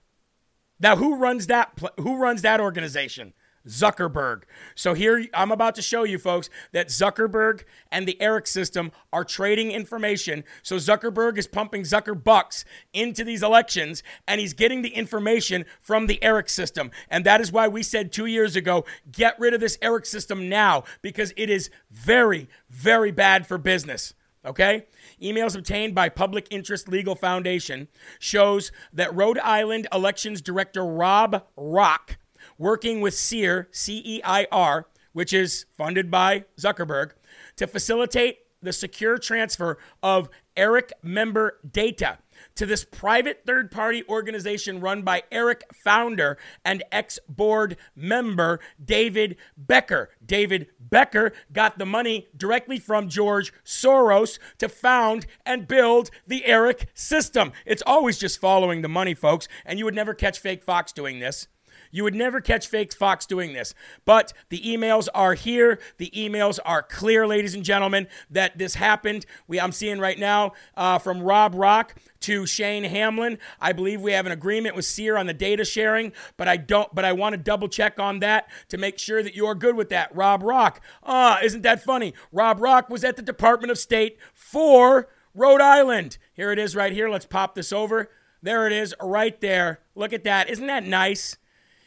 Now, 0.79 0.95
who 0.95 1.15
runs 1.15 1.47
that? 1.47 1.77
Who 1.97 2.17
runs 2.17 2.41
that 2.43 2.61
organization? 2.61 3.33
Zuckerberg. 3.67 4.43
So 4.75 4.93
here 4.93 5.25
I'm 5.33 5.51
about 5.51 5.75
to 5.75 5.81
show 5.81 6.03
you 6.03 6.17
folks 6.17 6.49
that 6.71 6.87
Zuckerberg 6.87 7.63
and 7.91 8.07
the 8.07 8.17
ERIC 8.19 8.47
system 8.47 8.91
are 9.13 9.23
trading 9.23 9.71
information. 9.71 10.43
So 10.63 10.77
Zuckerberg 10.77 11.37
is 11.37 11.47
pumping 11.47 11.83
Zucker 11.83 12.21
bucks 12.21 12.65
into 12.93 13.23
these 13.23 13.43
elections 13.43 14.03
and 14.27 14.39
he's 14.39 14.53
getting 14.53 14.81
the 14.81 14.95
information 14.95 15.65
from 15.81 16.07
the 16.07 16.19
ERIC 16.21 16.49
system. 16.49 16.91
And 17.09 17.25
that 17.25 17.41
is 17.41 17.51
why 17.51 17.67
we 17.67 17.83
said 17.83 18.11
2 18.11 18.25
years 18.25 18.55
ago, 18.55 18.85
get 19.11 19.39
rid 19.39 19.53
of 19.53 19.59
this 19.59 19.77
ERIC 19.81 20.05
system 20.05 20.49
now 20.49 20.83
because 21.01 21.33
it 21.37 21.49
is 21.49 21.69
very 21.91 22.49
very 22.69 23.11
bad 23.11 23.45
for 23.45 23.57
business. 23.57 24.13
Okay? 24.45 24.85
Emails 25.21 25.57
obtained 25.57 25.93
by 25.93 26.07
Public 26.07 26.47
Interest 26.49 26.87
Legal 26.87 27.15
Foundation 27.15 27.89
shows 28.17 28.71
that 28.93 29.13
Rhode 29.13 29.39
Island 29.39 29.87
Elections 29.91 30.41
Director 30.41 30.85
Rob 30.85 31.43
Rock 31.57 32.17
working 32.57 33.01
with 33.01 33.13
CEIR, 33.13 33.67
C 33.71 34.01
E 34.05 34.21
I 34.23 34.47
R, 34.51 34.87
which 35.13 35.33
is 35.33 35.65
funded 35.77 36.11
by 36.11 36.45
Zuckerberg, 36.59 37.11
to 37.55 37.67
facilitate 37.67 38.39
the 38.61 38.73
secure 38.73 39.17
transfer 39.17 39.77
of 40.01 40.29
ERIC 40.55 40.91
member 41.03 41.59
data 41.69 42.17
to 42.55 42.65
this 42.65 42.83
private 42.83 43.43
third 43.45 43.71
party 43.71 44.03
organization 44.09 44.79
run 44.79 45.03
by 45.03 45.23
ERIC 45.31 45.63
founder 45.73 46.37
and 46.65 46.83
ex 46.91 47.19
board 47.29 47.77
member 47.95 48.59
David 48.83 49.37
Becker. 49.55 50.09
David 50.25 50.67
Becker 50.79 51.33
got 51.53 51.77
the 51.77 51.85
money 51.85 52.27
directly 52.35 52.79
from 52.79 53.09
George 53.09 53.53
Soros 53.63 54.39
to 54.57 54.67
found 54.67 55.27
and 55.45 55.67
build 55.67 56.09
the 56.25 56.43
ERIC 56.45 56.87
system. 56.93 57.51
It's 57.65 57.83
always 57.85 58.17
just 58.17 58.39
following 58.39 58.81
the 58.81 58.89
money, 58.89 59.13
folks, 59.13 59.47
and 59.65 59.77
you 59.77 59.85
would 59.85 59.95
never 59.95 60.13
catch 60.13 60.39
fake 60.39 60.63
Fox 60.63 60.91
doing 60.91 61.19
this. 61.19 61.47
You 61.91 62.03
would 62.03 62.15
never 62.15 62.41
catch 62.41 62.67
fake 62.67 62.93
Fox 62.93 63.25
doing 63.25 63.53
this. 63.53 63.73
But 64.05 64.33
the 64.49 64.59
emails 64.61 65.07
are 65.13 65.33
here. 65.33 65.79
The 65.97 66.11
emails 66.15 66.59
are 66.65 66.81
clear, 66.81 67.27
ladies 67.27 67.55
and 67.55 67.63
gentlemen, 67.63 68.07
that 68.29 68.57
this 68.57 68.75
happened. 68.75 69.25
We 69.47 69.59
I'm 69.59 69.71
seeing 69.71 69.99
right 69.99 70.17
now 70.17 70.53
uh, 70.75 70.99
from 70.99 71.21
Rob 71.21 71.53
Rock 71.55 71.95
to 72.21 72.45
Shane 72.45 72.83
Hamlin. 72.83 73.37
I 73.59 73.73
believe 73.73 74.01
we 74.01 74.11
have 74.13 74.25
an 74.25 74.31
agreement 74.31 74.75
with 74.75 74.85
CEIR 74.85 75.17
on 75.17 75.27
the 75.27 75.33
data 75.33 75.63
sharing, 75.65 76.13
but 76.35 76.47
I 76.47 76.57
don't. 76.57 76.93
But 76.93 77.05
I 77.05 77.13
want 77.13 77.33
to 77.33 77.37
double 77.37 77.67
check 77.67 77.99
on 77.99 78.19
that 78.19 78.49
to 78.69 78.77
make 78.77 78.99
sure 78.99 79.23
that 79.23 79.35
you 79.35 79.45
are 79.45 79.55
good 79.55 79.75
with 79.75 79.89
that. 79.89 80.15
Rob 80.15 80.43
Rock. 80.43 80.81
Ah, 81.03 81.39
isn't 81.43 81.61
that 81.63 81.83
funny? 81.83 82.13
Rob 82.31 82.59
Rock 82.61 82.89
was 82.89 83.03
at 83.03 83.15
the 83.15 83.21
Department 83.21 83.71
of 83.71 83.77
State 83.77 84.17
for 84.33 85.07
Rhode 85.33 85.61
Island. 85.61 86.17
Here 86.33 86.51
it 86.51 86.59
is 86.59 86.75
right 86.75 86.91
here. 86.91 87.09
Let's 87.09 87.25
pop 87.25 87.55
this 87.55 87.71
over. 87.71 88.09
There 88.41 88.67
it 88.67 88.73
is 88.73 88.93
right 89.01 89.39
there. 89.41 89.79
Look 89.95 90.13
at 90.13 90.23
that. 90.23 90.49
Isn't 90.49 90.67
that 90.67 90.85
nice? 90.85 91.37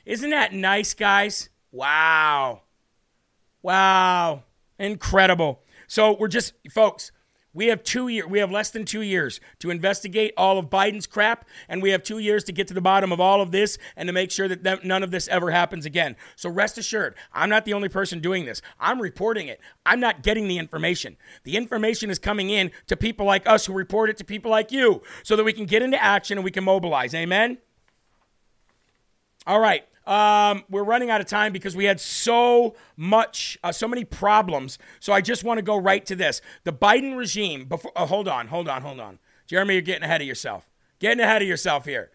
Isn't 0.05 0.31
that 0.31 0.53
nice, 0.53 0.95
guys? 0.95 1.49
Wow. 1.73 2.63
Wow. 3.63 4.45
Incredible. 4.79 5.61
So 5.87 6.17
we're 6.19 6.29
just, 6.29 6.55
folks, 6.71 7.13
we 7.53 7.67
have 7.67 7.83
two 7.83 8.07
years, 8.07 8.29
we 8.29 8.39
have 8.39 8.51
less 8.53 8.71
than 8.71 8.85
two 8.85 9.03
years 9.03 9.41
to 9.59 9.71
investigate 9.71 10.33
all 10.37 10.57
of 10.57 10.71
Biden's 10.71 11.07
crap, 11.07 11.47
and 11.69 11.83
we 11.83 11.91
have 11.91 12.05
two 12.05 12.19
years 12.19 12.45
to 12.45 12.53
get 12.53 12.69
to 12.69 12.75
the 12.75 12.81
bottom 12.81 13.11
of 13.11 13.19
all 13.19 13.41
of 13.41 13.51
this 13.51 13.77
and 13.97 14.07
to 14.07 14.13
make 14.13 14.31
sure 14.31 14.47
that 14.47 14.63
th- 14.63 14.85
none 14.85 15.03
of 15.03 15.11
this 15.11 15.27
ever 15.27 15.51
happens 15.51 15.85
again. 15.85 16.15
So 16.37 16.49
rest 16.49 16.79
assured, 16.79 17.17
I'm 17.33 17.51
not 17.51 17.65
the 17.65 17.73
only 17.73 17.89
person 17.89 18.21
doing 18.21 18.45
this. 18.45 18.63
I'm 18.79 19.01
reporting 19.01 19.49
it. 19.49 19.61
I'm 19.85 19.99
not 19.99 20.23
getting 20.23 20.47
the 20.47 20.59
information. 20.59 21.17
The 21.43 21.57
information 21.57 22.09
is 22.09 22.21
coming 22.21 22.51
in 22.51 22.71
to 22.87 22.97
people 22.97 23.27
like 23.27 23.49
us 23.49 23.67
who 23.67 23.73
report 23.73 24.11
it 24.11 24.17
to 24.19 24.25
people 24.25 24.53
like 24.53 24.71
you 24.71 25.03
so 25.25 25.35
that 25.35 25.45
we 25.45 25.53
can 25.53 25.67
get 25.67 25.83
into 25.83 26.01
action 26.01 26.39
and 26.39 26.45
we 26.45 26.53
can 26.53 26.63
mobilize. 26.63 27.15
Amen? 27.15 27.59
All 29.45 29.59
right. 29.59 29.85
Um, 30.11 30.65
we're 30.69 30.83
running 30.83 31.09
out 31.09 31.21
of 31.21 31.29
time 31.29 31.53
because 31.53 31.77
we 31.77 31.85
had 31.85 32.01
so 32.01 32.75
much, 32.97 33.57
uh, 33.63 33.71
so 33.71 33.87
many 33.87 34.05
problems. 34.05 34.77
So 34.99 35.13
I 35.13 35.21
just 35.21 35.45
want 35.45 35.59
to 35.59 35.63
go 35.63 35.77
right 35.77 36.05
to 36.07 36.17
this. 36.17 36.43
The 36.65 36.73
Biden 36.73 37.17
regime. 37.17 37.67
Before, 37.67 37.93
oh, 37.95 38.07
hold 38.07 38.27
on, 38.27 38.49
hold 38.49 38.69
on, 38.69 38.83
hold 38.83 38.99
on, 38.99 39.21
Jeremy, 39.47 39.75
you're 39.75 39.83
getting 39.83 40.03
ahead 40.03 40.21
of 40.21 40.27
yourself. 40.27 40.69
Getting 40.99 41.21
ahead 41.21 41.43
of 41.43 41.49
yourself 41.49 41.85
here. 41.85 42.11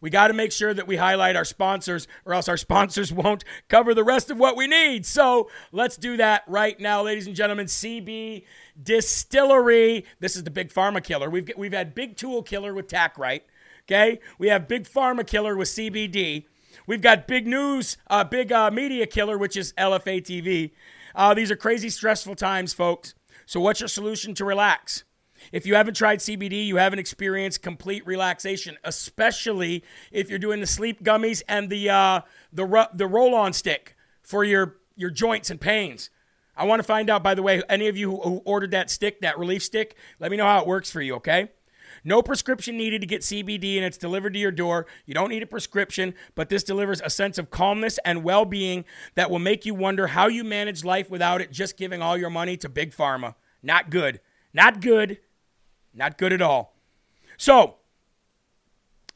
We 0.00 0.10
got 0.10 0.28
to 0.28 0.32
make 0.32 0.52
sure 0.52 0.72
that 0.72 0.86
we 0.86 0.96
highlight 0.96 1.34
our 1.34 1.44
sponsors, 1.44 2.06
or 2.24 2.34
else 2.34 2.48
our 2.48 2.56
sponsors 2.68 3.12
won't 3.12 3.44
cover 3.68 3.94
the 3.94 4.04
rest 4.04 4.30
of 4.30 4.38
what 4.38 4.56
we 4.56 4.68
need. 4.68 5.04
So 5.04 5.50
let's 5.72 5.96
do 5.96 6.16
that 6.18 6.44
right 6.46 6.78
now, 6.78 7.02
ladies 7.02 7.26
and 7.26 7.34
gentlemen. 7.34 7.66
CB 7.66 8.44
Distillery. 8.80 10.04
This 10.20 10.36
is 10.36 10.44
the 10.44 10.52
big 10.52 10.72
pharma 10.72 11.02
killer. 11.02 11.28
We've 11.28 11.50
we've 11.56 11.72
had 11.72 11.96
big 11.96 12.16
tool 12.16 12.44
killer 12.44 12.72
with 12.72 12.86
Tack 12.86 13.18
Right. 13.18 13.44
Okay, 13.88 14.20
we 14.38 14.46
have 14.48 14.68
big 14.68 14.84
pharma 14.84 15.26
killer 15.26 15.56
with 15.56 15.66
CBD. 15.66 16.44
We've 16.86 17.02
got 17.02 17.26
big 17.26 17.46
news, 17.46 17.96
uh, 18.08 18.24
big 18.24 18.52
uh, 18.52 18.70
media 18.70 19.06
killer, 19.06 19.38
which 19.38 19.56
is 19.56 19.72
LFA 19.74 20.22
TV. 20.22 20.72
Uh, 21.14 21.34
these 21.34 21.50
are 21.50 21.56
crazy, 21.56 21.90
stressful 21.90 22.36
times, 22.36 22.72
folks. 22.72 23.14
So, 23.46 23.60
what's 23.60 23.80
your 23.80 23.88
solution 23.88 24.34
to 24.34 24.44
relax? 24.44 25.04
If 25.52 25.66
you 25.66 25.74
haven't 25.74 25.94
tried 25.94 26.18
CBD, 26.18 26.66
you 26.66 26.76
haven't 26.76 26.98
experienced 26.98 27.62
complete 27.62 28.06
relaxation, 28.06 28.76
especially 28.84 29.82
if 30.12 30.28
you're 30.28 30.38
doing 30.38 30.60
the 30.60 30.66
sleep 30.66 31.02
gummies 31.02 31.42
and 31.48 31.70
the 31.70 31.90
uh, 31.90 32.20
the 32.52 32.64
ru- 32.64 32.84
the 32.94 33.06
roll-on 33.06 33.52
stick 33.52 33.96
for 34.22 34.44
your 34.44 34.76
your 34.96 35.10
joints 35.10 35.50
and 35.50 35.60
pains. 35.60 36.10
I 36.56 36.64
want 36.64 36.80
to 36.80 36.84
find 36.84 37.08
out, 37.08 37.22
by 37.22 37.34
the 37.34 37.42
way, 37.42 37.62
any 37.68 37.88
of 37.88 37.96
you 37.96 38.10
who, 38.10 38.20
who 38.20 38.42
ordered 38.44 38.72
that 38.72 38.90
stick, 38.90 39.22
that 39.22 39.38
relief 39.38 39.62
stick, 39.62 39.96
let 40.18 40.30
me 40.30 40.36
know 40.36 40.44
how 40.44 40.60
it 40.60 40.66
works 40.66 40.90
for 40.90 41.00
you, 41.00 41.14
okay? 41.16 41.48
No 42.04 42.22
prescription 42.22 42.76
needed 42.76 43.00
to 43.00 43.06
get 43.06 43.22
CBD, 43.22 43.76
and 43.76 43.84
it's 43.84 43.98
delivered 43.98 44.32
to 44.34 44.38
your 44.38 44.50
door. 44.50 44.86
You 45.06 45.14
don't 45.14 45.28
need 45.28 45.42
a 45.42 45.46
prescription, 45.46 46.14
but 46.34 46.48
this 46.48 46.62
delivers 46.62 47.00
a 47.00 47.10
sense 47.10 47.38
of 47.38 47.50
calmness 47.50 47.98
and 48.04 48.24
well 48.24 48.44
being 48.44 48.84
that 49.14 49.30
will 49.30 49.38
make 49.38 49.66
you 49.66 49.74
wonder 49.74 50.08
how 50.08 50.28
you 50.28 50.44
manage 50.44 50.84
life 50.84 51.10
without 51.10 51.40
it 51.40 51.52
just 51.52 51.76
giving 51.76 52.02
all 52.02 52.16
your 52.16 52.30
money 52.30 52.56
to 52.58 52.68
Big 52.68 52.92
Pharma. 52.92 53.34
Not 53.62 53.90
good. 53.90 54.20
Not 54.52 54.80
good. 54.80 55.18
Not 55.92 56.18
good 56.18 56.32
at 56.32 56.42
all. 56.42 56.76
So, 57.36 57.76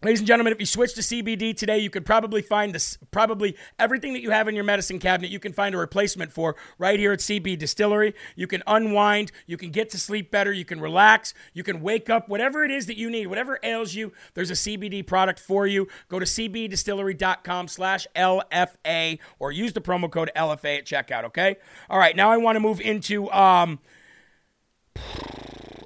Ladies 0.05 0.20
and 0.20 0.26
gentlemen, 0.26 0.52
if 0.52 0.61
you 0.61 0.66
switch 0.66 0.92
to 0.96 1.00
CBD 1.00 1.57
today, 1.57 1.78
you 1.78 1.88
could 1.88 2.05
probably 2.05 2.42
find 2.42 2.74
this 2.74 2.98
probably 3.11 3.57
everything 3.78 4.12
that 4.12 4.20
you 4.20 4.32
have 4.32 4.48
in 4.48 4.55
your 4.55 4.62
medicine 4.62 4.98
cabinet, 4.98 5.30
you 5.30 5.40
can 5.40 5.55
find 5.55 5.74
a 5.74 5.78
replacement 5.78 6.30
for 6.30 6.57
right 6.76 7.00
here 7.00 7.12
at 7.12 7.20
CB 7.20 7.59
Distillery. 7.59 8.14
You 8.36 8.46
can 8.46 8.62
unwind, 8.66 9.32
you 9.46 9.57
can 9.57 9.70
get 9.70 9.88
to 9.90 9.98
sleep 9.98 10.30
better, 10.30 10.52
you 10.52 10.66
can 10.66 10.78
relax, 10.78 11.32
you 11.55 11.62
can 11.62 11.80
wake 11.80 12.11
up, 12.11 12.28
whatever 12.28 12.66
it 12.66 12.70
is 12.70 12.84
that 12.84 12.98
you 12.98 13.09
need, 13.09 13.28
whatever 13.28 13.59
ails 13.62 13.94
you, 13.94 14.12
there's 14.34 14.50
a 14.50 14.55
CBD 14.55 15.07
product 15.07 15.40
for 15.40 15.66
you. 15.66 15.88
Go 16.11 16.18
to 16.18 16.26
cbdistillery.com 16.26 17.68
slash 17.68 18.07
LFA 18.14 19.18
or 19.38 19.52
use 19.52 19.72
the 19.72 19.80
promo 19.80 20.11
code 20.11 20.30
LFA 20.36 20.80
at 20.80 20.84
checkout, 20.84 21.24
okay? 21.24 21.57
All 21.88 21.98
right, 21.98 22.14
now 22.14 22.30
I 22.30 22.36
want 22.36 22.57
to 22.57 22.61
move 22.61 22.78
into 22.78 23.32
um 23.32 23.78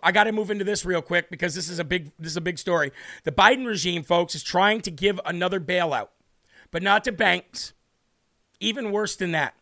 I 0.03 0.13
got 0.13 0.25
to 0.25 0.33
move 0.33 0.51
into 0.51 0.65
this 0.65 0.85
real 0.85 1.03
quick 1.03 1.31
because 1.31 1.55
this 1.55 1.69
is 1.69 1.79
a 1.79 1.85
big 1.85 2.13
this 2.19 2.33
is 2.33 2.37
a 2.37 2.43
big 2.43 2.59
story. 2.59 2.93
The 3.25 3.33
Biden 3.33 3.67
regime, 3.67 4.03
folks, 4.03 4.35
is 4.35 4.43
trying 4.43 4.81
to 4.83 4.91
give 4.91 5.21
another 5.25 5.61
bailout, 5.61 6.09
but 6.71 6.83
not 6.83 7.05
to 7.05 7.13
banks. 7.13 7.73
Even 8.61 8.91
worse 8.91 9.17
than 9.17 9.33
that. 9.33 9.55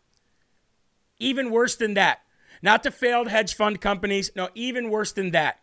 Even 1.19 1.51
worse 1.51 1.75
than 1.75 1.93
that. 1.93 2.21
Not 2.61 2.83
to 2.83 2.91
failed 2.91 3.27
hedge 3.27 3.55
fund 3.55 3.79
companies. 3.79 4.31
No, 4.35 4.49
even 4.55 4.89
worse 4.89 5.11
than 5.11 5.31
that. 5.31 5.59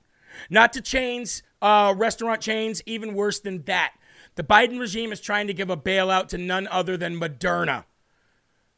Not 0.51 0.73
to 0.75 0.81
chains, 0.81 1.43
uh, 1.61 1.95
restaurant 1.97 2.41
chains. 2.41 2.83
Even 2.87 3.15
worse 3.15 3.41
than 3.41 3.63
that. 3.65 3.95
The 4.37 4.45
Biden 4.45 4.81
regime 4.81 5.13
is 5.13 5.21
trying 5.21 5.47
to 5.47 5.55
give 5.55 5.71
a 5.71 5.77
bailout 5.77 6.29
to 6.29 6.39
none 6.39 6.69
other 6.69 6.97
than 6.97 7.21
Moderna. 7.21 7.85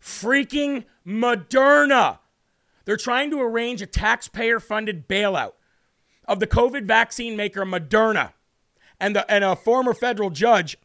Freaking 0.00 0.84
Moderna. 1.06 2.18
They're 2.84 2.96
trying 2.96 3.30
to 3.32 3.40
arrange 3.40 3.82
a 3.82 3.86
taxpayer 3.86 4.60
funded 4.60 5.08
bailout 5.08 5.52
of 6.28 6.40
the 6.40 6.46
COVID 6.46 6.84
vaccine 6.84 7.36
maker 7.36 7.64
Moderna, 7.64 8.32
and 8.98 9.14
the 9.14 9.30
and 9.30 9.44
a 9.44 9.56
former 9.56 9.94
federal 9.94 10.30
judge 10.30 10.76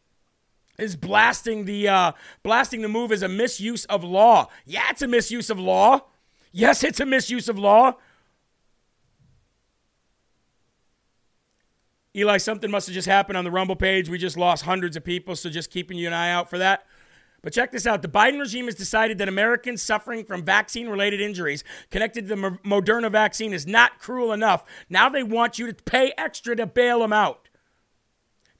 is 0.78 0.96
blasting 0.96 1.66
the 1.66 1.88
uh, 1.88 2.12
blasting 2.44 2.82
the 2.82 2.88
move 2.88 3.12
as 3.12 3.22
a 3.22 3.28
misuse 3.28 3.86
of 3.86 4.04
law. 4.04 4.50
Yeah, 4.66 4.88
it's 4.89 5.02
a 5.02 5.08
misuse 5.08 5.50
of 5.50 5.60
law. 5.60 6.02
Yes, 6.52 6.84
it's 6.84 7.00
a 7.00 7.06
misuse 7.06 7.48
of 7.48 7.58
law. 7.58 7.96
Eli, 12.14 12.38
something 12.38 12.70
must 12.70 12.88
have 12.88 12.94
just 12.94 13.08
happened 13.08 13.38
on 13.38 13.46
the 13.46 13.52
Rumble 13.52 13.78
page. 13.78 14.10
We 14.10 14.18
just 14.18 14.36
lost 14.38 14.66
hundreds 14.66 14.98
of 14.98 15.04
people, 15.06 15.36
so 15.38 15.50
just 15.50 15.72
keeping 15.72 15.98
you 15.98 16.08
an 16.08 16.14
eye 16.14 16.30
out 16.30 16.50
for 16.50 16.58
that. 16.58 16.86
But 17.44 17.54
check 17.54 17.72
this 17.72 17.88
out. 17.88 18.02
The 18.02 18.08
Biden 18.08 18.39
regime 18.39 18.66
has 18.66 18.76
decided 18.76 19.18
that 19.18 19.28
Americans 19.28 19.82
suffering 19.82 20.24
from 20.26 20.44
vaccine 20.44 20.89
related 20.89 21.22
injuries 21.22 21.64
connected 21.89 22.28
to 22.28 22.36
the 22.36 22.60
Moderna 22.64 23.12
vaccine 23.12 23.52
is 23.52 23.66
not 23.66 23.98
cruel 23.98 24.32
enough. 24.32 24.64
Now 24.89 25.10
they 25.10 25.24
want 25.24 25.58
you 25.58 25.72
to 25.72 25.84
pay 25.84 26.14
extra 26.18 26.56
to 26.56 26.68
bail 26.68 27.00
them 27.00 27.14
out. 27.14 27.50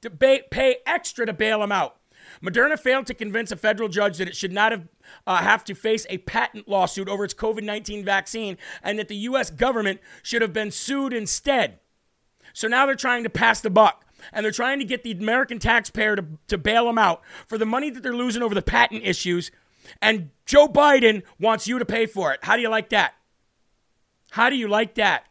To 0.00 0.10
pay, 0.10 0.42
pay 0.50 0.78
extra 0.84 1.26
to 1.26 1.32
bail 1.32 1.60
them 1.60 1.70
out. 1.70 1.96
Moderna 2.42 2.78
failed 2.78 3.06
to 3.06 3.14
convince 3.14 3.52
a 3.52 3.56
federal 3.56 3.88
judge 3.88 4.18
that 4.18 4.28
it 4.28 4.34
should 4.34 4.52
not 4.52 4.72
have, 4.72 4.88
uh, 5.26 5.36
have 5.36 5.64
to 5.64 5.74
face 5.74 6.06
a 6.10 6.18
patent 6.18 6.68
lawsuit 6.68 7.08
over 7.08 7.24
its 7.24 7.34
COVID 7.34 7.62
19 7.62 8.04
vaccine 8.04 8.58
and 8.82 8.98
that 8.98 9.08
the 9.08 9.16
U.S. 9.16 9.50
government 9.50 10.00
should 10.22 10.42
have 10.42 10.52
been 10.52 10.72
sued 10.72 11.12
instead. 11.12 11.78
So 12.52 12.66
now 12.68 12.86
they're 12.86 12.94
trying 12.96 13.22
to 13.22 13.30
pass 13.30 13.60
the 13.60 13.70
buck 13.70 14.04
and 14.32 14.44
they're 14.44 14.52
trying 14.52 14.78
to 14.78 14.84
get 14.84 15.02
the 15.02 15.12
American 15.12 15.58
taxpayer 15.58 16.16
to, 16.16 16.24
to 16.48 16.58
bail 16.58 16.86
them 16.86 16.98
out 16.98 17.22
for 17.46 17.58
the 17.58 17.66
money 17.66 17.90
that 17.90 18.02
they're 18.02 18.14
losing 18.14 18.42
over 18.42 18.54
the 18.54 18.62
patent 18.62 19.02
issues. 19.04 19.50
And 20.00 20.30
Joe 20.46 20.68
Biden 20.68 21.22
wants 21.38 21.66
you 21.66 21.78
to 21.78 21.84
pay 21.84 22.06
for 22.06 22.32
it. 22.32 22.40
How 22.42 22.56
do 22.56 22.62
you 22.62 22.68
like 22.68 22.90
that? 22.90 23.14
How 24.30 24.48
do 24.48 24.56
you 24.56 24.68
like 24.68 24.94
that? 24.94 25.26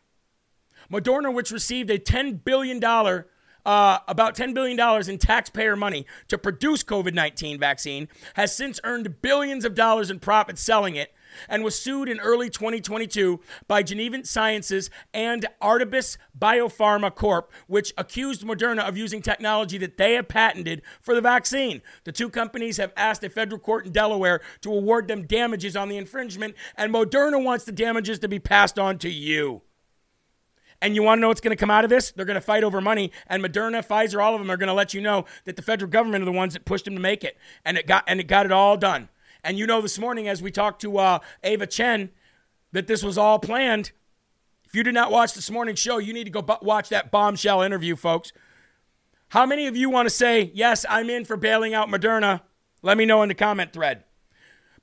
Moderna, 0.92 1.34
which 1.34 1.52
received 1.52 1.90
a 1.90 1.98
$10 1.98 2.44
billion, 2.44 2.84
uh, 2.84 4.00
about 4.08 4.36
$10 4.36 4.54
billion 4.54 5.10
in 5.10 5.18
taxpayer 5.18 5.76
money 5.76 6.06
to 6.28 6.38
produce 6.38 6.84
COVID 6.84 7.14
19 7.14 7.60
vaccine, 7.60 8.10
has 8.36 8.56
since 8.56 8.80
earned 8.84 9.22
billions 9.22 9.66
of 9.66 9.74
dollars 9.74 10.12
in 10.12 10.20
profit 10.20 10.58
selling 10.58 10.96
it 10.96 11.14
and 11.48 11.64
was 11.64 11.80
sued 11.80 12.10
in 12.10 12.20
early 12.20 12.50
2022 12.50 13.40
by 13.68 13.84
Genevant 13.84 14.28
Sciences 14.28 14.90
and 15.14 15.46
Arbutus 15.62 16.18
Biopharma 16.38 17.14
Corp, 17.14 17.52
which 17.68 17.94
accused 17.98 18.44
Moderna 18.44 18.88
of 18.88 18.98
using 18.98 19.22
technology 19.22 19.78
that 19.78 19.98
they 19.98 20.14
had 20.14 20.30
patented 20.30 20.82
for 21.00 21.16
the 21.16 21.22
vaccine. 21.22 21.82
The 22.04 22.12
two 22.12 22.30
companies 22.30 22.78
have 22.78 22.94
asked 22.96 23.24
a 23.24 23.30
federal 23.30 23.60
court 23.60 23.86
in 23.86 23.92
Delaware 23.92 24.42
to 24.62 24.74
award 24.74 25.08
them 25.08 25.26
damages 25.28 25.76
on 25.76 25.90
the 25.90 25.98
infringement, 25.98 26.56
and 26.76 26.94
Moderna 26.94 27.44
wants 27.44 27.66
the 27.66 27.72
damages 27.72 28.20
to 28.20 28.28
be 28.28 28.40
passed 28.40 28.78
on 28.78 28.98
to 29.00 29.10
you. 29.10 29.62
And 30.82 30.96
you 30.96 31.04
want 31.04 31.20
to 31.20 31.22
know 31.22 31.28
what's 31.28 31.42
going 31.42 31.56
to 31.56 31.60
come 31.60 31.70
out 31.70 31.84
of 31.84 31.92
this? 31.92 32.12
They're 32.12 32.26
going 32.26 32.36
to 32.36 32.42
fight 32.42 32.64
over 32.64 32.82
money, 32.82 33.12
and 33.28 33.44
Moderna, 33.44 33.86
Pfizer, 33.86 34.24
all 34.24 34.34
of 34.34 34.42
them 34.42 34.50
are 34.50 34.58
going 34.58 34.68
to 34.68 34.74
let 34.74 34.94
you 34.94 35.02
know 35.02 35.26
that 35.46 35.56
the 35.56 35.62
federal 35.62 35.92
government 35.92 36.24
are 36.24 36.26
the 36.26 36.32
ones 36.32 36.54
that 36.54 36.66
pushed 36.66 36.86
them 36.86 36.96
to 36.96 37.02
make 37.02 37.24
it, 37.24 37.38
and 37.64 37.78
it 37.78 37.86
got 37.86 38.04
and 38.08 38.20
it 38.20 38.28
got 38.28 38.48
it 38.48 38.52
all 38.52 38.78
done. 38.78 39.10
And 39.44 39.58
you 39.58 39.66
know, 39.66 39.82
this 39.82 39.98
morning 39.98 40.28
as 40.28 40.42
we 40.42 40.52
talked 40.52 40.82
to 40.82 40.98
uh, 40.98 41.20
Ava 41.44 41.68
Chen, 41.68 42.10
that 42.72 42.88
this 42.88 43.04
was 43.04 43.18
all 43.18 43.40
planned. 43.40 43.92
If 44.66 44.76
you 44.76 44.84
did 44.84 44.94
not 44.94 45.12
watch 45.12 45.34
this 45.34 45.52
morning's 45.52 45.80
show, 45.80 45.98
you 45.98 46.14
need 46.14 46.26
to 46.26 46.30
go 46.30 46.42
b- 46.42 46.54
watch 46.62 46.90
that 46.90 47.12
bombshell 47.12 47.62
interview, 47.62 47.96
folks. 47.96 48.32
How 49.30 49.46
many 49.46 49.68
of 49.68 49.76
you 49.76 49.90
want 49.90 50.06
to 50.08 50.10
say, 50.10 50.52
yes, 50.54 50.86
I'm 50.90 51.10
in 51.10 51.26
for 51.26 51.38
bailing 51.38 51.74
out 51.74 51.90
Moderna? 51.90 52.42
Let 52.82 52.98
me 52.98 53.06
know 53.06 53.22
in 53.22 53.30
the 53.30 53.36
comment 53.36 53.74
thread. 53.74 54.04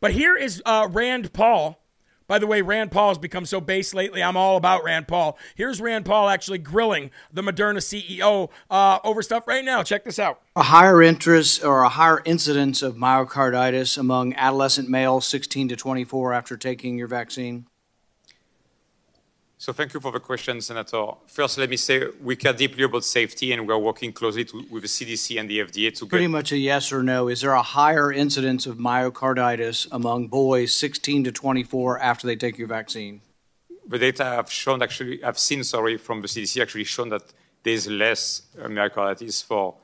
But 0.00 0.12
here 0.12 0.36
is 0.36 0.62
uh, 0.64 0.88
Rand 0.90 1.32
Paul 1.32 1.80
by 2.28 2.38
the 2.38 2.46
way, 2.46 2.60
Rand 2.60 2.92
Paul 2.92 3.08
has 3.08 3.18
become 3.18 3.46
so 3.46 3.60
base 3.60 3.94
lately. 3.94 4.22
I'm 4.22 4.36
all 4.36 4.58
about 4.58 4.84
Rand 4.84 5.08
Paul. 5.08 5.38
Here's 5.54 5.80
Rand 5.80 6.04
Paul 6.04 6.28
actually 6.28 6.58
grilling 6.58 7.10
the 7.32 7.42
Moderna 7.42 7.78
CEO 7.78 8.50
uh, 8.70 8.98
over 9.02 9.22
stuff 9.22 9.48
right 9.48 9.64
now. 9.64 9.82
Check 9.82 10.04
this 10.04 10.18
out. 10.18 10.42
A 10.54 10.64
higher 10.64 11.02
interest 11.02 11.64
or 11.64 11.82
a 11.82 11.88
higher 11.88 12.20
incidence 12.26 12.82
of 12.82 12.96
myocarditis 12.96 13.96
among 13.96 14.34
adolescent 14.34 14.90
males 14.90 15.26
16 15.26 15.68
to 15.68 15.76
24 15.76 16.34
after 16.34 16.56
taking 16.58 16.98
your 16.98 17.08
vaccine? 17.08 17.66
So 19.60 19.72
thank 19.72 19.92
you 19.92 19.98
for 19.98 20.12
the 20.12 20.20
question, 20.20 20.60
Senator. 20.60 21.14
First, 21.26 21.58
let 21.58 21.68
me 21.68 21.76
say 21.76 22.04
we 22.22 22.36
care 22.36 22.52
deeply 22.52 22.84
about 22.84 23.02
safety, 23.02 23.50
and 23.52 23.66
we're 23.66 23.76
working 23.76 24.12
closely 24.12 24.44
to, 24.44 24.64
with 24.70 24.82
the 24.82 24.88
CDC 24.88 25.38
and 25.40 25.50
the 25.50 25.58
FDA 25.58 25.92
to 25.98 26.06
Pretty 26.06 26.26
get. 26.26 26.30
much 26.30 26.52
a 26.52 26.56
yes 26.56 26.92
or 26.92 27.02
no. 27.02 27.26
Is 27.26 27.40
there 27.40 27.50
a 27.54 27.62
higher 27.62 28.12
incidence 28.12 28.66
of 28.66 28.76
myocarditis 28.76 29.88
among 29.90 30.28
boys 30.28 30.72
16 30.74 31.24
to 31.24 31.32
24 31.32 31.98
after 31.98 32.28
they 32.28 32.36
take 32.36 32.56
your 32.56 32.68
vaccine? 32.68 33.20
The 33.88 33.98
data 33.98 34.24
I've 34.38 34.52
shown 34.52 34.80
actually, 34.80 35.24
I've 35.24 35.40
seen, 35.40 35.64
sorry, 35.64 35.96
from 35.96 36.22
the 36.22 36.28
CDC 36.28 36.62
actually 36.62 36.84
shown 36.84 37.08
that 37.08 37.24
there's 37.64 37.88
less 37.88 38.42
uh, 38.62 38.68
myocarditis 38.68 39.44
for 39.44 39.74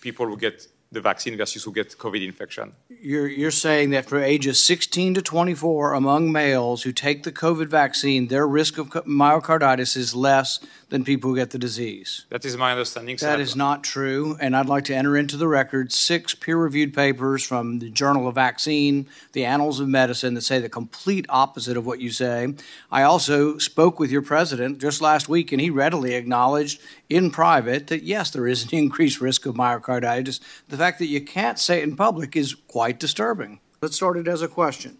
people 0.00 0.26
who 0.26 0.36
get 0.36 0.66
the 0.92 1.00
vaccine 1.00 1.36
versus 1.36 1.64
who 1.64 1.72
get 1.72 1.96
COVID 1.98 2.24
infection. 2.24 2.74
You're, 2.88 3.26
you're 3.26 3.50
saying 3.50 3.90
that 3.90 4.06
for 4.06 4.22
ages 4.22 4.62
16 4.62 5.14
to 5.14 5.22
24 5.22 5.94
among 5.94 6.30
males 6.30 6.82
who 6.82 6.92
take 6.92 7.22
the 7.22 7.32
COVID 7.32 7.68
vaccine, 7.68 8.28
their 8.28 8.46
risk 8.46 8.76
of 8.76 8.90
myocarditis 8.90 9.96
is 9.96 10.14
less 10.14 10.60
than 10.92 11.04
people 11.04 11.30
who 11.30 11.36
get 11.36 11.48
the 11.48 11.58
disease. 11.58 12.26
That 12.28 12.44
is 12.44 12.54
my 12.58 12.72
understanding. 12.72 13.16
That 13.22 13.40
is 13.40 13.56
not 13.56 13.82
true, 13.82 14.36
and 14.38 14.54
I'd 14.54 14.66
like 14.66 14.84
to 14.84 14.94
enter 14.94 15.16
into 15.16 15.38
the 15.38 15.48
record 15.48 15.90
six 15.90 16.34
peer 16.34 16.58
reviewed 16.58 16.92
papers 16.92 17.42
from 17.42 17.78
the 17.78 17.88
Journal 17.88 18.28
of 18.28 18.34
Vaccine, 18.34 19.08
the 19.32 19.46
Annals 19.46 19.80
of 19.80 19.88
Medicine, 19.88 20.34
that 20.34 20.42
say 20.42 20.58
the 20.58 20.68
complete 20.68 21.24
opposite 21.30 21.78
of 21.78 21.86
what 21.86 21.98
you 21.98 22.10
say. 22.10 22.52
I 22.90 23.04
also 23.04 23.56
spoke 23.56 23.98
with 23.98 24.10
your 24.10 24.20
president 24.20 24.82
just 24.82 25.00
last 25.00 25.30
week, 25.30 25.50
and 25.50 25.62
he 25.62 25.70
readily 25.70 26.14
acknowledged 26.14 26.78
in 27.08 27.30
private 27.30 27.86
that 27.86 28.02
yes, 28.02 28.30
there 28.30 28.46
is 28.46 28.64
an 28.64 28.68
increased 28.78 29.22
risk 29.22 29.46
of 29.46 29.54
myocarditis. 29.54 30.40
The 30.68 30.76
fact 30.76 30.98
that 30.98 31.06
you 31.06 31.22
can't 31.22 31.58
say 31.58 31.78
it 31.78 31.84
in 31.84 31.96
public 31.96 32.36
is 32.36 32.54
quite 32.68 33.00
disturbing. 33.00 33.60
Let's 33.80 33.96
start 33.96 34.18
it 34.18 34.28
as 34.28 34.42
a 34.42 34.48
question. 34.48 34.98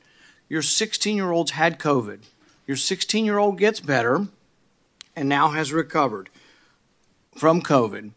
Your 0.48 0.62
16 0.62 1.16
year 1.16 1.32
olds 1.32 1.50
had 1.50 1.78
COVID. 1.78 2.20
Your 2.66 2.78
16 2.78 3.26
year 3.26 3.36
old 3.36 3.58
gets 3.58 3.80
better 3.80 4.28
and 5.16 5.28
now 5.28 5.48
has 5.50 5.72
recovered 5.72 6.30
from 7.36 7.62
COVID. 7.62 8.12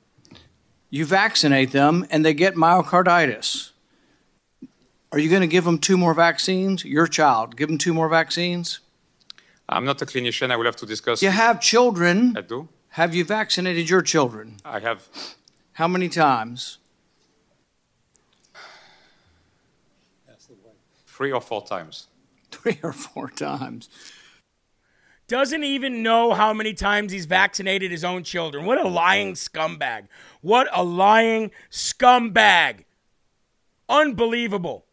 You 0.90 1.06
vaccinate 1.06 1.72
them 1.72 2.06
and 2.10 2.24
they 2.26 2.34
get 2.34 2.56
myocarditis. 2.56 3.72
Are 5.12 5.20
you 5.20 5.30
going 5.30 5.42
to 5.42 5.48
give 5.48 5.64
them 5.64 5.78
two 5.80 5.98
more 5.98 6.14
vaccines? 6.14 6.84
Your 6.84 7.08
child, 7.08 7.56
give 7.56 7.70
them 7.70 7.78
two 7.78 7.94
more 7.94 8.10
vaccines? 8.10 8.80
I'm 9.68 9.86
not 9.86 10.02
a 10.02 10.06
clinician. 10.06 10.52
I 10.52 10.56
will 10.58 10.66
have 10.66 10.76
to 10.78 10.86
discuss. 10.86 11.22
You 11.22 11.30
have 11.30 11.60
children. 11.60 12.36
I 12.38 12.42
do. 12.42 12.68
Have 12.90 13.16
you 13.16 13.26
vaccinated 13.26 13.90
your 13.90 14.02
children? 14.02 14.58
I 14.64 14.80
have 14.80 15.08
How 15.74 15.88
many 15.88 16.08
times? 16.10 16.78
three 21.08 21.32
or 21.32 21.42
four 21.42 21.66
times. 21.66 22.08
Three 22.52 22.80
or 22.84 22.92
four 22.94 23.30
times. 23.30 23.90
Doesn't 25.28 25.64
even 25.64 26.04
know 26.04 26.34
how 26.34 26.54
many 26.54 26.74
times 26.74 27.12
he's 27.12 27.26
vaccinated 27.26 27.92
his 27.92 28.04
own 28.04 28.24
children. 28.24 28.66
What 28.66 28.80
a 28.80 28.88
lying 28.88 29.34
scumbag. 29.34 30.08
What 30.42 30.68
a 30.72 30.84
lying 30.84 31.52
scumbag. 31.72 32.86
Unbelievable. 33.90 34.86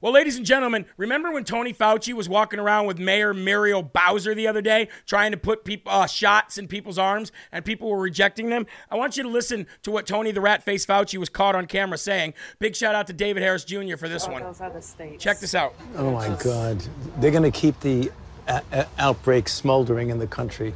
Well, 0.00 0.12
ladies 0.12 0.36
and 0.36 0.46
gentlemen, 0.46 0.86
remember 0.96 1.32
when 1.32 1.42
Tony 1.42 1.72
Fauci 1.72 2.12
was 2.12 2.28
walking 2.28 2.60
around 2.60 2.86
with 2.86 3.00
Mayor 3.00 3.34
Muriel 3.34 3.82
Bowser 3.82 4.32
the 4.32 4.46
other 4.46 4.62
day, 4.62 4.88
trying 5.06 5.32
to 5.32 5.36
put 5.36 5.64
people, 5.64 5.90
uh, 5.90 6.06
shots 6.06 6.56
in 6.56 6.68
people's 6.68 6.98
arms, 6.98 7.32
and 7.50 7.64
people 7.64 7.88
were 7.88 7.98
rejecting 7.98 8.48
them? 8.48 8.66
I 8.92 8.96
want 8.96 9.16
you 9.16 9.24
to 9.24 9.28
listen 9.28 9.66
to 9.82 9.90
what 9.90 10.06
Tony 10.06 10.30
the 10.30 10.40
Rat 10.40 10.62
Face 10.62 10.86
Fauci 10.86 11.18
was 11.18 11.28
caught 11.28 11.56
on 11.56 11.66
camera 11.66 11.98
saying. 11.98 12.34
Big 12.60 12.76
shout 12.76 12.94
out 12.94 13.08
to 13.08 13.12
David 13.12 13.42
Harris 13.42 13.64
Jr. 13.64 13.96
for 13.96 14.08
this 14.08 14.28
one. 14.28 14.44
Those 14.44 14.60
other 14.60 14.80
states. 14.80 15.22
Check 15.22 15.40
this 15.40 15.56
out. 15.56 15.74
Oh 15.96 16.12
my 16.12 16.28
God. 16.44 16.80
They're 17.18 17.32
going 17.32 17.42
to 17.42 17.50
keep 17.50 17.80
the 17.80 18.12
outbreak 18.98 19.48
smoldering 19.48 20.10
in 20.10 20.18
the 20.18 20.26
country. 20.26 20.74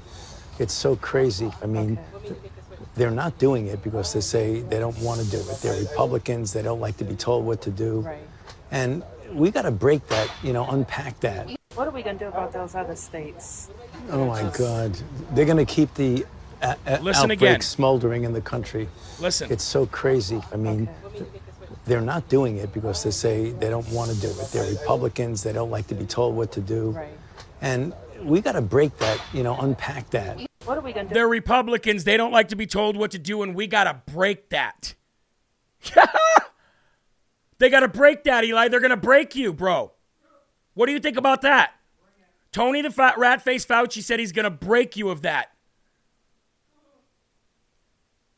It's 0.58 0.74
so 0.74 0.96
crazy. 0.96 1.50
I 1.62 1.66
mean, 1.66 1.98
they're 2.94 3.10
not 3.10 3.38
doing 3.38 3.68
it 3.68 3.82
because 3.82 4.12
they 4.12 4.20
say 4.20 4.60
they 4.60 4.78
don't 4.78 4.98
want 4.98 5.20
to 5.20 5.30
do 5.30 5.38
it. 5.38 5.58
They're 5.62 5.80
Republicans. 5.80 6.52
They 6.52 6.62
don't 6.62 6.80
like 6.80 6.96
to 6.98 7.04
be 7.04 7.14
told 7.14 7.46
what 7.46 7.62
to 7.62 7.70
do. 7.70 8.00
Right. 8.00 8.18
And 8.70 9.02
we 9.32 9.50
got 9.50 9.62
to 9.62 9.70
break 9.70 10.06
that, 10.08 10.30
you 10.42 10.52
know, 10.52 10.66
unpack 10.68 11.18
that. 11.20 11.48
What 11.74 11.88
are 11.88 11.90
we 11.90 12.02
going 12.02 12.18
to 12.18 12.24
do 12.26 12.28
about 12.28 12.52
those 12.52 12.74
other 12.74 12.96
states? 12.96 13.70
Oh 14.10 14.26
my 14.26 14.42
God. 14.56 14.98
They're 15.32 15.46
going 15.46 15.64
to 15.64 15.64
keep 15.64 15.94
the 15.94 16.26
uh, 16.60 16.74
uh, 16.86 16.98
Listen 17.00 17.30
outbreak 17.30 17.40
again. 17.40 17.60
smoldering 17.62 18.24
in 18.24 18.32
the 18.32 18.42
country. 18.42 18.88
Listen. 19.20 19.50
It's 19.50 19.64
so 19.64 19.86
crazy. 19.86 20.40
I 20.52 20.56
mean, 20.56 20.88
they're 21.86 22.02
not 22.02 22.28
doing 22.28 22.58
it 22.58 22.72
because 22.72 23.02
they 23.02 23.10
say 23.10 23.50
they 23.52 23.70
don't 23.70 23.88
want 23.88 24.10
to 24.10 24.20
do 24.20 24.28
it. 24.28 24.50
They're 24.52 24.70
Republicans. 24.70 25.42
They 25.42 25.52
don't 25.52 25.70
like 25.70 25.86
to 25.88 25.94
be 25.94 26.04
told 26.04 26.36
what 26.36 26.52
to 26.52 26.60
do. 26.60 26.90
Right. 26.90 27.08
And 27.62 27.94
we 28.20 28.40
got 28.40 28.52
to 28.52 28.60
break 28.60 28.98
that, 28.98 29.18
you 29.32 29.42
know, 29.42 29.56
unpack 29.56 30.10
that. 30.10 30.38
What 30.64 30.76
are 30.76 30.80
we 30.80 30.92
going 30.92 31.06
to 31.06 31.10
do? 31.10 31.14
They're 31.14 31.28
Republicans. 31.28 32.04
They 32.04 32.16
don't 32.16 32.32
like 32.32 32.48
to 32.48 32.56
be 32.56 32.66
told 32.66 32.96
what 32.96 33.12
to 33.12 33.18
do, 33.18 33.42
and 33.42 33.54
we 33.54 33.66
got 33.66 33.84
to 33.84 34.12
break 34.12 34.50
that. 34.50 34.94
they 37.58 37.70
got 37.70 37.80
to 37.80 37.88
break 37.88 38.24
that, 38.24 38.44
Eli. 38.44 38.68
They're 38.68 38.80
going 38.80 38.90
to 38.90 38.96
break 38.96 39.34
you, 39.34 39.52
bro. 39.52 39.92
What 40.74 40.86
do 40.86 40.92
you 40.92 41.00
think 41.00 41.16
about 41.16 41.42
that? 41.42 41.72
Tony 42.50 42.82
the 42.82 42.90
fat 42.90 43.16
rat 43.16 43.40
face 43.42 43.64
Fauci 43.64 44.02
said 44.02 44.20
he's 44.20 44.32
going 44.32 44.44
to 44.44 44.50
break 44.50 44.96
you 44.96 45.08
of 45.08 45.22
that. 45.22 45.52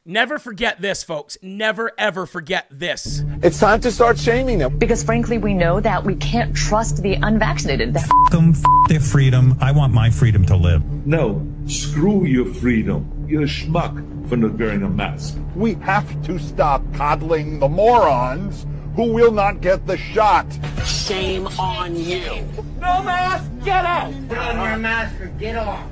Never 0.07 0.39
forget 0.39 0.83
this, 0.83 1.03
folks. 1.03 1.39
Never, 1.41 1.91
ever 1.97 2.27
forget 2.27 2.67
this. 2.71 3.23
It's 3.43 3.59
time 3.59 3.81
to 3.81 3.91
start 3.91 4.19
shaming 4.19 4.59
them. 4.59 4.77
Because 4.77 5.03
frankly, 5.03 5.39
we 5.39 5.55
know 5.55 5.81
that 5.81 6.05
we 6.05 6.15
can't 6.17 6.55
trust 6.55 7.03
the 7.03 7.15
unvaccinated. 7.15 7.97
F 7.97 8.11
them, 8.31 8.51
f 8.51 8.63
their 8.87 9.01
freedom. 9.01 9.57
I 9.63 9.73
want 9.73 9.95
my 9.95 10.11
freedom 10.11 10.45
to 10.45 10.57
live. 10.57 10.85
No, 11.07 11.51
screw 11.67 12.27
your 12.27 12.45
freedom. 12.45 13.25
You're 13.27 13.45
a 13.45 13.47
schmuck 13.47 14.29
for 14.29 14.37
not 14.37 14.59
wearing 14.59 14.83
a 14.83 14.91
mask. 14.91 15.39
We 15.57 15.77
have 15.77 16.23
to 16.27 16.39
stop 16.39 16.83
coddling 16.93 17.59
the 17.59 17.71
morons 17.71 18.67
who 18.97 19.11
will 19.11 19.33
not 19.33 19.63
get 19.63 19.87
the 19.87 19.97
shot. 19.97 20.45
Shame 20.85 21.47
on 21.59 21.97
you. 21.97 22.47
No 22.79 23.03
mask, 23.03 23.51
get 23.65 23.87
out! 23.87 24.13
Put 24.29 24.37
on 24.37 24.69
your 24.69 24.77
mask 24.77 25.19
or 25.19 25.29
get 25.29 25.57
off. 25.57 25.83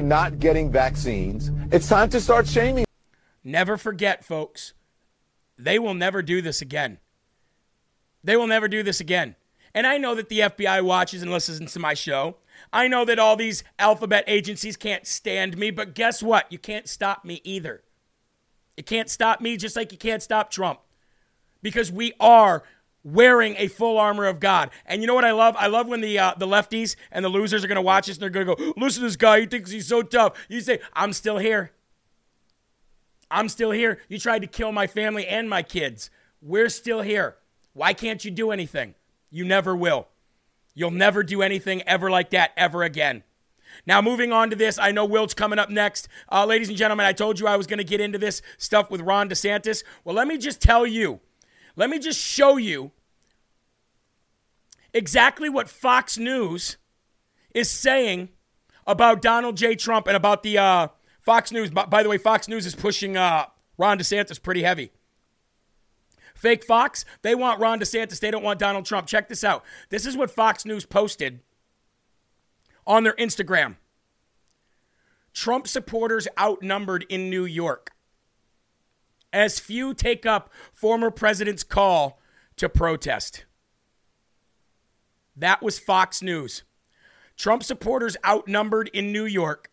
Not 0.00 0.40
getting 0.40 0.72
vaccines. 0.72 1.52
It's 1.70 1.88
time 1.88 2.10
to 2.10 2.20
start 2.20 2.48
shaming. 2.48 2.84
Never 3.44 3.76
forget, 3.76 4.24
folks. 4.24 4.74
They 5.56 5.78
will 5.78 5.94
never 5.94 6.20
do 6.20 6.42
this 6.42 6.60
again. 6.60 6.98
They 8.24 8.36
will 8.36 8.48
never 8.48 8.66
do 8.66 8.82
this 8.82 9.00
again. 9.00 9.36
And 9.72 9.86
I 9.86 9.98
know 9.98 10.14
that 10.16 10.28
the 10.28 10.40
FBI 10.40 10.82
watches 10.82 11.22
and 11.22 11.30
listens 11.30 11.72
to 11.72 11.78
my 11.78 11.94
show. 11.94 12.36
I 12.72 12.88
know 12.88 13.04
that 13.04 13.20
all 13.20 13.36
these 13.36 13.62
alphabet 13.78 14.24
agencies 14.26 14.76
can't 14.76 15.06
stand 15.06 15.56
me, 15.56 15.70
but 15.70 15.94
guess 15.94 16.22
what? 16.22 16.50
You 16.50 16.58
can't 16.58 16.88
stop 16.88 17.24
me 17.24 17.40
either. 17.44 17.82
You 18.76 18.82
can't 18.82 19.08
stop 19.08 19.40
me 19.40 19.56
just 19.56 19.76
like 19.76 19.92
you 19.92 19.98
can't 19.98 20.22
stop 20.22 20.50
Trump. 20.50 20.80
Because 21.62 21.92
we 21.92 22.12
are 22.18 22.64
wearing 23.04 23.54
a 23.58 23.68
full 23.68 23.98
armor 23.98 24.24
of 24.24 24.40
God. 24.40 24.70
And 24.86 25.02
you 25.02 25.06
know 25.06 25.14
what 25.14 25.24
I 25.24 25.32
love? 25.32 25.54
I 25.58 25.68
love 25.68 25.86
when 25.86 26.00
the 26.00 26.18
uh, 26.18 26.34
the 26.36 26.46
lefties 26.46 26.96
and 27.12 27.24
the 27.24 27.28
losers 27.28 27.62
are 27.62 27.68
going 27.68 27.76
to 27.76 27.82
watch 27.82 28.06
this 28.06 28.16
and 28.16 28.22
they're 28.22 28.30
going 28.30 28.46
to 28.46 28.56
go, 28.56 28.72
"Listen 28.76 29.02
to 29.02 29.08
this 29.08 29.16
guy, 29.16 29.40
he 29.40 29.46
thinks 29.46 29.70
he's 29.70 29.86
so 29.86 30.02
tough." 30.02 30.32
You 30.48 30.60
say, 30.60 30.80
"I'm 30.94 31.12
still 31.12 31.38
here. 31.38 31.70
I'm 33.30 33.48
still 33.48 33.70
here. 33.70 34.00
You 34.08 34.18
tried 34.18 34.42
to 34.42 34.48
kill 34.48 34.72
my 34.72 34.86
family 34.86 35.26
and 35.26 35.48
my 35.48 35.62
kids. 35.62 36.10
We're 36.40 36.68
still 36.68 37.02
here. 37.02 37.36
Why 37.72 37.92
can't 37.92 38.24
you 38.24 38.30
do 38.30 38.50
anything? 38.50 38.94
You 39.30 39.44
never 39.44 39.76
will. 39.76 40.08
You'll 40.74 40.90
never 40.90 41.22
do 41.22 41.42
anything 41.42 41.82
ever 41.82 42.10
like 42.10 42.30
that 42.30 42.52
ever 42.56 42.82
again." 42.82 43.22
Now, 43.86 44.00
moving 44.00 44.32
on 44.32 44.50
to 44.50 44.56
this, 44.56 44.78
I 44.78 44.92
know 44.92 45.04
Wilt's 45.04 45.34
coming 45.34 45.58
up 45.58 45.68
next. 45.68 46.06
Uh, 46.30 46.46
ladies 46.46 46.68
and 46.68 46.78
gentlemen, 46.78 47.06
I 47.06 47.12
told 47.12 47.40
you 47.40 47.48
I 47.48 47.56
was 47.56 47.66
going 47.66 47.78
to 47.78 47.84
get 47.84 48.00
into 48.00 48.18
this 48.18 48.40
stuff 48.56 48.88
with 48.88 49.00
Ron 49.00 49.28
DeSantis. 49.28 49.82
Well, 50.04 50.14
let 50.14 50.28
me 50.28 50.38
just 50.38 50.62
tell 50.62 50.86
you, 50.86 51.18
let 51.76 51.90
me 51.90 51.98
just 51.98 52.20
show 52.20 52.56
you 52.56 52.92
exactly 54.92 55.48
what 55.48 55.68
Fox 55.68 56.16
News 56.16 56.76
is 57.54 57.70
saying 57.70 58.28
about 58.86 59.22
Donald 59.22 59.56
J. 59.56 59.74
Trump 59.74 60.06
and 60.06 60.16
about 60.16 60.42
the 60.42 60.58
uh, 60.58 60.88
Fox 61.20 61.50
News. 61.50 61.70
By, 61.70 61.86
by, 61.86 62.02
the 62.02 62.08
way, 62.08 62.18
Fox 62.18 62.48
News 62.48 62.66
is 62.66 62.74
pushing 62.74 63.16
uh, 63.16 63.46
Ron 63.76 63.98
DeSantis 63.98 64.40
pretty 64.40 64.62
heavy. 64.62 64.92
Fake 66.34 66.64
Fox, 66.64 67.04
they 67.22 67.34
want 67.34 67.60
Ron 67.60 67.80
DeSantis. 67.80 68.20
They 68.20 68.30
don't 68.30 68.42
want 68.42 68.58
Donald 68.58 68.84
Trump. 68.84 69.06
Check 69.06 69.28
this 69.28 69.44
out. 69.44 69.64
This 69.88 70.04
is 70.04 70.16
what 70.16 70.30
Fox 70.30 70.64
News 70.64 70.84
posted 70.84 71.40
on 72.86 73.04
their 73.04 73.14
Instagram. 73.14 73.76
Trump 75.32 75.66
supporters 75.66 76.28
outnumbered 76.38 77.06
in 77.08 77.30
New 77.30 77.44
York 77.44 77.93
as 79.34 79.58
few 79.58 79.92
take 79.92 80.24
up 80.24 80.50
former 80.72 81.10
president's 81.10 81.64
call 81.64 82.20
to 82.56 82.68
protest. 82.68 83.44
That 85.36 85.60
was 85.60 85.78
Fox 85.78 86.22
News. 86.22 86.62
Trump 87.36 87.64
supporters 87.64 88.16
outnumbered 88.24 88.88
in 88.94 89.10
New 89.10 89.24
York 89.24 89.70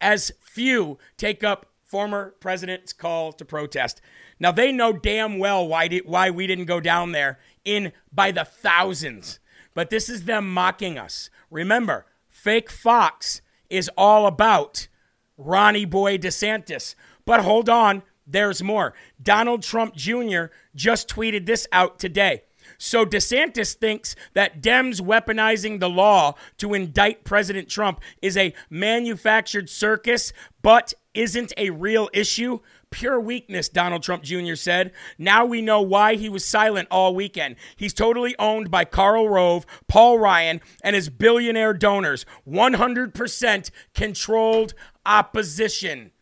as 0.00 0.32
few 0.40 0.98
take 1.18 1.44
up 1.44 1.66
former 1.82 2.34
president's 2.40 2.94
call 2.94 3.30
to 3.32 3.44
protest. 3.44 4.00
Now 4.40 4.50
they 4.50 4.72
know 4.72 4.94
damn 4.94 5.38
well 5.38 5.68
why 5.68 5.88
did, 5.88 6.06
why 6.06 6.30
we 6.30 6.46
didn't 6.46 6.64
go 6.64 6.80
down 6.80 7.12
there 7.12 7.38
in 7.62 7.92
by 8.10 8.32
the 8.32 8.44
thousands. 8.44 9.38
But 9.74 9.90
this 9.90 10.08
is 10.08 10.24
them 10.24 10.52
mocking 10.52 10.98
us. 10.98 11.28
Remember, 11.50 12.06
fake 12.28 12.70
Fox 12.70 13.42
is 13.68 13.90
all 13.98 14.26
about 14.26 14.88
Ronnie 15.36 15.84
Boy 15.84 16.16
DeSantis. 16.16 16.94
But 17.26 17.40
hold 17.40 17.68
on, 17.68 18.02
there's 18.26 18.62
more. 18.62 18.94
Donald 19.22 19.62
Trump 19.62 19.94
Jr. 19.94 20.46
just 20.74 21.08
tweeted 21.08 21.46
this 21.46 21.66
out 21.72 21.98
today. 21.98 22.42
So 22.78 23.04
DeSantis 23.04 23.74
thinks 23.74 24.16
that 24.34 24.62
Dems 24.62 25.00
weaponizing 25.00 25.80
the 25.80 25.88
law 25.88 26.34
to 26.58 26.74
indict 26.74 27.24
President 27.24 27.68
Trump 27.68 28.00
is 28.20 28.36
a 28.36 28.54
manufactured 28.70 29.68
circus, 29.68 30.32
but 30.62 30.94
isn't 31.14 31.52
a 31.56 31.70
real 31.70 32.08
issue. 32.12 32.60
Pure 32.90 33.20
weakness, 33.20 33.68
Donald 33.68 34.02
Trump 34.02 34.22
Jr. 34.22 34.54
said. 34.54 34.92
Now 35.18 35.44
we 35.44 35.60
know 35.60 35.80
why 35.80 36.14
he 36.14 36.28
was 36.28 36.44
silent 36.44 36.88
all 36.90 37.14
weekend. 37.14 37.56
He's 37.76 37.94
totally 37.94 38.36
owned 38.38 38.70
by 38.70 38.84
Karl 38.84 39.28
Rove, 39.28 39.66
Paul 39.88 40.18
Ryan, 40.18 40.60
and 40.82 40.94
his 40.94 41.08
billionaire 41.08 41.74
donors. 41.74 42.24
100% 42.48 43.70
controlled 43.94 44.74
opposition. 45.04 46.12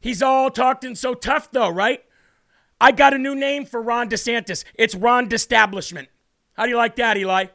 He's 0.00 0.22
all 0.22 0.50
talked 0.50 0.84
and 0.84 0.96
so 0.96 1.14
tough, 1.14 1.50
though, 1.50 1.70
right? 1.70 2.04
I 2.80 2.92
got 2.92 3.14
a 3.14 3.18
new 3.18 3.34
name 3.34 3.64
for 3.64 3.82
Ron 3.82 4.08
DeSantis. 4.08 4.64
It's 4.74 4.94
Ron 4.94 5.28
Destablishment. 5.28 6.08
How 6.54 6.64
do 6.64 6.70
you 6.70 6.76
like 6.76 6.96
that, 6.96 7.16
Eli? 7.16 7.46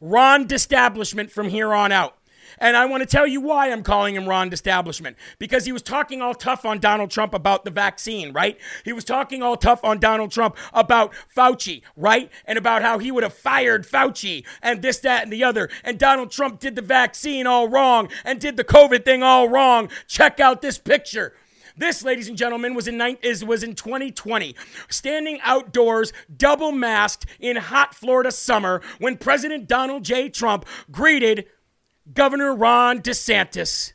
Ron 0.00 0.46
Destablishment 0.46 1.30
from 1.30 1.48
here 1.48 1.72
on 1.72 1.92
out. 1.92 2.14
And 2.60 2.76
I 2.76 2.86
want 2.86 3.02
to 3.02 3.06
tell 3.06 3.26
you 3.26 3.40
why 3.40 3.70
I'm 3.70 3.82
calling 3.82 4.16
him 4.16 4.26
Ron 4.28 4.48
Destablishment. 4.48 5.16
Because 5.38 5.64
he 5.64 5.72
was 5.72 5.82
talking 5.82 6.20
all 6.20 6.34
tough 6.34 6.64
on 6.64 6.80
Donald 6.80 7.10
Trump 7.10 7.34
about 7.34 7.64
the 7.64 7.70
vaccine, 7.70 8.32
right? 8.32 8.58
He 8.84 8.92
was 8.92 9.04
talking 9.04 9.42
all 9.42 9.56
tough 9.56 9.84
on 9.84 10.00
Donald 10.00 10.32
Trump 10.32 10.56
about 10.72 11.12
Fauci, 11.36 11.82
right? 11.96 12.30
And 12.44 12.58
about 12.58 12.82
how 12.82 12.98
he 12.98 13.12
would 13.12 13.22
have 13.22 13.34
fired 13.34 13.86
Fauci 13.86 14.44
and 14.62 14.82
this, 14.82 14.98
that, 15.00 15.22
and 15.22 15.32
the 15.32 15.44
other. 15.44 15.68
And 15.84 15.98
Donald 15.98 16.30
Trump 16.32 16.58
did 16.58 16.74
the 16.74 16.82
vaccine 16.82 17.46
all 17.46 17.68
wrong 17.68 18.08
and 18.24 18.40
did 18.40 18.56
the 18.56 18.64
COVID 18.64 19.04
thing 19.04 19.22
all 19.22 19.48
wrong. 19.48 19.88
Check 20.06 20.40
out 20.40 20.62
this 20.62 20.78
picture. 20.78 21.34
This, 21.78 22.02
ladies 22.02 22.28
and 22.28 22.36
gentlemen, 22.36 22.74
was 22.74 22.88
in 22.88 23.00
is 23.22 23.44
was 23.44 23.62
in 23.62 23.76
2020, 23.76 24.56
standing 24.88 25.38
outdoors, 25.44 26.12
double 26.36 26.72
masked 26.72 27.26
in 27.38 27.56
hot 27.56 27.94
Florida 27.94 28.32
summer 28.32 28.82
when 28.98 29.16
President 29.16 29.68
Donald 29.68 30.04
J. 30.04 30.28
Trump 30.28 30.66
greeted 30.90 31.46
Governor 32.12 32.52
Ron 32.54 33.00
DeSantis. 33.00 33.92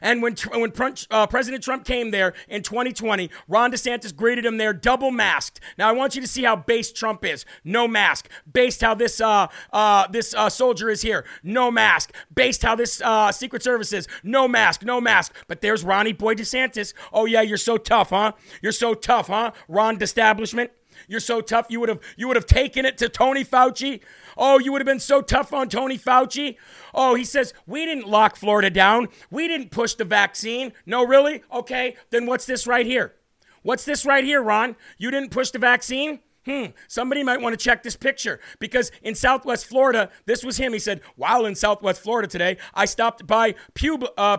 And 0.00 0.22
when 0.22 0.36
when 0.52 0.72
uh, 1.10 1.26
President 1.26 1.62
Trump 1.62 1.84
came 1.84 2.10
there 2.10 2.34
in 2.48 2.62
2020, 2.62 3.30
Ron 3.48 3.72
DeSantis 3.72 4.14
greeted 4.14 4.44
him 4.44 4.56
there 4.56 4.72
double 4.72 5.10
masked. 5.10 5.60
Now 5.78 5.88
I 5.88 5.92
want 5.92 6.14
you 6.14 6.20
to 6.20 6.26
see 6.28 6.44
how 6.44 6.56
based 6.56 6.96
Trump 6.96 7.24
is. 7.24 7.44
No 7.64 7.86
mask. 7.86 8.28
Based 8.50 8.80
how 8.80 8.94
this 8.94 9.20
uh, 9.20 9.48
uh, 9.72 10.06
this 10.08 10.34
uh, 10.34 10.48
soldier 10.48 10.90
is 10.90 11.02
here. 11.02 11.24
No 11.42 11.70
mask. 11.70 12.12
Based 12.34 12.62
how 12.62 12.74
this 12.74 13.00
uh, 13.02 13.32
Secret 13.32 13.62
Service 13.62 13.92
is. 13.92 14.08
No 14.22 14.48
mask. 14.48 14.82
No 14.82 15.00
mask. 15.00 15.34
But 15.48 15.60
there's 15.60 15.84
Ronnie 15.84 16.12
Boy 16.12 16.34
DeSantis. 16.34 16.94
Oh 17.12 17.26
yeah, 17.26 17.42
you're 17.42 17.56
so 17.56 17.76
tough, 17.76 18.10
huh? 18.10 18.32
You're 18.62 18.72
so 18.72 18.94
tough, 18.94 19.28
huh? 19.28 19.52
Ron 19.68 20.00
establishment. 20.02 20.70
You're 21.08 21.20
so 21.20 21.40
tough. 21.40 21.66
You 21.68 21.80
would 21.80 21.88
have 21.88 22.00
you 22.16 22.28
would 22.28 22.36
have 22.36 22.46
taken 22.46 22.84
it 22.84 22.98
to 22.98 23.08
Tony 23.08 23.44
Fauci. 23.44 24.00
Oh, 24.42 24.58
you 24.58 24.72
would 24.72 24.80
have 24.80 24.86
been 24.86 24.98
so 24.98 25.20
tough 25.20 25.52
on 25.52 25.68
Tony 25.68 25.98
Fauci. 25.98 26.56
Oh, 26.94 27.14
he 27.14 27.24
says, 27.24 27.52
we 27.66 27.84
didn't 27.84 28.08
lock 28.08 28.36
Florida 28.36 28.70
down. 28.70 29.08
We 29.30 29.46
didn't 29.46 29.70
push 29.70 29.94
the 29.94 30.04
vaccine. 30.06 30.72
No, 30.86 31.06
really? 31.06 31.42
Okay, 31.52 31.96
then 32.08 32.24
what's 32.24 32.46
this 32.46 32.66
right 32.66 32.86
here? 32.86 33.14
What's 33.62 33.84
this 33.84 34.06
right 34.06 34.24
here, 34.24 34.42
Ron? 34.42 34.76
You 34.96 35.10
didn't 35.10 35.30
push 35.30 35.50
the 35.50 35.58
vaccine? 35.58 36.20
Hmm, 36.46 36.66
somebody 36.88 37.22
might 37.22 37.42
want 37.42 37.52
to 37.52 37.62
check 37.62 37.82
this 37.82 37.96
picture 37.96 38.40
because 38.58 38.90
in 39.02 39.14
Southwest 39.14 39.66
Florida, 39.66 40.08
this 40.24 40.42
was 40.42 40.56
him. 40.56 40.72
He 40.72 40.78
said, 40.78 41.02
While 41.16 41.44
in 41.44 41.54
Southwest 41.54 42.00
Florida 42.00 42.26
today, 42.26 42.56
I 42.72 42.86
stopped 42.86 43.26
by 43.26 43.54
Pub- 43.74 44.08
uh, 44.16 44.38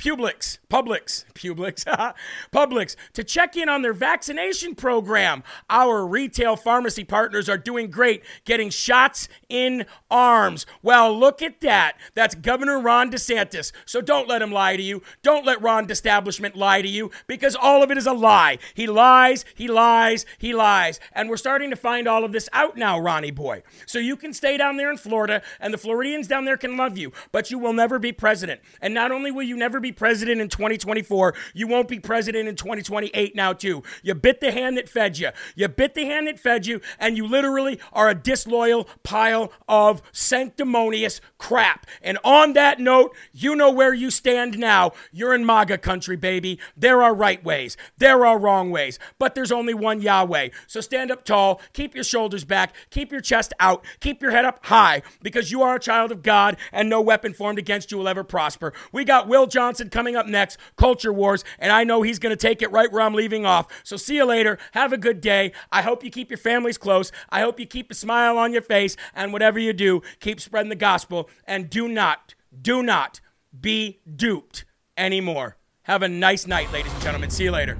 Publix, 0.00 0.58
Publix, 0.70 1.26
Publix, 1.34 2.14
Publix 2.52 2.96
to 3.12 3.22
check 3.22 3.54
in 3.54 3.68
on 3.68 3.82
their 3.82 3.92
vaccination 3.92 4.74
program. 4.74 5.42
Our 5.68 6.06
retail 6.06 6.56
pharmacy 6.56 7.04
partners 7.04 7.50
are 7.50 7.58
doing 7.58 7.90
great 7.90 8.22
getting 8.46 8.70
shots 8.70 9.28
in 9.50 9.84
arms. 10.10 10.64
Well, 10.82 11.16
look 11.18 11.42
at 11.42 11.60
that. 11.60 11.98
That's 12.14 12.34
Governor 12.34 12.80
Ron 12.80 13.10
DeSantis. 13.10 13.72
So 13.84 14.00
don't 14.00 14.26
let 14.26 14.40
him 14.40 14.50
lie 14.50 14.76
to 14.76 14.82
you. 14.82 15.02
Don't 15.22 15.44
let 15.44 15.60
Ron 15.60 15.90
establishment 15.90 16.56
lie 16.56 16.80
to 16.80 16.88
you 16.88 17.10
because 17.26 17.54
all 17.54 17.82
of 17.82 17.90
it 17.90 17.98
is 17.98 18.06
a 18.06 18.12
lie. 18.14 18.58
He 18.72 18.86
lies, 18.86 19.44
he 19.54 19.68
lies, 19.68 20.24
he 20.38 20.54
lies. 20.54 20.98
And 21.12 21.28
we're 21.28 21.36
starting 21.36 21.68
to 21.70 21.76
find 21.76 22.08
all 22.08 22.24
of 22.24 22.32
this 22.32 22.48
out 22.54 22.78
now, 22.78 22.98
Ronnie 22.98 23.32
boy. 23.32 23.62
So 23.84 23.98
you 23.98 24.16
can 24.16 24.32
stay 24.32 24.56
down 24.56 24.78
there 24.78 24.90
in 24.90 24.96
Florida 24.96 25.42
and 25.60 25.74
the 25.74 25.78
Floridians 25.78 26.26
down 26.26 26.46
there 26.46 26.56
can 26.56 26.78
love 26.78 26.96
you, 26.96 27.12
but 27.32 27.50
you 27.50 27.58
will 27.58 27.74
never 27.74 27.98
be 27.98 28.12
president. 28.12 28.62
And 28.80 28.94
not 28.94 29.12
only 29.12 29.30
will 29.30 29.42
you 29.42 29.56
never 29.56 29.78
be 29.78 29.89
president 29.92 30.40
in 30.40 30.48
2024. 30.48 31.34
You 31.54 31.66
won't 31.66 31.88
be 31.88 31.98
president 31.98 32.48
in 32.48 32.56
2028 32.56 33.34
now, 33.34 33.52
too. 33.52 33.82
You 34.02 34.14
bit 34.14 34.40
the 34.40 34.52
hand 34.52 34.76
that 34.76 34.88
fed 34.88 35.18
you. 35.18 35.30
You 35.54 35.68
bit 35.68 35.94
the 35.94 36.06
hand 36.06 36.26
that 36.26 36.38
fed 36.38 36.66
you, 36.66 36.80
and 36.98 37.16
you 37.16 37.26
literally 37.26 37.80
are 37.92 38.08
a 38.08 38.14
disloyal 38.14 38.88
pile 39.02 39.52
of 39.68 40.02
sanctimonious 40.12 41.20
crap. 41.38 41.86
And 42.02 42.18
on 42.24 42.52
that 42.54 42.80
note, 42.80 43.14
you 43.32 43.56
know 43.56 43.70
where 43.70 43.94
you 43.94 44.10
stand 44.10 44.58
now. 44.58 44.92
You're 45.12 45.34
in 45.34 45.46
MAGA 45.46 45.78
country, 45.78 46.16
baby. 46.16 46.58
There 46.76 47.02
are 47.02 47.14
right 47.14 47.42
ways, 47.44 47.76
there 47.98 48.26
are 48.26 48.38
wrong 48.38 48.70
ways, 48.70 48.98
but 49.18 49.34
there's 49.34 49.52
only 49.52 49.74
one 49.74 50.00
Yahweh. 50.00 50.50
So 50.66 50.80
stand 50.80 51.10
up 51.10 51.24
tall, 51.24 51.60
keep 51.72 51.94
your 51.94 52.04
shoulders 52.04 52.44
back, 52.44 52.74
keep 52.90 53.10
your 53.12 53.20
chest 53.20 53.52
out, 53.60 53.84
keep 54.00 54.22
your 54.22 54.30
head 54.30 54.44
up 54.44 54.64
high, 54.66 55.02
because 55.22 55.50
you 55.50 55.62
are 55.62 55.76
a 55.76 55.80
child 55.80 56.12
of 56.12 56.22
God, 56.22 56.56
and 56.72 56.88
no 56.88 57.00
weapon 57.00 57.32
formed 57.32 57.58
against 57.58 57.90
you 57.90 57.98
will 57.98 58.08
ever 58.08 58.24
prosper. 58.24 58.72
We 58.92 59.04
got 59.04 59.28
Will 59.28 59.46
Johnson 59.46 59.79
coming 59.88 60.16
up 60.16 60.26
next, 60.26 60.58
Culture 60.76 61.12
Wars, 61.12 61.44
and 61.58 61.72
I 61.72 61.84
know 61.84 62.02
he's 62.02 62.18
going 62.18 62.36
to 62.36 62.36
take 62.36 62.60
it 62.60 62.70
right 62.70 62.90
where 62.92 63.02
I'm 63.02 63.14
leaving 63.14 63.46
off. 63.46 63.66
So 63.84 63.96
see 63.96 64.16
you 64.16 64.24
later. 64.24 64.58
Have 64.72 64.92
a 64.92 64.98
good 64.98 65.20
day. 65.20 65.52
I 65.72 65.82
hope 65.82 66.04
you 66.04 66.10
keep 66.10 66.30
your 66.30 66.38
families 66.38 66.76
close. 66.76 67.12
I 67.30 67.40
hope 67.40 67.58
you 67.58 67.66
keep 67.66 67.90
a 67.90 67.94
smile 67.94 68.36
on 68.36 68.52
your 68.52 68.62
face, 68.62 68.96
and 69.14 69.32
whatever 69.32 69.58
you 69.58 69.72
do, 69.72 70.02
keep 70.20 70.40
spreading 70.40 70.68
the 70.70 70.76
gospel, 70.76 71.30
and 71.46 71.70
do 71.70 71.88
not, 71.88 72.34
do 72.60 72.82
not 72.82 73.20
be 73.58 74.00
duped 74.16 74.64
anymore. 74.96 75.56
Have 75.82 76.02
a 76.02 76.08
nice 76.08 76.46
night, 76.46 76.70
ladies 76.72 76.92
and 76.92 77.02
gentlemen. 77.02 77.30
See 77.30 77.44
you 77.44 77.52
later. 77.52 77.78